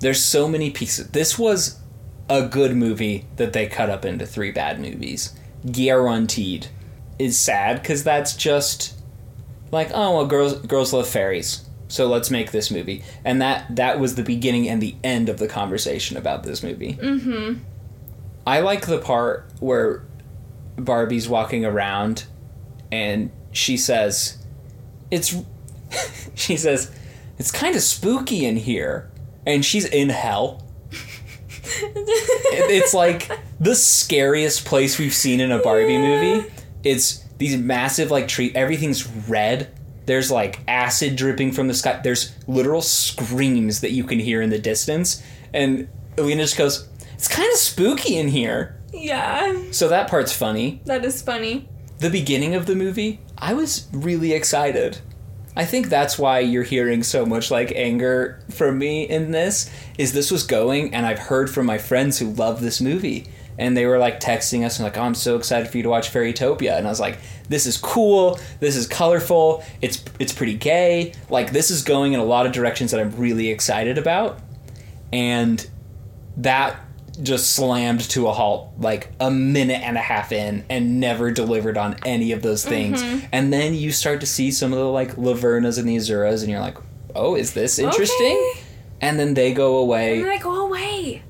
There's 0.00 0.22
so 0.22 0.48
many 0.48 0.70
pieces. 0.70 1.08
This 1.08 1.38
was 1.38 1.80
a 2.28 2.46
good 2.46 2.74
movie 2.74 3.26
that 3.36 3.52
they 3.52 3.66
cut 3.66 3.90
up 3.90 4.04
into 4.04 4.26
three 4.26 4.50
bad 4.50 4.80
movies. 4.80 5.34
Guaranteed. 5.70 6.68
Is 7.18 7.38
sad 7.38 7.80
because 7.80 8.04
that's 8.04 8.36
just 8.36 8.94
like 9.72 9.90
oh 9.94 10.16
well 10.16 10.26
girls 10.26 10.60
girls 10.66 10.92
love 10.92 11.08
fairies 11.08 11.66
so 11.88 12.06
let's 12.06 12.30
make 12.30 12.50
this 12.50 12.70
movie 12.70 13.02
and 13.24 13.40
that 13.40 13.74
that 13.76 13.98
was 13.98 14.16
the 14.16 14.22
beginning 14.22 14.68
and 14.68 14.82
the 14.82 14.94
end 15.02 15.28
of 15.28 15.38
the 15.38 15.48
conversation 15.48 16.16
about 16.16 16.42
this 16.42 16.62
movie. 16.62 16.94
Mm-hmm. 16.94 17.60
I 18.46 18.60
like 18.60 18.86
the 18.86 18.98
part 18.98 19.50
where 19.60 20.04
Barbie's 20.76 21.28
walking 21.28 21.64
around 21.64 22.24
and 22.92 23.30
she 23.52 23.76
says 23.76 24.38
it's 25.10 25.34
she 26.34 26.56
says 26.56 26.90
it's 27.38 27.50
kind 27.50 27.74
of 27.76 27.82
spooky 27.82 28.44
in 28.44 28.56
here. 28.56 29.10
And 29.46 29.64
she's 29.64 29.84
in 29.84 30.08
hell. 30.08 30.62
It's 32.52 32.94
like 32.94 33.30
the 33.60 33.74
scariest 33.74 34.64
place 34.64 34.98
we've 34.98 35.14
seen 35.14 35.40
in 35.40 35.52
a 35.52 35.58
barbie 35.58 35.92
Yeah. 35.94 36.00
movie. 36.00 36.50
It's 36.82 37.18
these 37.38 37.56
massive 37.56 38.10
like 38.10 38.28
tree 38.28 38.52
everything's 38.54 39.06
red. 39.28 39.72
There's 40.06 40.30
like 40.30 40.60
acid 40.68 41.16
dripping 41.16 41.52
from 41.52 41.68
the 41.68 41.74
sky. 41.74 42.00
There's 42.02 42.34
literal 42.46 42.82
screams 42.82 43.80
that 43.80 43.92
you 43.92 44.04
can 44.04 44.18
hear 44.18 44.40
in 44.42 44.50
the 44.50 44.58
distance. 44.58 45.22
And 45.52 45.88
Elina 46.18 46.42
just 46.42 46.56
goes 46.56 46.88
it's 47.14 47.28
kind 47.28 47.50
of 47.50 47.58
spooky 47.58 48.16
in 48.16 48.28
here 48.28 48.75
Yeah, 48.96 49.62
so 49.70 49.88
that 49.88 50.08
part's 50.08 50.32
funny 50.32 50.80
that 50.86 51.04
is 51.04 51.22
funny. 51.22 51.68
the 51.98 52.10
beginning 52.10 52.54
of 52.54 52.66
the 52.66 52.74
movie, 52.74 53.20
I 53.38 53.54
was 53.54 53.88
really 53.92 54.32
excited. 54.32 54.98
I 55.58 55.64
think 55.64 55.88
that's 55.88 56.18
why 56.18 56.40
you're 56.40 56.64
hearing 56.64 57.02
so 57.02 57.24
much 57.24 57.50
like 57.50 57.72
anger 57.74 58.40
from 58.50 58.78
me 58.78 59.04
in 59.04 59.30
this 59.30 59.70
is 59.96 60.12
this 60.12 60.30
was 60.30 60.42
going 60.42 60.94
and 60.94 61.06
I've 61.06 61.18
heard 61.18 61.48
from 61.48 61.64
my 61.64 61.78
friends 61.78 62.18
who 62.18 62.30
love 62.32 62.60
this 62.60 62.80
movie 62.80 63.26
and 63.58 63.76
they 63.76 63.86
were 63.86 63.98
like 63.98 64.20
texting 64.20 64.64
us 64.64 64.78
and 64.78 64.84
like, 64.84 64.98
"Oh, 64.98 65.02
I'm 65.02 65.14
so 65.14 65.36
excited 65.36 65.68
for 65.68 65.78
you 65.78 65.82
to 65.84 65.88
watch 65.88 66.12
Fairytopia." 66.12 66.76
And 66.76 66.86
I 66.86 66.90
was 66.90 67.00
like, 67.00 67.18
"This 67.48 67.66
is 67.66 67.76
cool. 67.78 68.38
This 68.60 68.76
is 68.76 68.86
colorful. 68.86 69.64
It's 69.80 70.04
it's 70.18 70.32
pretty 70.32 70.54
gay. 70.54 71.14
Like 71.30 71.52
this 71.52 71.70
is 71.70 71.82
going 71.82 72.12
in 72.12 72.20
a 72.20 72.24
lot 72.24 72.46
of 72.46 72.52
directions 72.52 72.90
that 72.90 73.00
I'm 73.00 73.16
really 73.16 73.48
excited 73.48 73.98
about." 73.98 74.40
And 75.12 75.66
that 76.36 76.78
just 77.22 77.52
slammed 77.52 78.00
to 78.00 78.28
a 78.28 78.32
halt 78.32 78.72
like 78.78 79.10
a 79.20 79.30
minute 79.30 79.82
and 79.82 79.96
a 79.96 80.00
half 80.00 80.32
in 80.32 80.64
and 80.68 81.00
never 81.00 81.30
delivered 81.30 81.76
on 81.78 81.96
any 82.04 82.32
of 82.32 82.42
those 82.42 82.64
things. 82.64 83.02
Mm-hmm. 83.02 83.26
And 83.32 83.52
then 83.52 83.74
you 83.74 83.92
start 83.92 84.20
to 84.20 84.26
see 84.26 84.50
some 84.50 84.72
of 84.72 84.78
the 84.78 84.84
like 84.86 85.16
Lavernas 85.16 85.78
and 85.78 85.88
the 85.88 85.96
Azuras 85.96 86.42
and 86.42 86.50
you're 86.50 86.60
like, 86.60 86.78
"Oh, 87.14 87.34
is 87.34 87.54
this 87.54 87.78
interesting?" 87.78 88.52
Okay. 88.52 88.62
And 89.00 89.18
then 89.18 89.34
they 89.34 89.52
go 89.52 89.76
away. 89.76 90.16
And 90.16 90.24
then 90.24 90.30
I 90.30 90.38
go 90.38 90.66
away. 90.66 91.22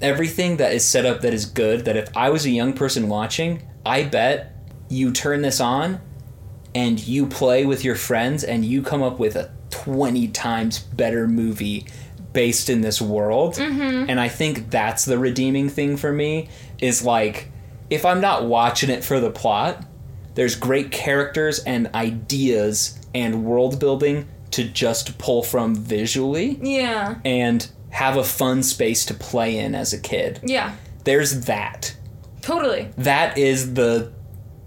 Everything 0.00 0.56
that 0.56 0.72
is 0.72 0.84
set 0.84 1.06
up 1.06 1.20
that 1.20 1.32
is 1.32 1.46
good 1.46 1.84
that 1.84 1.96
if 1.96 2.16
I 2.16 2.30
was 2.30 2.44
a 2.44 2.50
young 2.50 2.72
person 2.72 3.08
watching, 3.08 3.62
I 3.86 4.02
bet 4.02 4.56
you 4.88 5.12
turn 5.12 5.42
this 5.42 5.60
on 5.60 6.00
and 6.74 6.98
you 7.06 7.26
play 7.26 7.64
with 7.64 7.84
your 7.84 7.94
friends 7.94 8.42
and 8.42 8.64
you 8.64 8.82
come 8.82 9.02
up 9.02 9.18
with 9.18 9.36
a 9.36 9.52
20 9.70 10.28
times 10.28 10.78
better 10.78 11.26
movie 11.26 11.86
based 12.32 12.70
in 12.70 12.80
this 12.80 13.00
world. 13.00 13.54
Mm-hmm. 13.54 14.08
And 14.08 14.18
I 14.20 14.28
think 14.28 14.70
that's 14.70 15.04
the 15.04 15.18
redeeming 15.18 15.68
thing 15.68 15.96
for 15.96 16.12
me 16.12 16.48
is 16.80 17.04
like 17.04 17.50
if 17.90 18.04
I'm 18.04 18.20
not 18.20 18.44
watching 18.46 18.90
it 18.90 19.04
for 19.04 19.20
the 19.20 19.30
plot, 19.30 19.84
there's 20.34 20.54
great 20.54 20.90
characters 20.90 21.58
and 21.60 21.88
ideas 21.94 22.98
and 23.14 23.44
world 23.44 23.78
building 23.78 24.26
to 24.52 24.64
just 24.64 25.18
pull 25.18 25.42
from 25.42 25.74
visually 25.74 26.58
Yeah, 26.62 27.16
and 27.24 27.66
have 27.90 28.16
a 28.16 28.24
fun 28.24 28.62
space 28.62 29.04
to 29.06 29.14
play 29.14 29.58
in 29.58 29.74
as 29.74 29.92
a 29.92 29.98
kid. 30.00 30.40
yeah, 30.42 30.74
There's 31.04 31.44
that. 31.46 31.94
totally. 32.40 32.90
That 32.96 33.36
is 33.36 33.74
the 33.74 34.10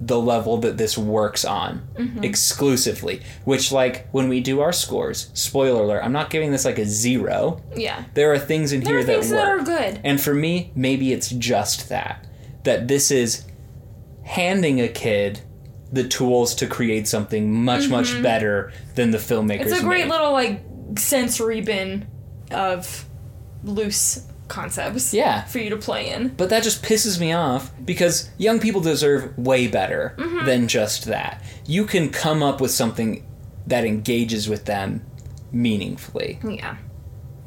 the 0.01 0.19
level 0.19 0.57
that 0.57 0.77
this 0.77 0.97
works 0.97 1.45
on 1.45 1.87
exclusively. 2.21 3.21
Which 3.45 3.71
like 3.71 4.07
when 4.11 4.27
we 4.27 4.41
do 4.41 4.59
our 4.61 4.73
scores, 4.73 5.29
spoiler 5.33 5.83
alert, 5.83 6.01
I'm 6.03 6.11
not 6.11 6.29
giving 6.29 6.51
this 6.51 6.65
like 6.65 6.77
a 6.77 6.85
0. 6.85 7.61
Yeah, 7.75 8.03
There 8.13 8.31
are 8.33 8.39
things 8.39 8.71
in 8.73 8.81
there 8.81 8.99
here 8.99 8.99
are 8.99 9.03
that 9.05 9.19
work. 9.19 9.29
that 9.29 9.47
are 9.47 9.59
good. 9.63 10.01
And 10.03 10.19
for 10.19 10.33
me, 10.33 10.71
maybe 10.75 11.13
it's 11.13 11.29
just 11.29 11.89
that. 11.89 12.27
That 12.63 12.87
this 12.87 13.09
is 13.11 13.45
handing 14.23 14.81
a 14.81 14.87
kid 14.87 15.41
the 15.91 16.03
tools 16.07 16.55
to 16.55 16.67
create 16.67 17.07
something 17.07 17.53
much, 17.63 17.87
much 17.87 18.21
better 18.21 18.73
than 18.95 19.11
the 19.11 19.17
filmmakers 19.17 19.61
Mm-hmm. 19.61 19.69
It's 19.73 19.79
a 19.81 19.83
great 19.83 20.05
made. 20.05 20.11
little 20.11 20.31
like 20.33 20.61
sensory 20.97 21.61
bin 21.61 22.07
of 22.51 23.05
loose 23.63 24.27
concepts. 24.47 25.13
Yeah. 25.13 25.43
for 25.45 25.59
you 25.59 25.69
to 25.69 25.77
play 25.77 26.09
in. 26.09 26.29
But 26.29 26.49
that 26.49 26.63
just 26.63 26.83
pisses 26.83 27.19
me 27.19 27.33
off 27.33 27.71
because 27.83 28.29
young 28.37 28.59
people 28.59 28.81
deserve 28.81 29.37
way 29.37 29.67
better 29.67 30.15
Mm-hmm. 30.17 30.45
than 30.45 30.67
just 30.67 31.05
that. 31.05 31.43
You 31.65 31.85
can 31.85 32.09
come 32.09 32.41
up 32.43 32.61
with 32.61 32.71
something 32.71 33.25
that 33.67 33.83
engages 33.85 34.47
with 34.47 34.65
them 34.65 35.01
meaningfully. 35.51 36.39
Yeah. 36.43 36.77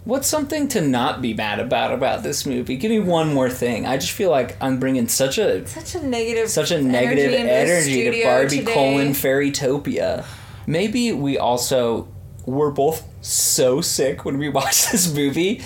What's 0.05 0.27
something 0.27 0.69
to 0.69 0.81
not 0.81 1.21
be 1.21 1.35
mad 1.35 1.61
about 1.61 1.93
about 1.93 2.23
this 2.23 2.47
movie? 2.47 2.77
Give 2.77 2.91
me 2.91 2.99
one 2.99 3.33
more 3.35 3.51
thing. 3.51 3.85
I 3.87 3.99
just 3.99 4.13
feel 4.13 4.31
like 4.31 4.57
I'm 4.63 4.79
bringing 4.81 5.07
such 5.07 5.37
a 5.37 5.67
Such 5.67 5.95
a 5.97 6.03
negative, 6.07 6.49
such 6.49 6.71
a 6.71 6.81
negative 6.81 7.35
energy, 7.35 8.07
energy 8.07 8.19
to 8.19 8.25
Barbie 8.25 8.59
today. 8.61 8.73
colon 8.75 9.09
Fairytopia. 9.09 10.25
Maybe 10.67 11.13
we 11.13 11.37
also 11.37 12.09
were 12.47 12.71
both 12.71 13.07
so 13.21 13.83
sick 13.83 14.25
when 14.25 14.39
we 14.39 14.49
watched 14.59 14.91
this 14.91 15.13
movie 15.13 15.61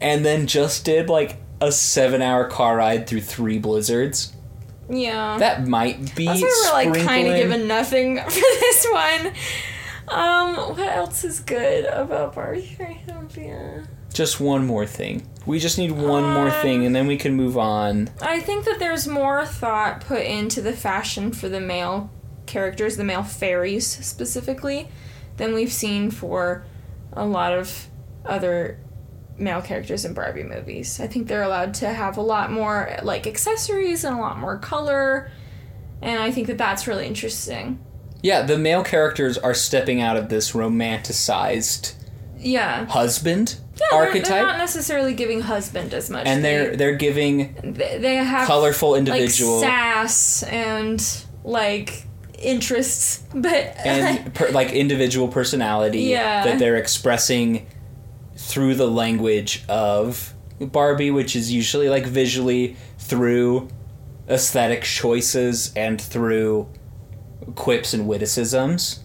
and 0.00 0.24
then 0.24 0.46
just 0.46 0.84
did 0.84 1.08
like 1.08 1.36
a 1.60 1.72
seven 1.72 2.22
hour 2.22 2.46
car 2.48 2.76
ride 2.76 3.06
through 3.06 3.20
three 3.22 3.58
blizzards. 3.58 4.32
Yeah. 4.90 5.36
That 5.38 5.66
might 5.66 6.14
be 6.14 6.26
That's 6.26 6.40
why 6.42 6.84
we're 6.86 6.92
like 6.94 7.04
kind 7.04 7.28
of 7.28 7.36
giving 7.36 7.66
nothing 7.66 8.16
for 8.24 8.30
this 8.30 8.86
one. 8.90 9.32
Um, 10.08 10.56
what 10.56 10.78
else 10.96 11.24
is 11.24 11.40
good 11.40 11.84
about 11.84 12.34
Barbie 12.34 12.76
Fairytopia? 12.78 13.86
just 14.14 14.40
one 14.40 14.66
more 14.66 14.86
thing. 14.86 15.28
We 15.46 15.58
just 15.60 15.78
need 15.78 15.92
one 15.92 16.24
more 16.24 16.48
Um, 16.48 16.62
thing 16.62 16.86
and 16.86 16.96
then 16.96 17.06
we 17.06 17.16
can 17.18 17.34
move 17.34 17.56
on. 17.58 18.08
I 18.22 18.40
think 18.40 18.64
that 18.64 18.78
there's 18.78 19.06
more 19.06 19.44
thought 19.44 20.00
put 20.00 20.22
into 20.22 20.60
the 20.62 20.72
fashion 20.72 21.30
for 21.32 21.48
the 21.48 21.60
male 21.60 22.10
characters, 22.46 22.96
the 22.96 23.04
male 23.04 23.22
fairies 23.22 23.86
specifically, 23.86 24.88
than 25.36 25.54
we've 25.54 25.72
seen 25.72 26.10
for 26.10 26.64
a 27.12 27.26
lot 27.26 27.52
of 27.52 27.88
other 28.24 28.80
male 29.38 29.62
characters 29.62 30.04
in 30.04 30.14
Barbie 30.14 30.42
movies. 30.42 31.00
I 31.00 31.06
think 31.06 31.28
they're 31.28 31.42
allowed 31.42 31.74
to 31.74 31.88
have 31.88 32.16
a 32.16 32.22
lot 32.22 32.50
more 32.50 32.96
like 33.02 33.26
accessories 33.26 34.04
and 34.04 34.16
a 34.16 34.20
lot 34.20 34.38
more 34.38 34.58
color, 34.58 35.30
and 36.02 36.20
I 36.20 36.30
think 36.30 36.46
that 36.48 36.58
that's 36.58 36.86
really 36.86 37.06
interesting. 37.06 37.78
Yeah, 38.22 38.42
the 38.42 38.58
male 38.58 38.82
characters 38.82 39.38
are 39.38 39.54
stepping 39.54 40.00
out 40.00 40.16
of 40.16 40.28
this 40.28 40.52
romanticized 40.52 41.94
Yeah. 42.38 42.86
husband 42.86 43.56
Yeah, 43.80 43.86
they're, 43.90 43.98
archetype 44.00 44.28
they're 44.28 44.42
not 44.42 44.58
necessarily 44.58 45.14
giving 45.14 45.40
husband 45.42 45.94
as 45.94 46.10
much. 46.10 46.26
and 46.26 46.44
they're 46.44 46.70
they, 46.70 46.76
they're 46.76 46.96
giving 46.96 47.54
they, 47.62 47.98
they 47.98 48.16
have 48.16 48.46
colorful 48.48 48.90
like 48.90 48.98
individual 48.98 49.60
sass 49.60 50.42
and 50.44 51.00
like 51.44 52.04
interests, 52.40 53.22
but 53.34 53.54
and 53.84 54.34
per, 54.34 54.50
like 54.50 54.72
individual 54.72 55.28
personality 55.28 56.02
Yeah. 56.02 56.44
that 56.44 56.58
they're 56.58 56.76
expressing 56.76 57.66
through 58.38 58.76
the 58.76 58.88
language 58.88 59.64
of 59.68 60.32
Barbie, 60.60 61.10
which 61.10 61.34
is 61.34 61.52
usually 61.52 61.88
like 61.88 62.06
visually 62.06 62.76
through 62.96 63.68
aesthetic 64.28 64.84
choices 64.84 65.72
and 65.74 66.00
through 66.00 66.68
quips 67.56 67.92
and 67.92 68.06
witticisms, 68.06 69.00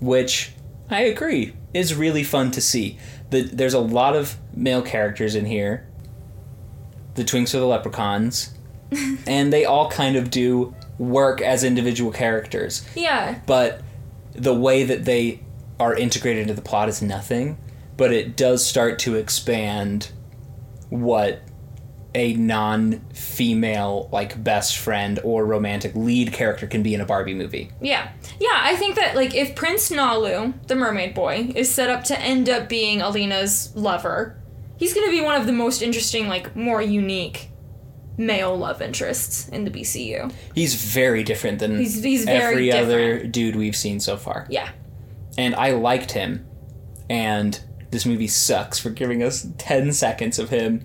which 0.00 0.52
I 0.90 1.02
agree 1.02 1.54
is 1.74 1.94
really 1.94 2.24
fun 2.24 2.50
to 2.52 2.60
see. 2.60 2.98
The, 3.30 3.42
there's 3.42 3.74
a 3.74 3.80
lot 3.80 4.16
of 4.16 4.38
male 4.54 4.82
characters 4.82 5.34
in 5.34 5.44
here. 5.44 5.86
The 7.16 7.22
Twinks 7.24 7.54
are 7.54 7.60
the 7.60 7.66
leprechauns, 7.66 8.54
and 9.26 9.52
they 9.52 9.66
all 9.66 9.90
kind 9.90 10.16
of 10.16 10.30
do 10.30 10.74
work 10.98 11.40
as 11.40 11.64
individual 11.64 12.12
characters 12.12 12.86
yeah, 12.94 13.40
but 13.46 13.82
the 14.32 14.54
way 14.54 14.84
that 14.84 15.04
they 15.04 15.40
are 15.80 15.96
integrated 15.96 16.42
into 16.42 16.54
the 16.54 16.62
plot 16.62 16.88
is 16.88 17.02
nothing 17.02 17.58
but 17.96 18.12
it 18.12 18.36
does 18.36 18.64
start 18.66 18.98
to 19.00 19.14
expand 19.16 20.10
what 20.90 21.42
a 22.16 22.34
non-female 22.34 24.08
like 24.12 24.42
best 24.42 24.76
friend 24.76 25.18
or 25.24 25.44
romantic 25.44 25.92
lead 25.94 26.32
character 26.32 26.66
can 26.66 26.82
be 26.82 26.94
in 26.94 27.00
a 27.00 27.04
Barbie 27.06 27.34
movie. 27.34 27.70
yeah, 27.80 28.12
yeah. 28.40 28.48
I 28.62 28.76
think 28.76 28.96
that 28.96 29.16
like 29.16 29.34
if 29.34 29.54
Prince 29.56 29.90
Nalu, 29.90 30.54
the 30.68 30.76
mermaid 30.76 31.14
boy, 31.14 31.50
is 31.54 31.72
set 31.72 31.90
up 31.90 32.04
to 32.04 32.20
end 32.20 32.48
up 32.48 32.68
being 32.68 33.00
Elina's 33.00 33.74
lover, 33.74 34.38
he's 34.76 34.94
gonna 34.94 35.10
be 35.10 35.20
one 35.20 35.40
of 35.40 35.46
the 35.46 35.52
most 35.52 35.82
interesting, 35.82 36.28
like 36.28 36.54
more 36.54 36.80
unique 36.80 37.50
male 38.16 38.56
love 38.56 38.80
interests 38.80 39.48
in 39.48 39.64
the 39.64 39.70
BCU. 39.72 40.32
He's 40.54 40.74
very 40.76 41.24
different 41.24 41.58
than 41.58 41.78
He's- 41.78 42.00
he's 42.02 42.24
very 42.24 42.70
every 42.70 42.72
other 42.72 43.24
dude 43.26 43.56
we've 43.56 43.74
seen 43.74 43.98
so 43.98 44.16
far. 44.16 44.46
Yeah, 44.48 44.68
And 45.36 45.52
I 45.56 45.72
liked 45.72 46.12
him. 46.12 46.46
And 47.10 47.58
this 47.94 48.04
movie 48.04 48.26
sucks 48.28 48.78
for 48.78 48.90
giving 48.90 49.22
us 49.22 49.46
10 49.58 49.92
seconds 49.94 50.38
of 50.38 50.50
him 50.50 50.82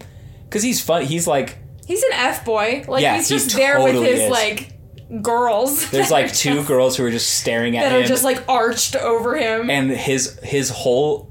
cuz 0.49 0.63
he's 0.63 0.79
fun. 0.81 1.03
He's 1.05 1.27
like 1.27 1.57
he's 1.85 2.03
an 2.03 2.13
f 2.13 2.45
boy. 2.45 2.85
Like 2.87 3.01
Yeah, 3.01 3.15
he's 3.17 3.27
he 3.27 3.35
just 3.35 3.55
there 3.55 3.81
with 3.83 3.95
his 3.95 4.21
is. 4.21 4.29
like 4.29 4.73
girls. 5.21 5.89
there's 5.91 6.11
like 6.11 6.31
two 6.33 6.55
just- 6.55 6.67
girls 6.67 6.95
who 6.97 7.03
are 7.05 7.11
just 7.11 7.29
staring 7.39 7.75
at 7.77 7.83
that 7.89 7.91
him 7.97 8.03
are 8.03 8.07
just 8.07 8.23
like 8.23 8.47
arched 8.47 8.95
over 8.95 9.35
him. 9.35 9.69
and 9.69 9.89
his 9.91 10.39
his 10.43 10.69
whole 10.69 11.29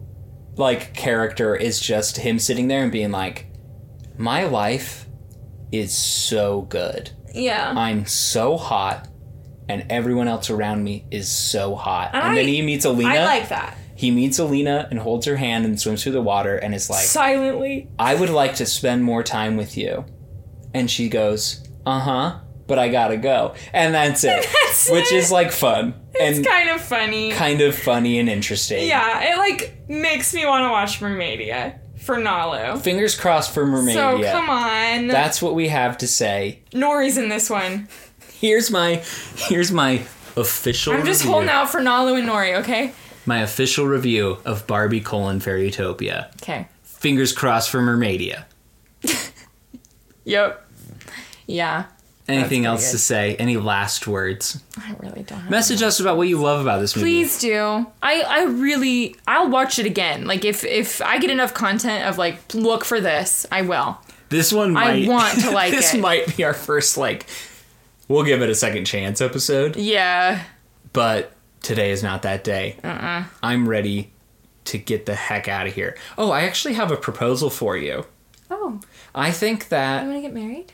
like 0.57 0.93
character 0.95 1.55
is 1.55 1.79
just 1.81 2.17
him 2.17 2.39
sitting 2.39 2.67
there 2.69 2.83
and 2.83 2.91
being 2.91 3.13
like 3.13 3.47
my 4.17 4.45
life 4.45 5.07
is 5.71 5.97
so 5.97 6.63
good 6.63 7.11
yeah. 7.33 7.73
i'm 7.77 8.05
so 8.07 8.57
hot 8.57 9.07
and 9.69 9.87
everyone 9.91 10.27
else 10.27 10.51
around 10.51 10.83
me 10.83 11.05
is 11.13 11.31
so 11.31 11.77
hot 11.77 12.11
and, 12.15 12.25
And 12.25 12.37
then 12.37 12.49
he 12.49 12.63
meets 12.63 12.85
elina 12.85 13.11
I 13.11 13.25
like 13.25 13.49
that. 13.51 13.77
He 13.99 14.11
meets 14.13 14.39
elina 14.39 14.87
and 14.91 14.99
holds 15.01 15.27
her 15.27 15.37
hand 15.37 15.65
and 15.65 15.79
swims 15.81 16.03
through 16.03 16.13
the 16.13 16.23
water 16.23 16.57
and 16.57 16.75
is 16.75 16.89
like 16.89 17.05
Silently. 17.05 17.89
i 17.99 18.15
would 18.15 18.31
like 18.31 18.55
to 18.57 18.67
spend 18.67 19.03
more 19.05 19.23
time 19.23 19.57
with 19.57 19.77
you 19.77 20.05
and 20.73 20.89
she 20.91 21.09
goes 21.09 21.65
uh-huh 21.85 22.39
but 22.69 22.79
i 22.79 22.89
gotta 22.89 23.17
go 23.17 23.55
and 23.73 23.93
that's 23.95 24.23
it 24.25 24.47
That's 24.67 24.91
which 24.91 25.11
it. 25.13 25.17
is 25.17 25.33
like 25.33 25.51
fun 25.51 25.95
It's 26.15 26.39
and 26.39 26.47
kind 26.47 26.69
of 26.71 26.81
funny. 26.81 27.33
kind 27.33 27.61
of 27.61 27.75
funny 27.75 28.19
and 28.21 28.29
interesting 28.29 28.87
Yeah, 28.89 29.33
it 29.35 29.39
like 29.39 29.89
makes 29.89 30.33
me 30.35 30.47
want 30.47 30.65
to 30.65 30.71
watch 30.71 31.01
Mermaidia 31.01 31.81
for 31.99 32.17
Nalu. 32.17 32.81
Fingers 32.81 33.17
crossed 33.19 33.53
for 33.53 33.67
Mermaidia. 33.67 33.95
So 33.95 34.31
come 34.31 34.49
on. 34.49 35.09
That's 35.09 35.43
what 35.43 35.55
we 35.57 35.67
have 35.69 35.99
to 35.99 36.07
say. 36.07 36.63
Nori's 36.73 37.19
in 37.19 37.29
this 37.29 37.51
one. 37.51 37.89
Here's 38.35 38.71
my 38.71 39.03
here's 39.37 39.73
my 39.73 40.03
official 40.37 40.93
I'm 40.95 41.05
just 41.05 41.23
review. 41.23 41.33
holding 41.33 41.51
out 41.51 41.71
for 41.71 41.81
Nalu 41.81 42.19
and 42.21 42.29
Nori, 42.29 42.61
okay? 42.61 42.93
My 43.29 43.41
official 43.41 43.87
review 43.87 44.39
of 44.47 44.67
Barbie 44.67 45.03
colon 45.03 45.39
Fairytopia. 45.39 46.35
Okay. 46.43 46.67
Fingers 46.83 47.33
crossed 47.33 47.69
for 47.71 47.81
Mermaidia. 47.81 48.45
Yep. 50.25 50.67
Yeah. 51.47 51.85
Anything 52.29 52.67
else 52.67 52.87
good. 52.87 52.93
to 52.93 52.99
say? 52.99 53.37
Any 53.37 53.57
last 53.57 54.07
words? 54.07 54.63
I 54.77 54.95
really 54.99 55.23
don't 55.23 55.41
have 55.41 55.51
Message 55.51 55.81
us 55.83 56.01
about 56.01 56.19
what 56.19 56.29
you 56.29 56.39
love 56.39 56.61
about 56.61 56.81
this 56.81 56.95
movie. 56.95 57.07
Please 57.07 57.39
do. 57.39 57.87
I 58.03 58.21
I 58.21 58.45
really 58.45 59.17
I'll 59.27 59.49
watch 59.49 59.79
it 59.79 59.87
again. 59.87 60.27
Like 60.27 60.45
if 60.45 60.65
if 60.65 61.01
I 61.01 61.19
get 61.19 61.31
enough 61.31 61.55
content 61.55 62.05
of 62.07 62.19
like 62.19 62.53
look 62.55 62.85
for 62.85 63.01
this, 63.01 63.47
I 63.51 63.63
will. 63.63 63.97
This 64.29 64.53
one 64.53 64.77
I 64.77 65.07
want 65.09 65.41
to 65.41 65.51
like 65.53 65.71
this 65.73 65.95
it. 65.95 66.01
might 66.01 66.37
be 66.37 66.45
our 66.45 66.53
first 66.53 66.99
like 66.99 67.25
we'll 68.09 68.25
give 68.25 68.43
it 68.43 68.51
a 68.51 68.55
second 68.55 68.85
chance 68.85 69.23
episode, 69.23 69.77
Yeah. 69.77 70.43
but 70.93 71.33
today 71.63 71.91
is 71.91 72.03
not 72.03 72.23
that 72.23 72.45
day. 72.45 72.77
Uh-uh. 72.83 73.25
I'm 73.43 73.69
ready 73.69 74.13
to 74.67 74.79
get 74.79 75.07
the 75.07 75.15
heck 75.15 75.49
out 75.49 75.67
of 75.67 75.75
here. 75.75 75.97
Oh, 76.17 76.31
I 76.31 76.43
actually 76.43 76.75
have 76.75 76.91
a 76.91 76.97
proposal 76.97 77.51
for 77.51 77.77
you. 77.77 78.05
Oh, 78.51 78.81
I 79.15 79.31
think 79.31 79.69
that 79.69 80.03
you 80.05 80.09
want 80.11 80.19
to 80.19 80.23
get 80.23 80.35
married? 80.35 80.73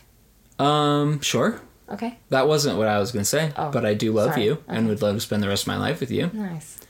Um, 0.59 1.20
sure. 1.20 1.61
Okay. 1.89 2.18
That 2.30 2.49
wasn't 2.49 2.78
what 2.78 2.89
I 2.89 2.99
was 2.99 3.12
going 3.12 3.22
to 3.22 3.28
say, 3.28 3.53
Oh, 3.57 3.70
but 3.70 3.85
I 3.85 3.95
do 3.95 4.12
love 4.12 4.30
sorry. 4.30 4.45
you 4.45 4.64
and 4.68 4.89
would 4.89 5.03
love 5.03 5.14
to 5.16 5.20
spend 5.20 5.43
the 5.43 5.49
rest 5.49 5.64
of 5.64 5.68
my 5.68 5.76
life 5.76 6.01
with 6.01 6.11
you. 6.11 6.30
Nice. 6.32 6.80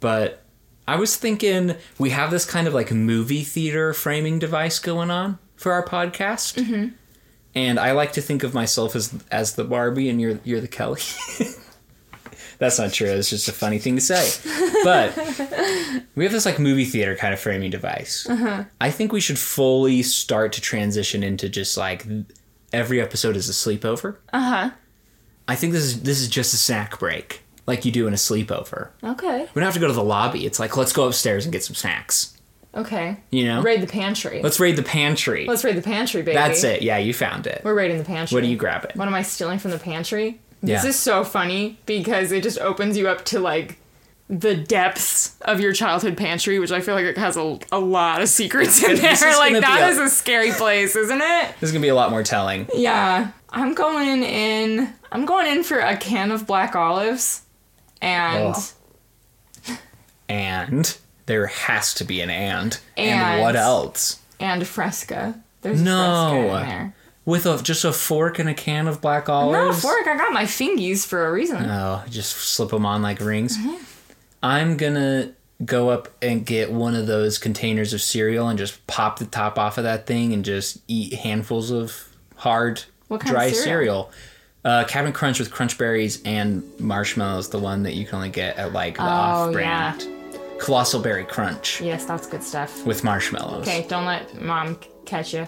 But 0.00 0.42
I 0.86 0.96
was 0.96 1.16
thinking 1.16 1.76
we 1.98 2.10
have 2.10 2.30
this 2.30 2.44
kind 2.44 2.66
of 2.68 2.74
like 2.74 2.92
movie 2.92 3.42
theater 3.42 3.94
framing 3.94 4.38
device 4.38 4.78
going 4.78 5.10
on 5.10 5.38
for 5.56 5.72
our 5.72 5.84
podcast. 5.84 6.62
Mm-hmm. 6.62 6.88
And 7.54 7.78
I 7.80 7.92
like 7.92 8.12
to 8.14 8.20
think 8.20 8.42
of 8.42 8.52
myself 8.52 8.94
as 8.96 9.14
as 9.30 9.54
the 9.54 9.64
Barbie 9.64 10.08
and 10.10 10.20
you're 10.20 10.38
you're 10.44 10.60
the 10.60 10.68
Kelly. 10.68 11.00
That's 12.58 12.78
not 12.78 12.92
true. 12.92 13.08
It's 13.08 13.30
just 13.30 13.48
a 13.48 13.52
funny 13.52 13.78
thing 13.78 13.96
to 13.96 14.00
say. 14.00 14.30
But 14.84 15.16
we 16.14 16.24
have 16.24 16.32
this 16.32 16.46
like 16.46 16.58
movie 16.58 16.84
theater 16.84 17.16
kind 17.16 17.32
of 17.34 17.40
framing 17.40 17.70
device. 17.70 18.26
I 18.80 18.90
think 18.90 19.12
we 19.12 19.20
should 19.20 19.38
fully 19.38 20.02
start 20.02 20.52
to 20.54 20.60
transition 20.60 21.22
into 21.22 21.48
just 21.48 21.76
like 21.76 22.06
every 22.72 23.00
episode 23.00 23.36
is 23.36 23.48
a 23.48 23.52
sleepover. 23.52 24.16
Uh 24.32 24.40
huh. 24.40 24.70
I 25.46 25.56
think 25.56 25.72
this 25.72 25.84
is 25.84 26.02
this 26.02 26.20
is 26.20 26.28
just 26.28 26.54
a 26.54 26.56
snack 26.56 26.98
break, 26.98 27.42
like 27.66 27.84
you 27.84 27.92
do 27.92 28.06
in 28.06 28.12
a 28.14 28.16
sleepover. 28.16 28.90
Okay. 29.02 29.40
We 29.54 29.60
don't 29.60 29.64
have 29.64 29.74
to 29.74 29.80
go 29.80 29.86
to 29.88 29.92
the 29.92 30.04
lobby. 30.04 30.46
It's 30.46 30.58
like 30.58 30.76
let's 30.76 30.92
go 30.92 31.06
upstairs 31.06 31.44
and 31.44 31.52
get 31.52 31.62
some 31.64 31.74
snacks. 31.74 32.30
Okay. 32.74 33.18
You 33.30 33.44
know, 33.44 33.62
Raid 33.62 33.82
the 33.82 33.86
pantry. 33.86 34.42
let's 34.42 34.58
raid 34.58 34.74
the 34.74 34.82
pantry. 34.82 35.44
Let's 35.46 35.62
raid 35.62 35.76
the 35.76 35.82
pantry, 35.82 36.22
baby. 36.22 36.34
That's 36.34 36.64
it. 36.64 36.82
Yeah, 36.82 36.98
you 36.98 37.14
found 37.14 37.46
it. 37.46 37.62
We're 37.64 37.74
raiding 37.74 37.98
the 37.98 38.04
pantry. 38.04 38.34
What 38.34 38.42
are 38.42 38.48
you 38.48 38.56
grabbing? 38.56 38.92
What 38.96 39.06
am 39.06 39.14
I 39.14 39.22
stealing 39.22 39.60
from 39.60 39.70
the 39.70 39.78
pantry? 39.78 40.40
Yeah. 40.66 40.76
This 40.82 40.94
is 40.96 40.98
so 41.00 41.24
funny 41.24 41.78
because 41.86 42.32
it 42.32 42.42
just 42.42 42.58
opens 42.58 42.96
you 42.96 43.08
up 43.08 43.24
to 43.26 43.40
like 43.40 43.78
the 44.28 44.54
depths 44.54 45.36
of 45.42 45.60
your 45.60 45.72
childhood 45.72 46.16
pantry, 46.16 46.58
which 46.58 46.72
I 46.72 46.80
feel 46.80 46.94
like 46.94 47.04
it 47.04 47.18
has 47.18 47.36
a, 47.36 47.58
a 47.70 47.78
lot 47.78 48.22
of 48.22 48.28
secrets 48.28 48.82
in 48.82 48.96
there. 49.00 49.12
Like 49.38 49.60
that 49.60 49.82
a- 49.82 49.88
is 49.88 49.98
a 49.98 50.08
scary 50.08 50.52
place, 50.52 50.96
isn't 50.96 51.20
it? 51.20 51.54
This 51.60 51.68
is 51.68 51.72
gonna 51.72 51.82
be 51.82 51.88
a 51.88 51.94
lot 51.94 52.10
more 52.10 52.22
telling. 52.22 52.66
Yeah. 52.74 53.32
I'm 53.50 53.74
going 53.74 54.22
in 54.24 54.92
I'm 55.12 55.26
going 55.26 55.46
in 55.46 55.62
for 55.62 55.78
a 55.78 55.96
can 55.96 56.30
of 56.32 56.46
black 56.46 56.74
olives 56.74 57.42
and 58.00 58.54
Ugh. 58.56 59.76
And 60.28 60.96
there 61.26 61.46
has 61.46 61.94
to 61.94 62.04
be 62.04 62.20
an 62.20 62.30
and. 62.30 62.78
And, 62.96 63.20
And- 63.20 63.40
what 63.42 63.56
else? 63.56 64.20
and 64.40 64.66
fresca. 64.66 65.38
There's 65.62 65.80
No. 65.80 66.48
fresca 66.50 66.62
in 66.62 66.68
there. 66.68 66.94
With 67.26 67.46
a 67.46 67.62
just 67.62 67.84
a 67.84 67.92
fork 67.92 68.38
and 68.38 68.48
a 68.48 68.54
can 68.54 68.86
of 68.86 69.00
black 69.00 69.28
Not 69.28 69.34
a 69.54 69.56
olives. 69.58 69.80
fork, 69.80 70.06
I 70.06 70.16
got 70.16 70.32
my 70.32 70.44
fingies 70.44 71.06
for 71.06 71.26
a 71.26 71.32
reason. 71.32 71.64
Oh, 71.64 72.02
just 72.10 72.32
slip 72.36 72.68
them 72.70 72.84
on 72.84 73.00
like 73.00 73.20
rings. 73.20 73.56
Mm-hmm. 73.56 73.82
I'm 74.42 74.76
gonna 74.76 75.32
go 75.64 75.88
up 75.88 76.08
and 76.20 76.44
get 76.44 76.70
one 76.70 76.94
of 76.94 77.06
those 77.06 77.38
containers 77.38 77.94
of 77.94 78.02
cereal 78.02 78.48
and 78.48 78.58
just 78.58 78.86
pop 78.86 79.18
the 79.18 79.24
top 79.24 79.58
off 79.58 79.78
of 79.78 79.84
that 79.84 80.06
thing 80.06 80.34
and 80.34 80.44
just 80.44 80.78
eat 80.88 81.14
handfuls 81.14 81.70
of 81.70 82.08
hard 82.36 82.82
What 83.08 83.20
kind 83.20 83.30
of 83.30 83.40
dry 83.40 83.50
cereal? 83.52 83.64
cereal. 83.64 84.10
Uh, 84.66 84.84
Captain 84.84 85.12
Crunch 85.12 85.38
with 85.38 85.50
crunch 85.50 85.78
berries 85.78 86.22
and 86.24 86.62
marshmallows, 86.80 87.50
the 87.50 87.58
one 87.58 87.84
that 87.84 87.94
you 87.94 88.04
can 88.04 88.16
only 88.16 88.30
get 88.30 88.56
at 88.58 88.72
like 88.72 88.96
the 88.96 89.02
Oh, 89.02 89.06
off-brand. 89.06 90.02
Yeah. 90.02 90.10
Colossal 90.58 91.00
Berry 91.00 91.24
Crunch 91.24 91.80
Yes, 91.80 92.04
that's 92.04 92.26
good 92.26 92.42
stuff. 92.42 92.84
with 92.86 93.02
marshmallows. 93.04 93.66
Okay, 93.66 93.86
don't 93.88 94.04
let 94.06 94.40
mom 94.42 94.78
catch 95.04 95.32
you. 95.34 95.46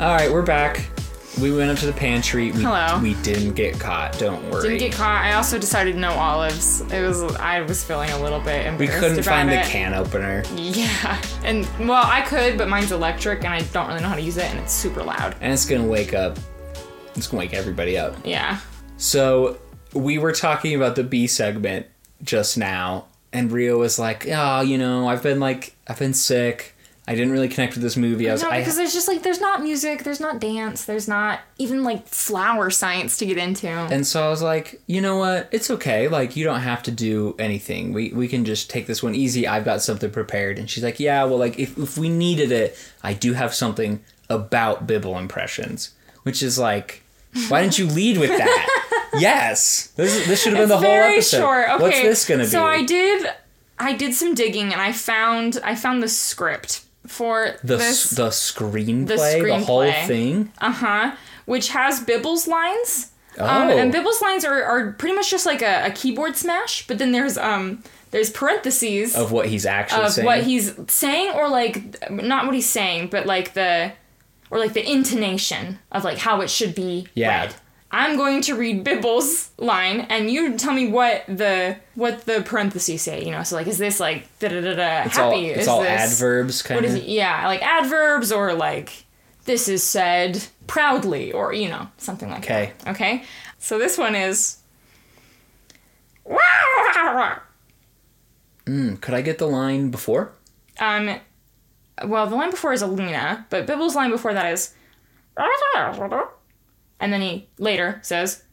All 0.00 0.14
right, 0.14 0.30
we're 0.30 0.42
back. 0.42 0.88
We 1.40 1.54
went 1.54 1.70
up 1.70 1.78
to 1.78 1.86
the 1.86 1.92
pantry. 1.92 2.52
We, 2.52 2.62
Hello. 2.62 3.00
We 3.02 3.14
didn't 3.22 3.54
get 3.54 3.78
caught. 3.80 4.16
Don't 4.18 4.48
worry. 4.50 4.62
Didn't 4.62 4.78
get 4.78 4.92
caught. 4.92 5.24
I 5.24 5.32
also 5.34 5.58
decided 5.58 5.96
no 5.96 6.12
olives. 6.12 6.80
It 6.92 7.00
was 7.04 7.22
I 7.36 7.62
was 7.62 7.82
feeling 7.82 8.10
a 8.10 8.20
little 8.20 8.40
bit 8.40 8.78
we 8.78 8.86
couldn't 8.86 9.14
about 9.14 9.24
find 9.24 9.48
the 9.48 9.60
it. 9.60 9.66
can 9.66 9.94
opener. 9.94 10.44
Yeah, 10.54 11.20
and 11.44 11.66
well, 11.80 12.02
I 12.06 12.22
could, 12.22 12.56
but 12.58 12.68
mine's 12.68 12.92
electric, 12.92 13.44
and 13.44 13.52
I 13.52 13.60
don't 13.72 13.88
really 13.88 14.00
know 14.00 14.08
how 14.08 14.14
to 14.14 14.20
use 14.22 14.36
it, 14.36 14.44
and 14.44 14.58
it's 14.60 14.72
super 14.72 15.02
loud. 15.02 15.34
and 15.40 15.52
it's 15.52 15.64
gonna 15.66 15.86
wake 15.86 16.14
up. 16.14 16.38
It's 17.16 17.26
gonna 17.26 17.40
wake 17.40 17.54
everybody 17.54 17.98
up. 17.98 18.16
Yeah. 18.24 18.58
So 18.98 19.58
we 19.94 20.18
were 20.18 20.32
talking 20.32 20.74
about 20.76 20.94
the 20.96 21.04
B 21.04 21.26
segment 21.26 21.86
just 22.22 22.56
now, 22.56 23.06
and 23.32 23.50
Rio 23.50 23.78
was 23.78 23.98
like, 23.98 24.26
"Oh, 24.30 24.60
you 24.60 24.78
know, 24.78 25.08
I've 25.08 25.22
been 25.24 25.40
like, 25.40 25.74
I've 25.88 25.98
been 25.98 26.14
sick. 26.14 26.74
I 27.08 27.14
didn't 27.14 27.32
really 27.32 27.48
connect 27.48 27.72
with 27.72 27.82
this 27.82 27.96
movie. 27.96 28.28
I 28.28 28.32
was 28.32 28.42
No, 28.42 28.50
I, 28.50 28.58
because 28.58 28.76
there's 28.76 28.92
just 28.92 29.08
like 29.08 29.22
there's 29.22 29.40
not 29.40 29.62
music, 29.62 30.04
there's 30.04 30.20
not 30.20 30.40
dance, 30.40 30.84
there's 30.84 31.08
not 31.08 31.40
even 31.56 31.82
like 31.82 32.06
flower 32.06 32.68
science 32.68 33.16
to 33.16 33.24
get 33.24 33.38
into. 33.38 33.66
and 33.66 34.06
so 34.06 34.26
I 34.26 34.28
was 34.28 34.42
like, 34.42 34.82
you 34.86 35.00
know 35.00 35.16
what? 35.16 35.48
It's 35.50 35.70
okay. 35.70 36.08
Like 36.08 36.36
you 36.36 36.44
don't 36.44 36.60
have 36.60 36.82
to 36.82 36.90
do 36.90 37.34
anything. 37.38 37.94
We 37.94 38.12
we 38.12 38.28
can 38.28 38.44
just 38.44 38.68
take 38.68 38.86
this 38.86 39.02
one 39.02 39.14
easy. 39.14 39.48
I've 39.48 39.64
got 39.64 39.80
something 39.80 40.10
prepared. 40.10 40.58
And 40.58 40.68
she's 40.68 40.84
like, 40.84 41.00
yeah. 41.00 41.24
Well, 41.24 41.38
like 41.38 41.58
if 41.58 41.78
if 41.78 41.96
we 41.96 42.10
needed 42.10 42.52
it, 42.52 42.76
I 43.02 43.14
do 43.14 43.32
have 43.32 43.54
something 43.54 44.04
about 44.28 44.86
Bibble 44.86 45.16
impressions, 45.16 45.94
which 46.24 46.42
is 46.42 46.58
like, 46.58 47.02
why 47.48 47.62
didn't 47.62 47.78
you 47.78 47.86
lead 47.86 48.18
with 48.18 48.36
that? 48.36 49.12
yes, 49.18 49.86
this 49.96 50.26
this 50.26 50.42
should 50.42 50.52
have 50.52 50.60
been 50.60 50.68
the 50.68 50.76
whole 50.76 50.86
episode. 50.86 51.38
short. 51.38 51.70
Okay, 51.70 51.82
What's 51.82 52.02
this 52.02 52.26
gonna 52.26 52.42
be? 52.42 52.50
So 52.50 52.66
I 52.66 52.84
did, 52.84 53.26
I 53.78 53.94
did 53.94 54.12
some 54.12 54.34
digging 54.34 54.74
and 54.74 54.82
I 54.82 54.92
found 54.92 55.58
I 55.64 55.74
found 55.74 56.02
the 56.02 56.08
script 56.08 56.84
for 57.08 57.56
the 57.64 57.76
this. 57.76 58.10
the 58.10 58.28
screenplay, 58.28 59.06
the, 59.06 59.58
whole 59.64 59.80
screenplay. 59.82 60.06
thing. 60.06 60.52
uh 60.58 60.70
huh. 60.72 61.16
Which 61.46 61.70
has 61.70 62.00
Bibble's 62.00 62.46
lines. 62.46 63.10
Oh, 63.38 63.44
Um, 63.46 63.70
and 63.70 63.92
Bibble's 63.92 64.20
lines 64.20 64.44
are, 64.44 64.62
are 64.64 64.92
pretty 64.92 65.14
much 65.14 65.30
just 65.30 65.46
like 65.46 65.62
a, 65.62 65.86
a 65.86 65.90
keyboard 65.90 66.36
smash, 66.36 66.86
but 66.86 66.98
then 66.98 67.12
there's 67.12 67.38
um 67.38 67.82
there's 68.10 68.30
parentheses 68.30 69.14
of 69.16 69.32
what 69.32 69.46
he's 69.46 69.64
actually 69.66 70.04
of 70.04 70.12
saying. 70.12 70.26
what 70.26 70.42
he's 70.44 70.74
saying 70.88 71.32
or 71.34 71.48
like 71.48 72.10
not 72.10 72.46
what 72.46 72.54
he's 72.54 72.68
saying 72.68 73.08
but 73.08 73.26
like 73.26 73.52
the 73.52 73.92
or 74.50 74.58
like 74.58 74.72
the 74.72 74.90
intonation 74.90 75.78
of 75.92 76.04
like 76.04 76.16
how 76.18 76.40
it 76.40 76.48
should 76.48 76.74
be 76.74 77.06
Yeah. 77.14 77.42
read 77.44 77.54
i'm 77.90 78.16
going 78.16 78.40
to 78.42 78.54
read 78.54 78.84
bibble's 78.84 79.50
line 79.58 80.00
and 80.10 80.30
you 80.30 80.56
tell 80.58 80.74
me 80.74 80.88
what 80.90 81.24
the 81.26 81.76
what 81.94 82.24
the 82.26 82.42
parentheses 82.42 83.02
say 83.02 83.24
you 83.24 83.30
know 83.30 83.42
so 83.42 83.56
like 83.56 83.66
is 83.66 83.78
this 83.78 83.98
like 84.00 84.26
da 84.38 84.48
da 84.48 84.60
da 84.60 84.74
da 84.74 85.02
it's 85.04 85.16
happy 85.16 85.22
all 85.36 85.36
it's 85.50 85.58
is 85.62 85.68
all 85.68 85.80
this 85.82 86.12
adverbs 86.12 86.62
kind 86.62 86.76
what 86.78 86.84
of. 86.84 86.90
is 86.90 86.96
it 87.02 87.08
yeah 87.08 87.46
like 87.46 87.62
adverbs 87.62 88.30
or 88.32 88.52
like 88.54 89.04
this 89.46 89.68
is 89.68 89.82
said 89.82 90.46
proudly 90.66 91.32
or 91.32 91.52
you 91.52 91.68
know 91.68 91.88
something 91.96 92.28
like 92.28 92.40
Okay. 92.44 92.72
that 92.80 92.90
okay 92.90 93.24
so 93.58 93.78
this 93.78 93.96
one 93.98 94.14
is 94.14 94.58
Mm, 98.66 99.00
could 99.00 99.14
I 99.14 99.22
get 99.22 99.38
the 99.38 99.46
line 99.46 99.90
before? 99.90 100.32
Um, 100.78 101.18
well, 102.04 102.26
the 102.26 102.36
line 102.36 102.50
before 102.50 102.74
is 102.74 102.82
Alina, 102.82 103.46
but 103.48 103.66
Bibble's 103.66 103.94
line 103.94 104.10
before 104.10 104.34
that 104.34 104.52
is, 104.52 104.74
and 107.00 107.12
then 107.12 107.20
he 107.20 107.48
later 107.58 107.98
says, 108.02 108.44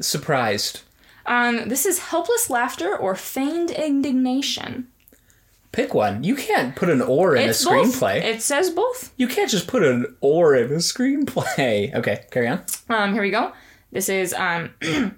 Surprised. 0.00 0.80
um, 1.26 1.68
this 1.68 1.84
is 1.86 1.98
helpless 1.98 2.48
laughter 2.50 2.96
or 2.96 3.14
feigned 3.14 3.70
indignation. 3.70 4.88
Pick 5.72 5.94
one. 5.94 6.24
You 6.24 6.34
can't 6.34 6.74
put 6.74 6.88
an 6.90 7.00
or 7.00 7.36
in 7.36 7.48
It's 7.48 7.64
a 7.64 7.68
both. 7.68 7.86
screenplay. 8.00 8.22
It 8.24 8.42
says 8.42 8.70
both. 8.70 9.12
You 9.16 9.28
can't 9.28 9.48
just 9.50 9.68
put 9.68 9.84
an 9.84 10.16
or 10.20 10.54
in 10.56 10.72
a 10.72 10.76
screenplay. 10.76 11.94
Okay, 11.94 12.24
carry 12.30 12.48
on. 12.48 12.64
Um, 12.88 13.12
here 13.12 13.22
we 13.22 13.30
go. 13.30 13.52
This 13.92 14.08
is 14.08 14.32
um, 14.34 14.70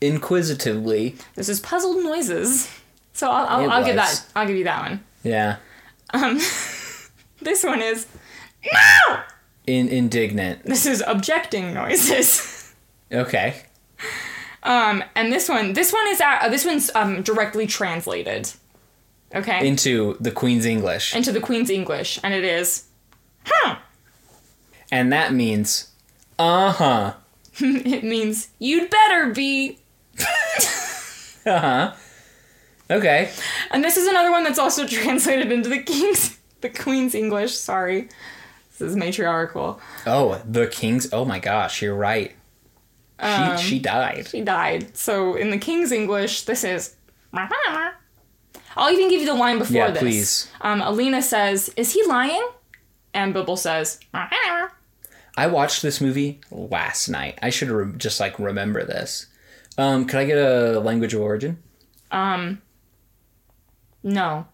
Inquisitively. 0.00 1.16
this 1.34 1.48
is 1.48 1.60
puzzled 1.60 2.02
noises. 2.04 2.70
So 3.14 3.30
I'll 3.30 3.46
I'll, 3.64 3.70
I'll 3.70 3.84
give 3.84 3.96
that 3.96 4.24
I'll 4.36 4.46
give 4.46 4.56
you 4.56 4.64
that 4.64 4.82
one. 4.90 5.02
Yeah. 5.22 5.56
Um, 6.12 6.36
this 7.40 7.64
one 7.64 7.80
is 7.80 8.06
no. 8.72 9.20
In 9.66 9.88
indignant. 9.88 10.64
This 10.64 10.84
is 10.86 11.02
objecting 11.06 11.72
noises. 11.74 12.74
Okay. 13.12 13.62
Um, 14.62 15.04
and 15.14 15.32
this 15.32 15.48
one, 15.48 15.72
this 15.74 15.92
one 15.92 16.06
is 16.08 16.20
uh, 16.20 16.48
this 16.48 16.64
one's 16.64 16.90
um 16.94 17.22
directly 17.22 17.66
translated. 17.66 18.50
Okay. 19.34 19.66
Into 19.66 20.16
the 20.20 20.30
Queen's 20.30 20.64
English. 20.64 21.14
into 21.14 21.32
the 21.32 21.40
Queen's 21.40 21.68
English, 21.70 22.18
and 22.22 22.32
it 22.34 22.44
is, 22.44 22.84
huh. 23.44 23.76
And 24.92 25.12
that 25.12 25.32
means 25.32 25.90
uh 26.38 26.72
huh. 26.72 27.14
It 27.60 28.04
means 28.04 28.48
you'd 28.58 28.90
better 28.90 29.30
be. 29.30 29.78
Uh 31.46 31.60
huh. 31.60 31.92
Okay. 32.90 33.30
And 33.70 33.84
this 33.84 33.98
is 33.98 34.08
another 34.08 34.30
one 34.30 34.44
that's 34.44 34.58
also 34.58 34.86
translated 35.00 35.52
into 35.52 35.68
the 35.68 35.82
King's, 35.82 36.38
the 36.62 36.70
Queen's 36.70 37.14
English. 37.14 37.52
Sorry, 37.54 38.08
this 38.78 38.90
is 38.90 38.96
matriarchal. 38.96 39.80
Oh, 40.06 40.40
the 40.48 40.66
King's. 40.66 41.12
Oh 41.12 41.24
my 41.24 41.38
gosh, 41.38 41.80
you're 41.82 41.94
right. 41.94 42.32
She, 43.20 43.26
Um, 43.26 43.56
she 43.58 43.78
died. 43.78 44.28
She 44.28 44.40
died. 44.40 44.96
So 44.96 45.34
in 45.36 45.50
the 45.50 45.58
King's 45.58 45.92
English, 45.92 46.42
this 46.42 46.64
is. 46.64 46.96
I'll 48.76 48.90
even 48.92 49.08
give 49.08 49.20
you 49.20 49.26
the 49.26 49.34
line 49.34 49.58
before 49.58 49.76
Yeah, 49.76 49.90
this. 49.90 50.00
please. 50.02 50.50
Um, 50.60 50.80
Elina 50.82 51.22
says, 51.22 51.72
"Is 51.76 51.92
he 51.92 52.04
lying?" 52.04 52.46
And 53.12 53.32
Bibble 53.32 53.56
says, 53.56 54.00
I 55.36 55.46
watched 55.46 55.82
this 55.82 56.00
movie 56.00 56.40
last 56.50 57.08
night. 57.08 57.38
I 57.42 57.50
should 57.50 57.68
re- 57.68 57.96
just 57.96 58.18
like 58.18 58.38
remember 58.40 58.84
this. 58.84 59.26
Um, 59.78 60.04
could 60.06 60.18
I 60.18 60.24
get 60.24 60.38
a 60.38 60.80
language 60.80 61.14
of 61.14 61.20
origin? 61.20 61.62
um, 62.10 62.60
no. 64.02 64.46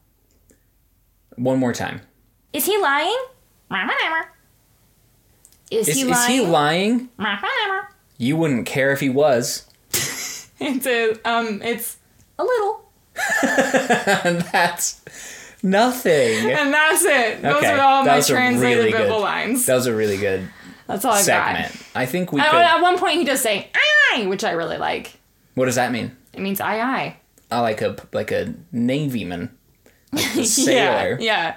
One 1.36 1.58
more 1.58 1.72
time. 1.72 2.02
Is 2.52 2.66
he 2.66 2.76
lying? 2.78 3.16
Is, 5.70 5.88
Is, 5.88 5.94
he 5.96 6.02
is 6.02 6.08
lying? 6.08 6.30
he 6.32 6.40
lying? 6.46 7.08
You 8.18 8.36
wouldn't 8.36 8.66
care 8.66 8.90
if 8.92 9.00
he 9.00 9.08
was. 9.08 9.66
it's 9.92 10.86
a, 10.86 11.12
um, 11.24 11.62
it's 11.62 11.96
a 12.38 12.42
little, 12.44 12.90
and 13.42 14.40
that's 14.52 15.00
nothing. 15.62 16.50
and 16.50 16.72
that's 16.74 17.04
it. 17.04 17.42
Those 17.42 17.56
Okay, 17.56 17.70
are 17.72 17.80
all 17.80 18.04
my 18.04 18.20
translated 18.20 18.78
really 18.78 18.92
Bibble 18.92 19.16
good- 19.18 19.22
lines. 19.22 19.66
That 19.66 19.76
was 19.76 19.86
a 19.86 19.94
really 19.94 20.16
good 20.16 20.48
That's 20.86 21.04
all 21.04 21.12
I 21.12 21.20
segment. 21.22 21.72
I 21.94 22.06
think 22.06 22.32
we 22.32 22.40
got. 22.40 22.50
could. 22.50 22.60
At, 22.62 22.80
one 22.82 22.98
point, 22.98 23.14
he 23.18 23.24
does 23.24 23.40
say 23.40 23.70
"aye," 24.12 24.26
which 24.26 24.42
I 24.44 24.52
really 24.52 24.76
like. 24.78 25.12
What 25.54 25.66
does 25.66 25.76
that 25.76 25.92
mean? 25.92 26.16
It 26.32 26.40
means 26.40 26.60
aye 26.60 26.80
aye. 26.80 27.16
I 27.50 27.60
like 27.60 27.80
a 27.82 27.96
like 28.12 28.32
a 28.32 28.54
navyman, 28.74 29.50
like 30.12 30.24
a 30.34 30.38
Yeah, 30.38 30.44
sailor. 30.44 31.18
yeah. 31.20 31.56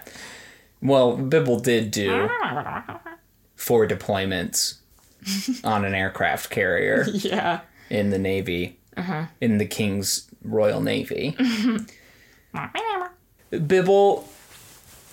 Well, 0.83 1.15
Bibble 1.17 1.59
did 1.59 1.91
do 1.91 2.27
four 3.55 3.87
deployments 3.87 4.75
on 5.63 5.85
an 5.85 5.95
aircraft 5.95 6.49
carrier 6.49 7.05
Yeah. 7.13 7.61
in 7.89 8.09
the 8.09 8.19
Navy, 8.19 8.77
Uh-huh. 8.97 9.25
in 9.39 9.57
the 9.59 9.65
King's 9.65 10.27
Royal 10.43 10.81
Navy. 10.81 11.37
Bibble, 13.67 14.27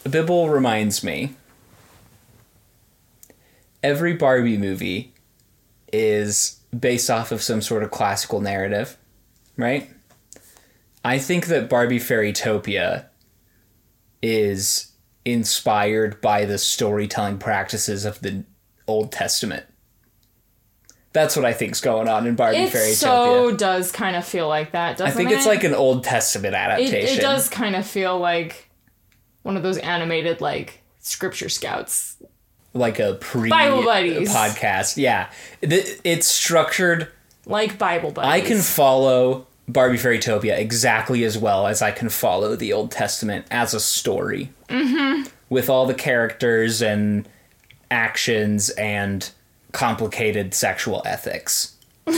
Bibble 0.05 0.49
reminds 0.49 1.05
me. 1.05 1.35
Every 3.83 4.15
Barbie 4.15 4.59
movie 4.59 5.13
is 5.93 6.61
based 6.79 7.11
off 7.11 7.33
of 7.33 7.43
some 7.43 7.63
sort 7.63 7.83
of 7.83 7.91
classical 7.91 8.41
narrative, 8.41 8.97
right? 9.57 9.91
I 11.05 11.19
think 11.19 11.47
that 11.47 11.69
Barbie 11.71 11.99
Fairytopia 11.99 13.07
is 14.23 14.93
inspired 15.25 16.21
by 16.21 16.45
the 16.45 16.59
storytelling 16.59 17.39
practices 17.39 18.05
of 18.05 18.21
the 18.21 18.45
Old 18.87 19.13
Testament. 19.13 19.67
That's 21.13 21.35
what 21.35 21.45
I 21.45 21.53
think's 21.53 21.81
going 21.81 22.09
on 22.09 22.27
in 22.27 22.37
Barbie 22.37 22.59
It 22.59 22.73
Fairytopia. 22.73 22.95
so 22.95 23.57
does 23.57 23.91
kind 23.91 24.15
of 24.15 24.25
feel 24.25 24.47
like 24.47 24.73
that, 24.73 24.97
doesn't 24.97 25.13
I 25.13 25.17
think 25.17 25.31
it? 25.31 25.35
it's 25.35 25.47
like 25.47 25.65
an 25.65 25.75
Old 25.75 26.05
Testament 26.05 26.55
adaptation. 26.55 27.19
it 27.19 27.21
does 27.21 27.49
kind 27.49 27.75
of 27.75 27.85
feel 27.87 28.17
like 28.19 28.71
one 29.43 29.57
of 29.57 29.63
those 29.65 29.79
animated 29.79 30.41
like 30.41 30.83
scripture 31.01 31.49
scouts. 31.49 32.17
like 32.75 33.01
a 33.01 33.15
pre 33.15 33.51
Bible 33.51 33.83
buddies. 33.83 34.33
podcast. 34.33 34.97
Yeah, 34.99 35.31
it's 35.61 36.29
structured. 36.29 37.09
Like 37.45 37.77
Bible 37.79 38.13
buddies. 38.13 38.31
I 38.45 38.47
can 38.47 38.59
follow 38.61 39.49
Barbie 39.73 39.99
Fairytopia 39.99 40.59
exactly 40.59 41.25
as 41.25 41.37
well 41.39 41.67
as 41.67 41.83
I 41.83 41.91
can 41.91 42.09
follow 42.09 42.57
the 42.57 42.73
Old 42.73 42.91
Testament 42.91 43.47
as 43.51 43.75
a 43.75 43.81
story, 43.81 44.51
mm-hmm. 44.69 45.29
with 45.49 45.69
all 45.69 45.87
the 45.87 45.95
characters 45.95 46.83
and 46.83 47.29
actions 47.91 48.71
and 48.71 49.31
complicated 49.73 50.55
sexual 50.55 51.03
ethics. 51.05 51.77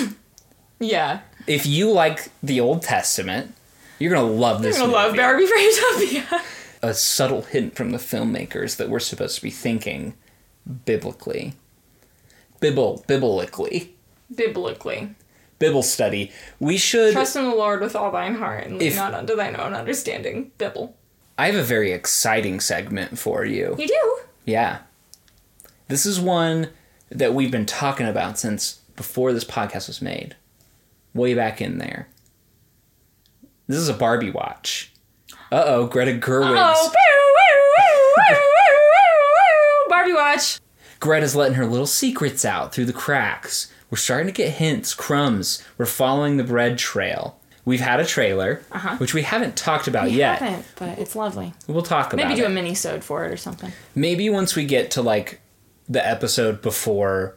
Yeah. 0.83 1.21
If 1.47 1.65
you 1.65 1.91
like 1.91 2.31
the 2.43 2.61
Old 2.61 2.83
Testament, 2.83 3.55
you're 3.99 4.13
gonna 4.13 4.27
love 4.27 4.63
this. 4.63 4.79
Love 4.79 4.89
movie. 4.89 4.97
Love 4.97 5.17
Barbie 5.17 5.47
Fairytopia. 5.47 6.41
a 6.83 6.95
subtle 6.95 7.43
hint 7.43 7.77
from 7.77 7.91
the 7.93 7.99
filmmakers 7.99 8.77
that 8.77 8.89
we're 8.89 8.99
supposed 8.99 9.37
to 9.37 9.43
be 9.43 9.51
thinking 9.51 10.15
biblically. 10.85 11.55
Bibble, 12.61 13.05
biblically. 13.07 13.95
Biblically. 14.35 15.15
Bible 15.63 15.83
study. 15.83 16.31
We 16.61 16.77
should. 16.77 17.13
Trust 17.13 17.37
in 17.37 17.45
the 17.45 17.55
Lord 17.55 17.81
with 17.81 17.97
all 17.97 18.11
thine 18.11 18.35
heart 18.35 18.65
and 18.67 18.79
lean 18.79 18.89
If- 18.89 18.97
not 18.97 19.15
unto 19.15 19.35
thine 19.37 19.57
own 19.59 19.75
understanding. 19.75 20.53
Bibble. 20.59 20.97
I 21.39 21.47
have 21.47 21.55
a 21.57 21.63
very 21.63 21.93
exciting 21.93 22.61
segment 22.61 23.19
for 23.19 23.45
you. 23.45 23.75
You 23.79 23.89
do? 23.89 24.21
Yeah. 24.45 24.79
This 25.89 26.05
is 26.07 26.21
one 26.21 26.69
that 27.11 27.35
we've 27.35 27.51
been 27.51 27.67
talking 27.67 28.07
about 28.07 28.39
since 28.39 28.81
before 28.97 29.33
this 29.33 29.45
podcast 29.45 29.89
was 29.89 30.03
made. 30.03 30.37
Way 31.15 31.35
back 31.35 31.61
in 31.61 31.79
there. 31.79 32.09
This 33.67 33.79
is 33.79 33.89
a 33.89 33.95
Barbie 33.95 34.31
watch. 34.31 34.93
Uh 35.51 35.65
oh, 35.67 35.87
Greta 35.87 36.13
Gerwig. 36.13 36.55
Oh. 36.57 36.93
Barbie 39.89 40.13
watch. 40.13 40.61
Greta's 41.01 41.35
letting 41.37 41.55
her 41.55 41.67
little 41.67 41.87
secrets 41.87 42.45
out 42.45 42.73
through 42.75 42.85
the 42.87 42.93
cracks. 42.93 43.72
We're 43.93 43.99
starting 43.99 44.27
to 44.27 44.33
get 44.33 44.55
hints, 44.55 44.95
crumbs. 44.95 45.63
We're 45.77 45.85
following 45.85 46.39
the 46.39 46.45
bread 46.45 46.79
trail. 46.79 47.39
We've 47.67 47.79
had 47.83 48.01
a 48.01 48.07
trailer, 48.07 48.63
Uh-huh. 48.73 48.97
which 48.97 49.13
we 49.13 49.21
haven't 49.21 49.55
talked 49.55 49.87
about 49.87 50.05
We 50.05 50.13
yet. 50.13 50.39
haven't, 50.39 50.65
but 50.77 50.99
it's 50.99 51.15
lovely. 51.15 51.53
We'll 51.67 51.83
talk 51.83 52.15
about 52.15 52.27
Maybe 52.27 52.41
it. 52.41 52.43
do 52.43 52.47
a 52.47 52.49
mini 52.49 52.75
sode 52.75 53.05
for 53.05 53.27
it 53.27 53.31
or 53.31 53.37
something. 53.37 53.71
Maybe 53.95 54.31
once 54.31 54.57
we 54.57 54.65
get 54.65 54.91
to 54.93 55.03
like 55.03 55.41
the 55.91 56.05
episode 56.09 56.63
before 56.63 57.37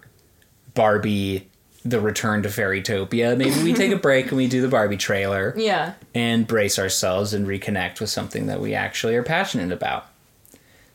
Barbie 0.73 1.49
the 1.83 1.99
return 1.99 2.41
to 2.43 2.49
Fairytopia, 2.49 3.37
maybe 3.37 3.61
we 3.61 3.73
take 3.73 3.91
a 3.91 3.95
break 4.07 4.29
and 4.29 4.37
we 4.37 4.47
do 4.47 4.61
the 4.61 4.67
Barbie 4.69 4.97
trailer 4.97 5.53
Yeah. 5.57 5.93
and 6.15 6.47
brace 6.47 6.79
ourselves 6.79 7.33
and 7.33 7.45
reconnect 7.45 7.99
with 7.99 8.09
something 8.09 8.47
that 8.47 8.59
we 8.61 8.73
actually 8.73 9.15
are 9.17 9.23
passionate 9.23 9.71
about. 9.73 10.07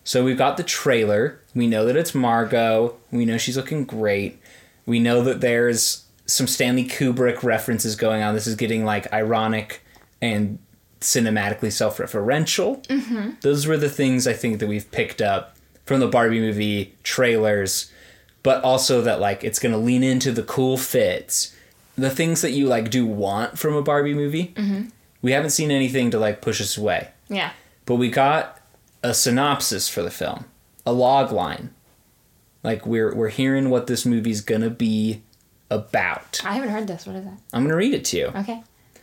So 0.02 0.24
we've 0.24 0.38
got 0.38 0.56
the 0.56 0.62
trailer. 0.64 1.38
We 1.54 1.66
know 1.68 1.84
that 1.84 1.94
it's 1.96 2.14
Margot. 2.14 2.96
We 3.12 3.24
know 3.26 3.36
she's 3.38 3.56
looking 3.58 3.84
great. 3.84 4.39
We 4.90 4.98
know 4.98 5.22
that 5.22 5.40
there's 5.40 6.04
some 6.26 6.48
Stanley 6.48 6.84
Kubrick 6.84 7.44
references 7.44 7.94
going 7.94 8.22
on. 8.22 8.34
This 8.34 8.48
is 8.48 8.56
getting 8.56 8.84
like 8.84 9.12
ironic 9.12 9.82
and 10.20 10.58
cinematically 11.00 11.70
self-referential. 11.72 12.84
Mm-hmm. 12.88 13.30
Those 13.40 13.66
were 13.68 13.76
the 13.76 13.88
things 13.88 14.26
I 14.26 14.32
think 14.32 14.58
that 14.58 14.66
we've 14.68 14.90
picked 14.90 15.22
up 15.22 15.56
from 15.86 16.00
the 16.00 16.08
Barbie 16.08 16.40
movie 16.40 16.94
trailers, 17.04 17.92
but 18.42 18.62
also 18.64 19.00
that 19.02 19.20
like 19.20 19.44
it's 19.44 19.60
going 19.60 19.72
to 19.72 19.78
lean 19.78 20.02
into 20.02 20.32
the 20.32 20.42
cool 20.42 20.76
fits, 20.76 21.54
the 21.96 22.10
things 22.10 22.42
that 22.42 22.50
you 22.50 22.66
like 22.66 22.90
do 22.90 23.06
want 23.06 23.58
from 23.60 23.74
a 23.76 23.82
Barbie 23.82 24.14
movie. 24.14 24.48
Mm-hmm. 24.56 24.88
We 25.22 25.30
haven't 25.32 25.50
seen 25.50 25.70
anything 25.70 26.10
to 26.10 26.18
like 26.18 26.40
push 26.40 26.60
us 26.60 26.76
away, 26.76 27.10
Yeah. 27.28 27.52
but 27.86 27.94
we 27.94 28.10
got 28.10 28.58
a 29.04 29.14
synopsis 29.14 29.88
for 29.88 30.02
the 30.02 30.10
film, 30.10 30.46
a 30.84 30.92
log 30.92 31.30
line. 31.30 31.70
Like 32.62 32.86
we're 32.86 33.14
we're 33.14 33.28
hearing 33.28 33.70
what 33.70 33.86
this 33.86 34.04
movie's 34.04 34.40
gonna 34.40 34.70
be 34.70 35.22
about. 35.70 36.40
I 36.44 36.52
haven't 36.54 36.70
heard 36.70 36.86
this. 36.86 37.06
What 37.06 37.16
is 37.16 37.24
that? 37.24 37.38
I'm 37.52 37.62
gonna 37.62 37.76
read 37.76 37.94
it 37.94 38.04
to 38.06 38.16
you. 38.18 38.26
Okay. 38.26 38.62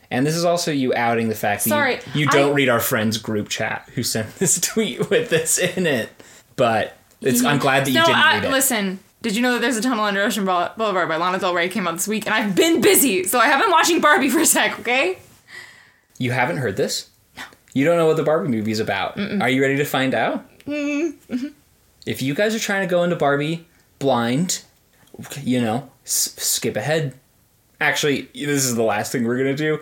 And 0.09 0.25
this 0.25 0.35
is 0.35 0.45
also 0.45 0.71
you 0.71 0.93
outing 0.95 1.27
the 1.27 1.35
fact 1.35 1.63
that 1.65 1.69
Sorry, 1.69 1.95
you, 2.13 2.21
you 2.21 2.27
don't 2.27 2.51
I- 2.51 2.53
read 2.53 2.69
our 2.69 2.79
friends 2.79 3.17
group 3.17 3.49
chat 3.49 3.89
who 3.95 4.03
sent 4.03 4.35
this 4.35 4.59
tweet 4.61 5.09
with 5.09 5.29
this 5.29 5.57
in 5.57 5.85
it. 5.85 6.09
But 6.55 6.95
it's 7.21 7.43
I'm 7.43 7.59
glad 7.59 7.85
that 7.85 7.91
you 7.91 7.99
no, 7.99 8.05
didn't 8.05 8.17
I, 8.17 8.33
read 8.35 8.45
it. 8.45 8.51
listen. 8.51 8.99
Did 9.23 9.35
you 9.35 9.41
know 9.41 9.53
that 9.53 9.61
there's 9.61 9.75
a 9.77 9.81
tunnel 9.81 10.05
under 10.05 10.21
Ocean 10.21 10.45
Boulevard 10.45 11.09
by 11.09 11.17
Lana 11.17 11.39
Del 11.39 11.53
Rey 11.53 11.69
came 11.69 11.87
out 11.87 11.93
this 11.95 12.07
week, 12.07 12.27
and 12.27 12.35
I've 12.35 12.55
been 12.55 12.81
busy, 12.81 13.23
so 13.23 13.39
I 13.39 13.47
haven't 13.47 13.71
watching 13.71 13.99
Barbie 13.99 14.29
for 14.29 14.39
a 14.39 14.45
sec. 14.45 14.79
Okay. 14.79 15.17
You 16.19 16.31
haven't 16.31 16.57
heard 16.57 16.77
this? 16.77 17.09
No. 17.35 17.43
You 17.73 17.83
don't 17.85 17.97
know 17.97 18.05
what 18.05 18.17
the 18.17 18.23
Barbie 18.23 18.49
movie 18.49 18.71
is 18.71 18.79
about. 18.79 19.19
Are 19.19 19.49
you 19.49 19.61
ready 19.61 19.75
to 19.77 19.85
find 19.85 20.13
out? 20.13 20.45
Mm-hmm. 20.65 21.47
If 22.07 22.21
you 22.21 22.33
guys 22.33 22.55
are 22.55 22.59
trying 22.59 22.87
to 22.87 22.89
go 22.89 23.03
into 23.03 23.15
Barbie 23.15 23.67
blind, 23.99 24.63
you 25.43 25.61
know, 25.61 25.89
s- 26.05 26.33
skip 26.37 26.75
ahead. 26.75 27.13
Actually, 27.79 28.23
this 28.33 28.65
is 28.65 28.75
the 28.75 28.83
last 28.83 29.11
thing 29.11 29.23
we're 29.25 29.37
gonna 29.37 29.55
do. 29.55 29.79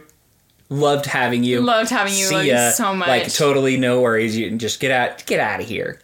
Loved 0.70 1.06
having 1.06 1.44
you. 1.44 1.62
Loved 1.62 1.90
having 1.92 2.14
you. 2.14 2.30
Love 2.32 2.46
you 2.46 2.72
so 2.72 2.96
much. 2.96 3.08
Like 3.08 3.32
totally 3.34 3.78
no 3.78 4.02
worries. 4.02 4.36
You 4.38 4.50
can 4.50 4.60
just 4.60 4.80
get 4.80 4.92
out 4.92 5.26
get 5.26 5.40
out 5.40 5.62
of 5.62 5.68
here. 5.68 6.02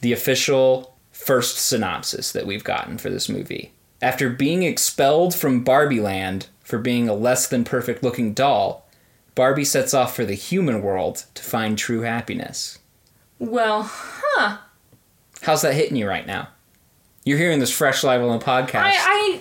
The 0.00 0.12
official 0.12 0.96
first 1.12 1.58
synopsis 1.58 2.32
that 2.32 2.46
we've 2.46 2.64
gotten 2.64 2.96
for 2.98 3.10
this 3.10 3.28
movie. 3.28 3.72
After 4.00 4.30
being 4.30 4.62
expelled 4.62 5.34
from 5.34 5.64
Barbie 5.64 6.00
Land 6.00 6.46
for 6.62 6.78
being 6.78 7.08
a 7.08 7.14
less 7.14 7.46
than 7.48 7.64
perfect 7.64 8.02
looking 8.02 8.32
doll, 8.32 8.88
Barbie 9.34 9.64
sets 9.64 9.92
off 9.92 10.14
for 10.16 10.24
the 10.24 10.34
human 10.34 10.80
world 10.82 11.24
to 11.34 11.42
find 11.42 11.76
true 11.76 12.00
happiness. 12.02 12.78
Well, 13.38 13.82
huh. 13.92 14.58
How's 15.42 15.62
that 15.62 15.74
hitting 15.74 15.96
you 15.96 16.08
right 16.08 16.26
now? 16.26 16.48
You're 17.24 17.38
hearing 17.38 17.58
this 17.58 17.70
fresh 17.70 18.02
live 18.04 18.22
on 18.22 18.38
the 18.38 18.44
podcast. 18.44 18.74
I, 18.74 18.94
I 18.96 19.40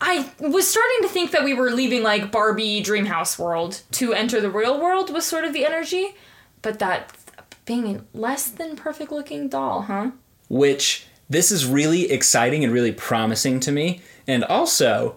I 0.00 0.30
was 0.40 0.66
starting 0.68 1.02
to 1.02 1.08
think 1.08 1.30
that 1.32 1.44
we 1.44 1.54
were 1.54 1.70
leaving 1.70 2.02
like 2.02 2.32
Barbie 2.32 2.82
Dreamhouse 2.82 3.38
world 3.38 3.82
to 3.92 4.14
enter 4.14 4.40
the 4.40 4.50
real 4.50 4.80
world 4.80 5.12
was 5.12 5.26
sort 5.26 5.44
of 5.44 5.52
the 5.52 5.66
energy, 5.66 6.14
but 6.62 6.78
that 6.78 7.12
being 7.66 7.96
a 7.96 8.16
less 8.16 8.48
than 8.48 8.76
perfect 8.76 9.12
looking 9.12 9.48
doll, 9.48 9.82
huh? 9.82 10.10
which 10.48 11.06
this 11.28 11.52
is 11.52 11.64
really 11.66 12.10
exciting 12.10 12.64
and 12.64 12.72
really 12.72 12.92
promising 12.92 13.60
to 13.60 13.70
me, 13.70 14.00
and 14.26 14.42
also 14.44 15.16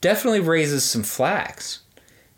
definitely 0.00 0.40
raises 0.40 0.82
some 0.84 1.02
flags. 1.02 1.80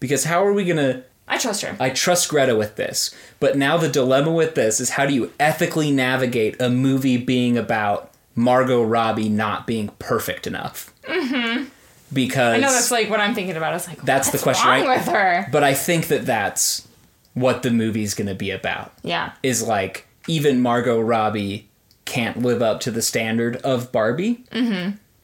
Because 0.01 0.24
how 0.24 0.45
are 0.45 0.53
we 0.53 0.64
gonna? 0.64 1.05
I 1.29 1.39
trust 1.39 1.62
her. 1.62 1.77
I 1.81 1.91
trust 1.91 2.29
Greta 2.29 2.55
with 2.55 2.77
this, 2.77 3.14
but 3.41 3.57
now 3.57 3.77
the 3.77 3.89
dilemma 3.89 4.33
with 4.33 4.55
this 4.55 4.81
is 4.81 4.91
how 4.91 5.07
do 5.07 5.14
you 5.14 5.33
ethically 5.41 5.91
navigate 5.91 6.61
a 6.61 6.70
movie 6.70 7.16
being 7.16 7.59
about 7.59 8.12
Margot 8.35 8.83
Robbie 8.83 9.29
not 9.29 9.66
being 9.66 9.89
perfect 9.99 10.47
enough? 10.47 10.93
Mm-hmm. 11.03 11.64
Because 12.12 12.55
I 12.55 12.59
know 12.59 12.70
that's 12.72 12.93
like 12.93 13.11
what 13.11 13.18
I'm 13.20 13.35
thinking 13.35 13.57
about. 13.57 13.72
I 13.72 13.77
was 13.77 13.89
like, 13.89 14.01
That's 14.03 14.31
the 14.31 14.39
question, 14.39 14.68
wrong 14.68 14.87
right? 14.87 14.99
with 14.99 15.09
her? 15.09 15.49
but 15.51 15.64
I 15.64 15.74
think 15.74 16.07
that 16.09 16.24
that's 16.24 16.87
what 17.35 17.62
the 17.64 17.70
movie's 17.72 18.14
gonna 18.14 18.35
be 18.35 18.51
about. 18.53 18.93
Yeah. 19.03 19.33
is 19.43 19.62
like 19.62 20.07
even 20.29 20.61
Margot 20.61 21.01
Robbie 21.01 21.68
can't 22.05 22.41
live 22.43 22.62
up 22.62 22.79
to 22.81 22.93
the 22.93 23.03
standard 23.03 23.57
of 23.57 23.91
Barbie 23.91 24.45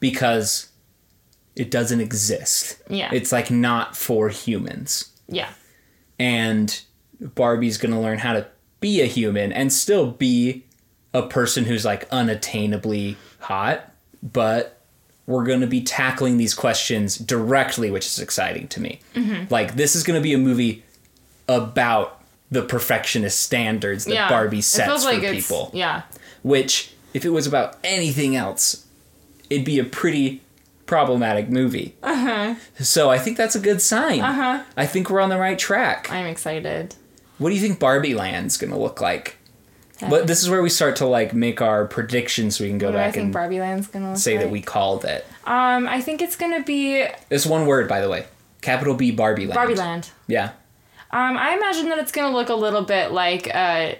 because 0.01 0.69
it 1.55 1.71
doesn't 1.71 2.01
exist. 2.01 2.83
Yeah. 2.89 3.11
It's 3.13 3.31
like 3.33 3.51
not 3.51 3.97
for 3.97 4.29
humans. 4.29 5.11
Yeah. 5.29 5.51
And 6.23 6.81
Barbie's 7.21 7.79
going 7.79 7.93
to 7.93 7.99
learn 7.99 8.19
how 8.19 8.33
to 8.35 8.47
be 8.81 9.01
a 9.01 9.07
human 9.07 9.53
and 9.53 9.73
still 9.73 10.11
be 10.13 10.65
a 11.13 11.23
person 11.23 11.65
who's 11.65 11.85
like 11.85 12.09
unattainably 12.11 13.17
hot, 13.41 13.91
but 14.23 14.81
we're 15.27 15.45
going 15.45 15.61
to 15.61 15.67
be 15.67 15.83
tackling 15.83 16.37
these 16.37 16.55
questions 16.55 17.17
directly, 17.17 17.91
which 17.91 18.07
is 18.07 18.19
exciting 18.21 18.69
to 18.69 18.81
me. 18.81 19.01
Like, 19.51 19.75
this 19.75 19.97
is 19.97 20.03
going 20.05 20.19
to 20.19 20.23
be 20.23 20.33
a 20.33 20.39
movie 20.39 20.85
about 21.49 22.21
the 22.51 22.63
perfectionist 22.63 23.41
standards 23.41 24.05
that 24.05 24.15
Yeah. 24.15 24.29
Barbie 24.29 24.61
sets 24.61 25.05
for 25.05 25.21
people. 25.21 25.71
Yeah. 25.75 26.03
Which, 26.43 26.93
if 27.15 27.25
it 27.25 27.31
was 27.31 27.47
about 27.47 27.79
anything 27.83 28.37
else, 28.37 28.87
it'd 29.51 29.65
be 29.65 29.79
a 29.79 29.85
pretty 29.85 30.41
problematic 30.93 31.49
movie. 31.49 31.95
Uh-huh. 32.03 32.55
So 32.79 33.09
I 33.09 33.17
think 33.19 33.39
that's 33.39 33.55
a 33.55 33.61
good 33.61 33.81
sign. 33.81 34.21
Uh-huh. 34.21 34.63
I 34.77 34.85
think 34.85 35.09
we're 35.09 35.23
on 35.23 35.31
the 35.31 35.39
right 35.39 35.59
track. 35.59 36.11
I'm 36.13 36.27
excited. 36.27 36.95
What 37.39 37.49
do 37.49 37.55
you 37.55 37.63
think 37.63 37.79
Barbie 37.81 38.15
Land's 38.15 38.59
gonna 38.59 38.79
look 38.79 39.01
like? 39.01 39.39
But 40.11 40.27
this 40.27 40.43
is 40.43 40.51
where 40.51 40.61
we 40.61 40.69
start 40.69 40.97
to 40.97 41.07
like 41.07 41.33
make 41.33 41.63
our 41.63 41.87
predictions 41.87 42.57
so 42.57 42.65
we 42.65 42.69
can 42.69 42.77
go 42.77 42.91
do 42.93 42.99
I 42.99 43.05
back 43.05 43.15
think 43.15 43.25
and 43.25 43.33
Barbie 43.33 43.61
Land's 43.61 43.87
gonna 43.87 44.17
say 44.17 44.33
like? 44.33 44.45
that 44.45 44.51
we 44.53 44.61
called 44.61 45.07
it. 45.07 45.25
Um, 45.45 45.89
I 45.89 46.03
think 46.03 46.21
it's 46.21 46.37
gonna 46.37 46.63
be 46.63 47.07
It's 47.31 47.47
one 47.47 47.67
word, 47.67 47.89
by 47.89 48.03
the 48.03 48.11
way. 48.11 48.27
Capital 48.61 48.93
B 48.95 49.13
Barbie 49.13 49.47
Land. 49.47 49.55
Barbie 49.55 49.77
Land. 49.77 50.11
Yeah. 50.27 50.51
Um, 51.11 51.39
I 51.39 51.55
imagine 51.57 51.89
that 51.89 51.99
it's 52.01 52.13
gonna 52.13 52.37
look 52.37 52.51
a 52.51 52.55
little 52.55 52.83
bit 52.83 53.13
like 53.13 53.49
uh, 53.55 53.95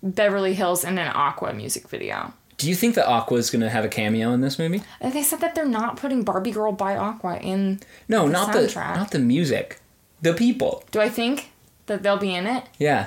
Beverly 0.00 0.54
Hills 0.54 0.84
in 0.84 0.96
an 0.96 1.08
Aqua 1.08 1.52
music 1.54 1.88
video. 1.88 2.32
Do 2.60 2.68
you 2.68 2.74
think 2.74 2.94
that 2.96 3.06
Aqua 3.08 3.38
is 3.38 3.48
gonna 3.48 3.70
have 3.70 3.86
a 3.86 3.88
cameo 3.88 4.32
in 4.34 4.42
this 4.42 4.58
movie? 4.58 4.82
They 5.00 5.22
said 5.22 5.40
that 5.40 5.54
they're 5.54 5.64
not 5.64 5.96
putting 5.96 6.24
Barbie 6.24 6.50
Girl 6.50 6.72
by 6.72 6.94
Aqua 6.94 7.38
in. 7.38 7.80
No, 8.06 8.26
The 8.26 8.32
not 8.32 8.52
the 8.52 8.58
soundtrack. 8.60 8.96
not 8.96 9.10
the 9.12 9.18
music. 9.18 9.80
The 10.20 10.34
people. 10.34 10.84
Do 10.90 11.00
I 11.00 11.08
think 11.08 11.52
that 11.86 12.02
they'll 12.02 12.18
be 12.18 12.34
in 12.34 12.46
it? 12.46 12.64
Yeah. 12.78 13.06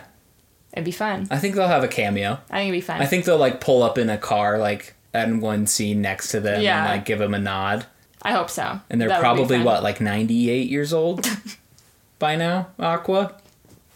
It'd 0.73 0.85
be 0.85 0.91
fun. 0.91 1.27
I 1.29 1.37
think 1.37 1.53
they'll 1.53 1.67
have 1.67 1.83
a 1.83 1.87
cameo. 1.87 2.39
I 2.49 2.57
think 2.57 2.69
it'd 2.69 2.77
be 2.77 2.81
fun. 2.81 2.99
I 2.99 3.05
think 3.05 3.25
they'll 3.25 3.37
like 3.37 3.61
pull 3.61 3.83
up 3.83 3.99
in 3.99 4.09
a 4.09 4.17
car 4.17 4.57
like 4.57 4.95
in 5.13 5.39
one 5.39 5.67
scene 5.67 6.01
next 6.01 6.29
to 6.31 6.39
them 6.39 6.63
Yeah. 6.63 6.79
and 6.85 6.89
like 6.97 7.05
give 7.05 7.19
them 7.19 7.35
a 7.35 7.39
nod. 7.39 7.85
I 8.23 8.31
hope 8.31 8.49
so. 8.49 8.79
And 8.89 8.99
they're 8.99 9.09
That 9.09 9.19
probably 9.19 9.61
what, 9.61 9.83
like 9.83 10.01
98 10.01 10.67
years 10.67 10.93
old 10.93 11.27
by 12.17 12.35
now, 12.35 12.69
Aqua? 12.79 13.35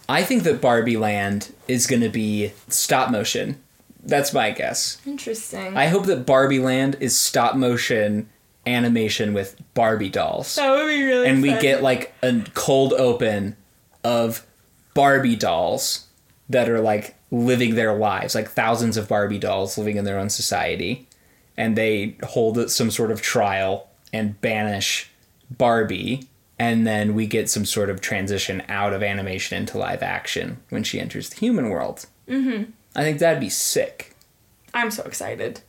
I 0.07 0.21
think 0.23 0.43
that 0.43 0.61
Barbie 0.61 0.97
Land 0.97 1.51
is 1.67 1.87
going 1.87 2.01
to 2.03 2.09
be 2.09 2.51
stop 2.67 3.09
motion. 3.09 3.59
That's 4.07 4.33
my 4.33 4.51
guess. 4.51 4.99
Interesting. 5.05 5.75
I 5.77 5.87
hope 5.87 6.05
that 6.05 6.25
Barbie 6.25 6.59
Land 6.59 6.97
is 6.99 7.17
stop 7.17 7.55
motion 7.55 8.29
animation 8.65 9.33
with 9.33 9.55
Barbie 9.73 10.09
dolls. 10.09 10.55
that 10.55 10.71
would 10.71 10.87
be 10.87 11.03
really. 11.03 11.27
and 11.27 11.41
we 11.41 11.51
fun. 11.51 11.61
get 11.61 11.83
like 11.83 12.13
a 12.21 12.43
cold 12.53 12.93
open 12.93 13.55
of 14.03 14.45
Barbie 14.93 15.35
dolls 15.35 16.07
that 16.49 16.69
are 16.69 16.79
like 16.81 17.15
living 17.31 17.75
their 17.75 17.93
lives, 17.93 18.35
like 18.35 18.49
thousands 18.49 18.97
of 18.97 19.07
Barbie 19.07 19.39
dolls 19.39 19.77
living 19.77 19.97
in 19.97 20.05
their 20.05 20.17
own 20.19 20.29
society, 20.29 21.07
and 21.55 21.75
they 21.77 22.15
hold 22.23 22.69
some 22.71 22.89
sort 22.91 23.11
of 23.11 23.21
trial 23.21 23.89
and 24.13 24.39
banish 24.41 25.11
Barbie, 25.51 26.27
and 26.59 26.85
then 26.87 27.13
we 27.15 27.25
get 27.27 27.49
some 27.49 27.65
sort 27.65 27.89
of 27.89 28.01
transition 28.01 28.63
out 28.69 28.93
of 28.93 29.03
animation 29.03 29.57
into 29.57 29.77
live 29.77 30.03
action 30.03 30.57
when 30.69 30.83
she 30.83 30.99
enters 30.99 31.29
the 31.29 31.35
human 31.37 31.69
world. 31.69 32.05
Mm-hmm. 32.27 32.71
I 32.97 33.03
think 33.03 33.19
that'd 33.19 33.39
be 33.39 33.49
sick. 33.49 34.15
I'm 34.73 34.91
so 34.91 35.03
excited. 35.03 35.61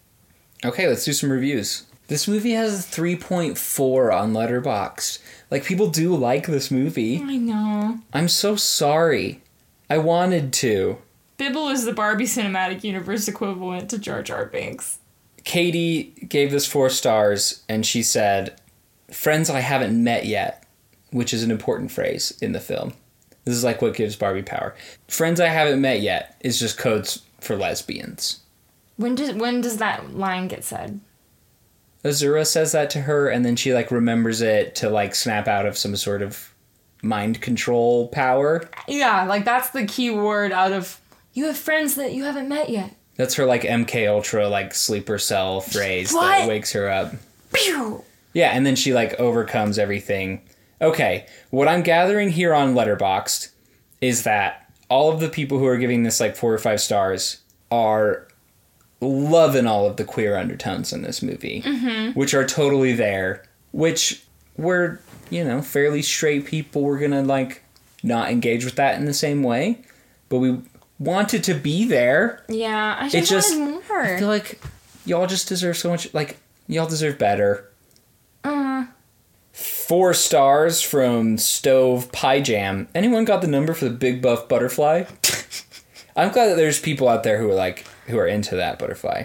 Okay, 0.65 0.89
let's 0.89 1.05
do 1.05 1.13
some 1.13 1.31
reviews. 1.31 1.85
This 2.09 2.27
movie 2.27 2.53
has 2.53 2.87
a 2.87 2.89
3.4 2.89 4.19
on 4.19 4.33
Letterboxd. 4.33 5.19
Like 5.51 5.65
people 5.65 5.91
do 5.91 6.17
like 6.17 6.47
this 6.47 6.71
movie. 6.71 7.23
I 7.23 7.37
know. 7.37 7.99
I'm 8.15 8.29
so 8.29 8.57
sorry. 8.57 9.43
I 9.91 9.99
wanted 9.99 10.55
to. 10.55 10.99
Bibble 11.37 11.69
is 11.69 11.85
the 11.85 11.93
Barbie 11.93 12.25
Cinematic 12.25 12.83
Universe 12.83 13.29
equivalent 13.29 13.91
to 13.91 13.99
Jar 13.99 14.23
Jar 14.23 14.47
Binks. 14.47 14.99
Katie 15.45 16.15
gave 16.29 16.51
this 16.51 16.67
four 16.67 16.89
stars 16.89 17.63
and 17.69 17.85
she 17.85 18.03
said, 18.03 18.59
Friends 19.11 19.49
I 19.51 19.61
haven't 19.61 20.03
met 20.03 20.27
yet, 20.27 20.65
which 21.11 21.35
is 21.35 21.43
an 21.43 21.51
important 21.51 21.93
phrase 21.93 22.37
in 22.41 22.53
the 22.53 22.61
film. 22.61 22.95
This 23.49 23.57
is 23.57 23.65
like 23.65 23.81
what 23.81 23.95
gives 23.95 24.15
Barbie 24.15 24.43
power. 24.43 24.75
Friends 25.09 25.41
I 25.41 25.47
haven't 25.47 25.81
met 25.81 26.03
yet 26.03 26.37
is 26.41 26.61
just 26.61 26.77
codes 26.77 27.23
for 27.41 27.57
lesbians. 27.57 28.41
When 28.97 29.15
does 29.15 29.33
when 29.33 29.63
does 29.63 29.79
that 29.79 30.15
line 30.15 30.49
get 30.49 30.65
said? 30.65 31.01
Azura 32.05 32.47
says 32.47 32.73
that 32.73 32.91
to 32.91 33.01
her 33.01 33.31
and 33.31 33.47
then 33.47 33.57
she 33.57 33.73
like 33.73 33.91
remembers 33.91 34.43
it 34.43 34.75
to 34.77 34.91
like 34.91 35.15
snap 35.15 35.49
out 35.49 35.65
of 35.65 35.79
some 35.79 35.97
sort 35.97 36.21
of 36.21 36.53
mind 37.03 37.41
control 37.41 38.09
power. 38.09 38.69
Yeah, 38.87 39.25
like 39.25 39.47
that's 39.47 39.71
the 39.71 39.87
key 39.87 40.11
word 40.11 40.53
out 40.53 40.73
of 40.73 41.01
you 41.33 41.47
have 41.47 41.57
friends 41.57 41.95
that 41.95 42.13
you 42.13 42.25
haven't 42.25 42.51
met 42.51 42.69
yet. 42.69 42.95
That's 43.17 43.37
her 43.37 43.47
like 43.47 43.63
MK 43.63 44.11
Ultra 44.11 44.47
like 44.51 44.75
sleeper 44.75 45.19
cell 45.19 45.63
phrase 45.63 46.13
What? 46.13 46.27
that 46.41 46.49
wakes 46.49 46.73
her 46.73 46.91
up. 46.91 47.15
Pew! 47.55 48.05
Yeah, 48.35 48.51
and 48.51 48.67
then 48.67 48.77
she 48.77 48.93
like 48.93 49.19
overcomes 49.19 49.79
everything. 49.79 50.43
Okay, 50.81 51.27
what 51.51 51.69
I'm 51.69 51.83
gathering 51.83 52.31
here 52.31 52.55
on 52.55 52.75
Letterboxd 52.75 53.51
is 54.01 54.23
that 54.23 54.71
all 54.89 55.11
of 55.13 55.21
the 55.21 55.29
people 55.29 55.59
who 55.59 55.67
are 55.67 55.77
giving 55.77 56.03
this 56.03 56.21
like 56.21 56.37
four 56.37 56.53
or 56.53 56.59
five 56.59 56.81
stars 56.81 57.41
are 57.71 58.29
loving 59.01 59.67
all 59.67 59.87
of 59.87 59.97
the 59.97 60.05
queer 60.05 60.37
undertones 60.37 60.93
in 60.93 61.03
this 61.03 61.23
movie, 61.23 61.63
mm-hmm. 61.63 62.19
which 62.19 62.35
are 62.35 62.47
totally 62.47 62.93
there. 62.93 63.45
Which 63.73 64.25
we're 64.57 64.99
you 65.31 65.45
know 65.45 65.63
fairly 65.63 66.03
straight 66.03 66.47
people. 66.47 66.83
We're 66.83 66.99
gonna 66.99 67.23
like 67.23 67.63
not 68.03 68.31
engage 68.31 68.65
with 68.65 68.77
that 68.77 68.99
in 68.99 69.05
the 69.05 69.15
same 69.15 69.43
way, 69.43 69.83
but 70.29 70.39
we 70.39 70.59
wanted 70.99 71.45
to 71.45 71.55
be 71.55 71.85
there. 71.85 72.45
Yeah, 72.49 72.97
I 72.99 73.07
It 73.07 73.11
just, 73.11 73.31
just 73.31 73.59
wanted 73.59 73.89
more. 73.89 74.03
I 74.03 74.19
feel 74.19 74.29
like 74.29 74.61
y'all 75.05 75.27
just 75.27 75.49
deserve 75.49 75.77
so 75.77 75.91
much. 75.91 76.13
Like 76.15 76.39
y'all 76.67 76.89
deserve 76.89 77.19
better. 77.19 77.68
Four 79.89 80.13
stars 80.13 80.83
from 80.83 81.39
Stove 81.39 82.13
Pie 82.13 82.43
Jam. 82.43 82.89
Anyone 82.95 83.25
got 83.25 83.41
the 83.41 83.47
number 83.47 83.73
for 83.73 83.87
the 83.87 83.91
Big 83.91 84.21
Buff 84.21 84.47
Butterfly? 84.47 85.05
I'm 86.15 86.31
glad 86.31 86.49
that 86.49 86.57
there's 86.57 86.79
people 86.79 87.09
out 87.09 87.23
there 87.23 87.39
who 87.39 87.49
are 87.49 87.55
like 87.55 87.87
who 88.07 88.19
are 88.19 88.27
into 88.27 88.55
that 88.55 88.79
butterfly. 88.79 89.25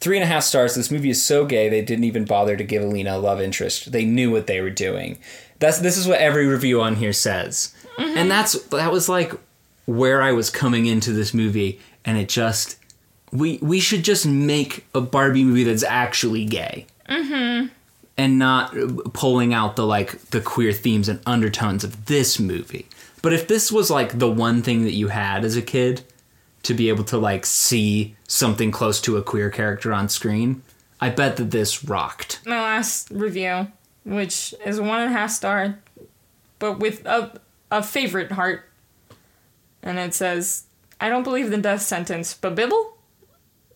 Three 0.00 0.16
and 0.16 0.24
a 0.24 0.28
half 0.28 0.44
stars. 0.44 0.74
This 0.74 0.90
movie 0.90 1.10
is 1.10 1.22
so 1.22 1.44
gay 1.44 1.68
they 1.68 1.82
didn't 1.82 2.04
even 2.04 2.24
bother 2.24 2.56
to 2.56 2.64
give 2.64 2.82
Elina 2.82 3.16
a 3.16 3.18
love 3.18 3.38
interest. 3.38 3.92
They 3.92 4.06
knew 4.06 4.30
what 4.30 4.46
they 4.46 4.62
were 4.62 4.70
doing. 4.70 5.18
That's 5.58 5.80
this 5.80 5.98
is 5.98 6.08
what 6.08 6.18
every 6.18 6.46
review 6.46 6.80
on 6.80 6.96
here 6.96 7.12
says, 7.12 7.74
mm-hmm. 7.98 8.16
and 8.16 8.30
that's 8.30 8.54
that 8.68 8.90
was 8.90 9.10
like 9.10 9.34
where 9.84 10.22
I 10.22 10.32
was 10.32 10.48
coming 10.48 10.86
into 10.86 11.12
this 11.12 11.34
movie, 11.34 11.80
and 12.06 12.16
it 12.16 12.30
just 12.30 12.78
we 13.30 13.58
we 13.60 13.78
should 13.78 14.04
just 14.04 14.24
make 14.24 14.86
a 14.94 15.02
Barbie 15.02 15.44
movie 15.44 15.64
that's 15.64 15.82
actually 15.82 16.46
gay 16.46 16.86
mm-hmm. 17.08 17.66
And 18.16 18.38
not 18.38 18.74
pulling 19.12 19.54
out 19.54 19.76
the 19.76 19.86
like 19.86 20.18
the 20.30 20.40
queer 20.40 20.72
themes 20.72 21.08
and 21.08 21.20
undertones 21.26 21.84
of 21.84 22.06
this 22.06 22.38
movie. 22.38 22.86
But 23.22 23.32
if 23.32 23.46
this 23.48 23.70
was 23.70 23.90
like 23.90 24.18
the 24.18 24.30
one 24.30 24.62
thing 24.62 24.84
that 24.84 24.92
you 24.92 25.08
had 25.08 25.44
as 25.44 25.56
a 25.56 25.62
kid 25.62 26.02
to 26.64 26.74
be 26.74 26.88
able 26.88 27.04
to 27.04 27.18
like 27.18 27.46
see 27.46 28.16
something 28.26 28.70
close 28.70 29.00
to 29.02 29.16
a 29.16 29.22
queer 29.22 29.50
character 29.50 29.92
on 29.92 30.08
screen, 30.08 30.62
I 31.00 31.10
bet 31.10 31.36
that 31.36 31.50
this 31.50 31.84
rocked. 31.84 32.40
my 32.46 32.60
last 32.60 33.10
review, 33.10 33.68
which 34.04 34.54
is 34.64 34.80
one 34.80 35.00
and 35.00 35.10
a 35.10 35.16
half 35.16 35.30
star, 35.30 35.78
but 36.58 36.78
with 36.78 37.04
a 37.06 37.40
a 37.70 37.82
favorite 37.82 38.32
heart, 38.32 38.68
and 39.82 39.98
it 39.98 40.14
says, 40.14 40.64
"I 41.00 41.08
don't 41.08 41.22
believe 41.24 41.50
the 41.50 41.56
death 41.56 41.82
sentence, 41.82 42.34
but 42.34 42.54
Bibble." 42.54 42.96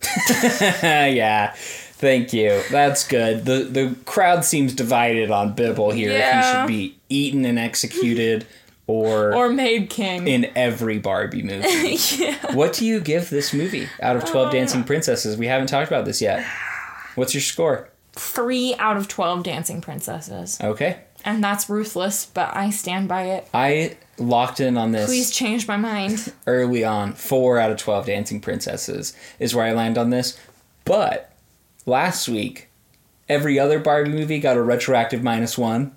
yeah. 0.83 1.55
Thank 1.99 2.33
you. 2.33 2.63
That's 2.71 3.07
good. 3.07 3.45
The 3.47 3.65
the 3.65 3.97
crowd 4.05 4.45
seems 4.45 4.75
divided 4.75 5.31
on 5.31 5.55
Bibble 5.55 5.91
here 5.93 6.11
if 6.13 6.35
he 6.35 6.43
should 6.53 6.67
be 6.67 6.99
eaten 7.09 7.45
and 7.47 7.59
executed 7.59 8.47
or, 8.87 9.35
Or 9.37 9.49
Maid 9.49 9.89
King. 9.91 10.29
in 10.29 10.51
every 10.55 10.99
Barbie 10.99 11.43
movie. 11.43 11.97
What 12.53 12.75
do 12.75 12.87
you 12.87 13.01
give 13.01 13.31
this 13.31 13.53
movie 13.53 13.89
out 14.01 14.17
of 14.17 14.25
12 14.25 14.49
uh, 14.49 14.51
Dancing 14.53 14.85
Princesses? 14.85 15.37
We 15.37 15.47
haven't 15.47 15.67
talked 15.69 15.89
about 15.91 16.05
this 16.05 16.21
yet. 16.23 16.47
What's 17.17 17.35
your 17.35 17.41
score? 17.41 17.89
Three 18.13 18.75
out 18.79 18.97
of 18.97 19.09
twelve 19.09 19.43
dancing 19.43 19.83
princesses, 19.83 20.59
Okay. 20.63 21.01
and 21.25 21.45
that's 21.45 21.69
ruthless, 21.69 22.25
but 22.25 22.55
I 22.57 22.71
stand 22.71 23.09
by 23.09 23.25
it. 23.25 23.47
I 23.53 23.97
locked 24.19 24.59
in 24.61 24.79
on 24.79 24.93
this 24.93 25.05
Please 25.07 25.31
change 25.31 25.69
my 25.69 25.77
mind. 25.77 26.33
early 26.47 26.83
on. 26.83 27.13
Four 27.13 27.59
out 27.59 27.71
of 27.71 27.77
12 27.77 28.07
Dancing 28.07 28.41
Princesses 28.41 29.15
is 29.39 29.55
where 29.55 29.67
I 29.67 29.73
land 29.73 29.99
on 29.99 30.09
this. 30.11 30.39
But 30.87 31.31
last 31.87 32.29
week, 32.29 32.69
every 33.29 33.59
other 33.59 33.79
Barbie 33.79 34.11
movie 34.11 34.39
got 34.39 34.57
a 34.57 34.63
retroactive 34.63 35.23
minus 35.23 35.57
one. 35.57 35.93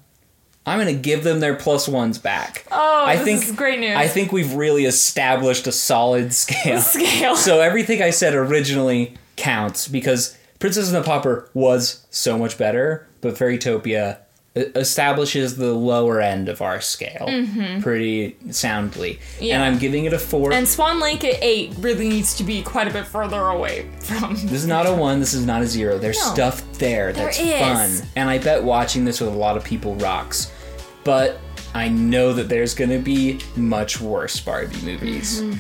I'm 0.66 0.80
going 0.80 0.94
to 0.96 1.02
give 1.02 1.24
them 1.24 1.40
their 1.40 1.56
plus 1.56 1.88
ones 1.88 2.18
back. 2.20 2.66
Oh, 2.72 3.06
I 3.06 3.16
this 3.16 3.26
think 3.26 3.44
is 3.44 3.52
great 3.54 3.80
news. 3.80 3.96
I 3.96 4.08
think 4.08 4.32
we've 4.32 4.54
really 4.54 4.86
established 4.86 5.66
a 5.68 5.72
solid 5.72 6.34
scale. 6.34 6.80
Scale. 6.82 7.36
so 7.36 7.60
everything 7.60 8.02
I 8.02 8.12
said 8.12 8.36
originally 8.36 9.16
counts 9.36 9.88
because 9.88 10.38
Princess 10.60 10.88
and 10.88 10.98
the 10.98 11.02
Pauper 11.02 11.50
was 11.54 12.06
so 12.12 12.38
much 12.38 12.58
better, 12.58 13.08
but 13.22 13.36
Fairytopia 13.36 14.18
establishes 14.56 15.56
the 15.58 15.74
lower 15.74 16.20
end 16.22 16.50
of 16.50 16.62
our 16.62 16.82
scale 16.82 17.28
pretty 17.82 18.36
soundly. 18.52 19.14
Mm-hmm. 19.16 19.44
Yeah. 19.44 19.56
And 19.56 19.64
I'm 19.64 19.78
giving 19.80 20.06
it 20.06 20.14
a 20.14 20.20
four. 20.20 20.52
And 20.52 20.68
Swan 20.68 21.00
Lake 21.00 21.24
at 21.24 21.42
eight 21.42 21.74
really 21.80 22.10
needs 22.10 22.36
to 22.38 22.44
be 22.44 22.62
quite 22.64 22.88
a 22.88 22.92
bit 22.92 23.06
further 23.06 23.40
away 23.48 23.90
from. 24.00 24.34
this 24.34 24.52
is 24.54 24.68
not 24.68 24.86
a 24.88 24.94
one, 24.94 25.20
this 25.20 25.34
is 25.34 25.46
not 25.46 25.62
a 25.62 25.66
zero. 25.68 25.98
There's 25.98 26.20
No. 26.20 26.34
stuff 26.34 26.72
there 26.74 27.14
that's 27.14 27.40
is. 27.40 27.60
fun. 27.60 28.10
And 28.16 28.30
I 28.30 28.38
bet 28.40 28.64
watching 28.64 29.06
this 29.06 29.20
with 29.22 29.30
a 29.30 29.38
lot 29.38 29.56
of 29.56 29.64
people 29.64 29.96
rocks. 29.96 30.52
But 31.04 31.40
I 31.74 31.88
know 31.88 32.34
that 32.34 32.50
there's 32.50 32.74
going 32.74 32.90
to 32.90 33.00
be 33.00 33.40
much 33.56 34.02
worse 34.02 34.40
Barbie 34.40 34.82
movies. 34.82 35.42
Mm-hmm. 35.42 35.60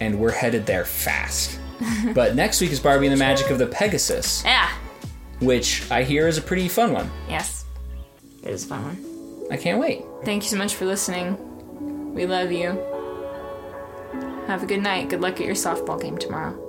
And 0.00 0.18
we're 0.18 0.32
headed 0.32 0.64
there 0.66 0.84
fast. 0.84 1.58
but 2.14 2.34
next 2.34 2.60
week 2.60 2.70
is 2.72 2.80
Barbie 2.80 3.06
and 3.06 3.14
the 3.14 3.18
Magic 3.18 3.50
of 3.50 3.58
the 3.58 3.66
Pegasus, 3.66 4.42
Yeah. 4.44 4.68
which 5.40 5.88
I 5.90 6.02
hear 6.02 6.26
is 6.26 6.38
a 6.38 6.42
pretty 6.42 6.68
fun 6.68 6.92
one. 6.92 7.10
Yes. 7.28 7.57
It 8.42 8.50
is 8.50 8.64
a 8.64 8.68
fun 8.68 8.82
one. 8.84 9.48
I 9.50 9.56
can't 9.56 9.80
wait. 9.80 10.04
Thank 10.24 10.42
you 10.44 10.48
so 10.48 10.56
much 10.56 10.74
for 10.74 10.84
listening. 10.84 11.36
We 12.14 12.26
love 12.26 12.52
you. 12.52 12.70
Have 14.46 14.62
a 14.62 14.66
good 14.66 14.82
night. 14.82 15.10
Good 15.10 15.20
luck 15.20 15.40
at 15.40 15.46
your 15.46 15.54
softball 15.54 16.00
game 16.00 16.18
tomorrow. 16.18 16.67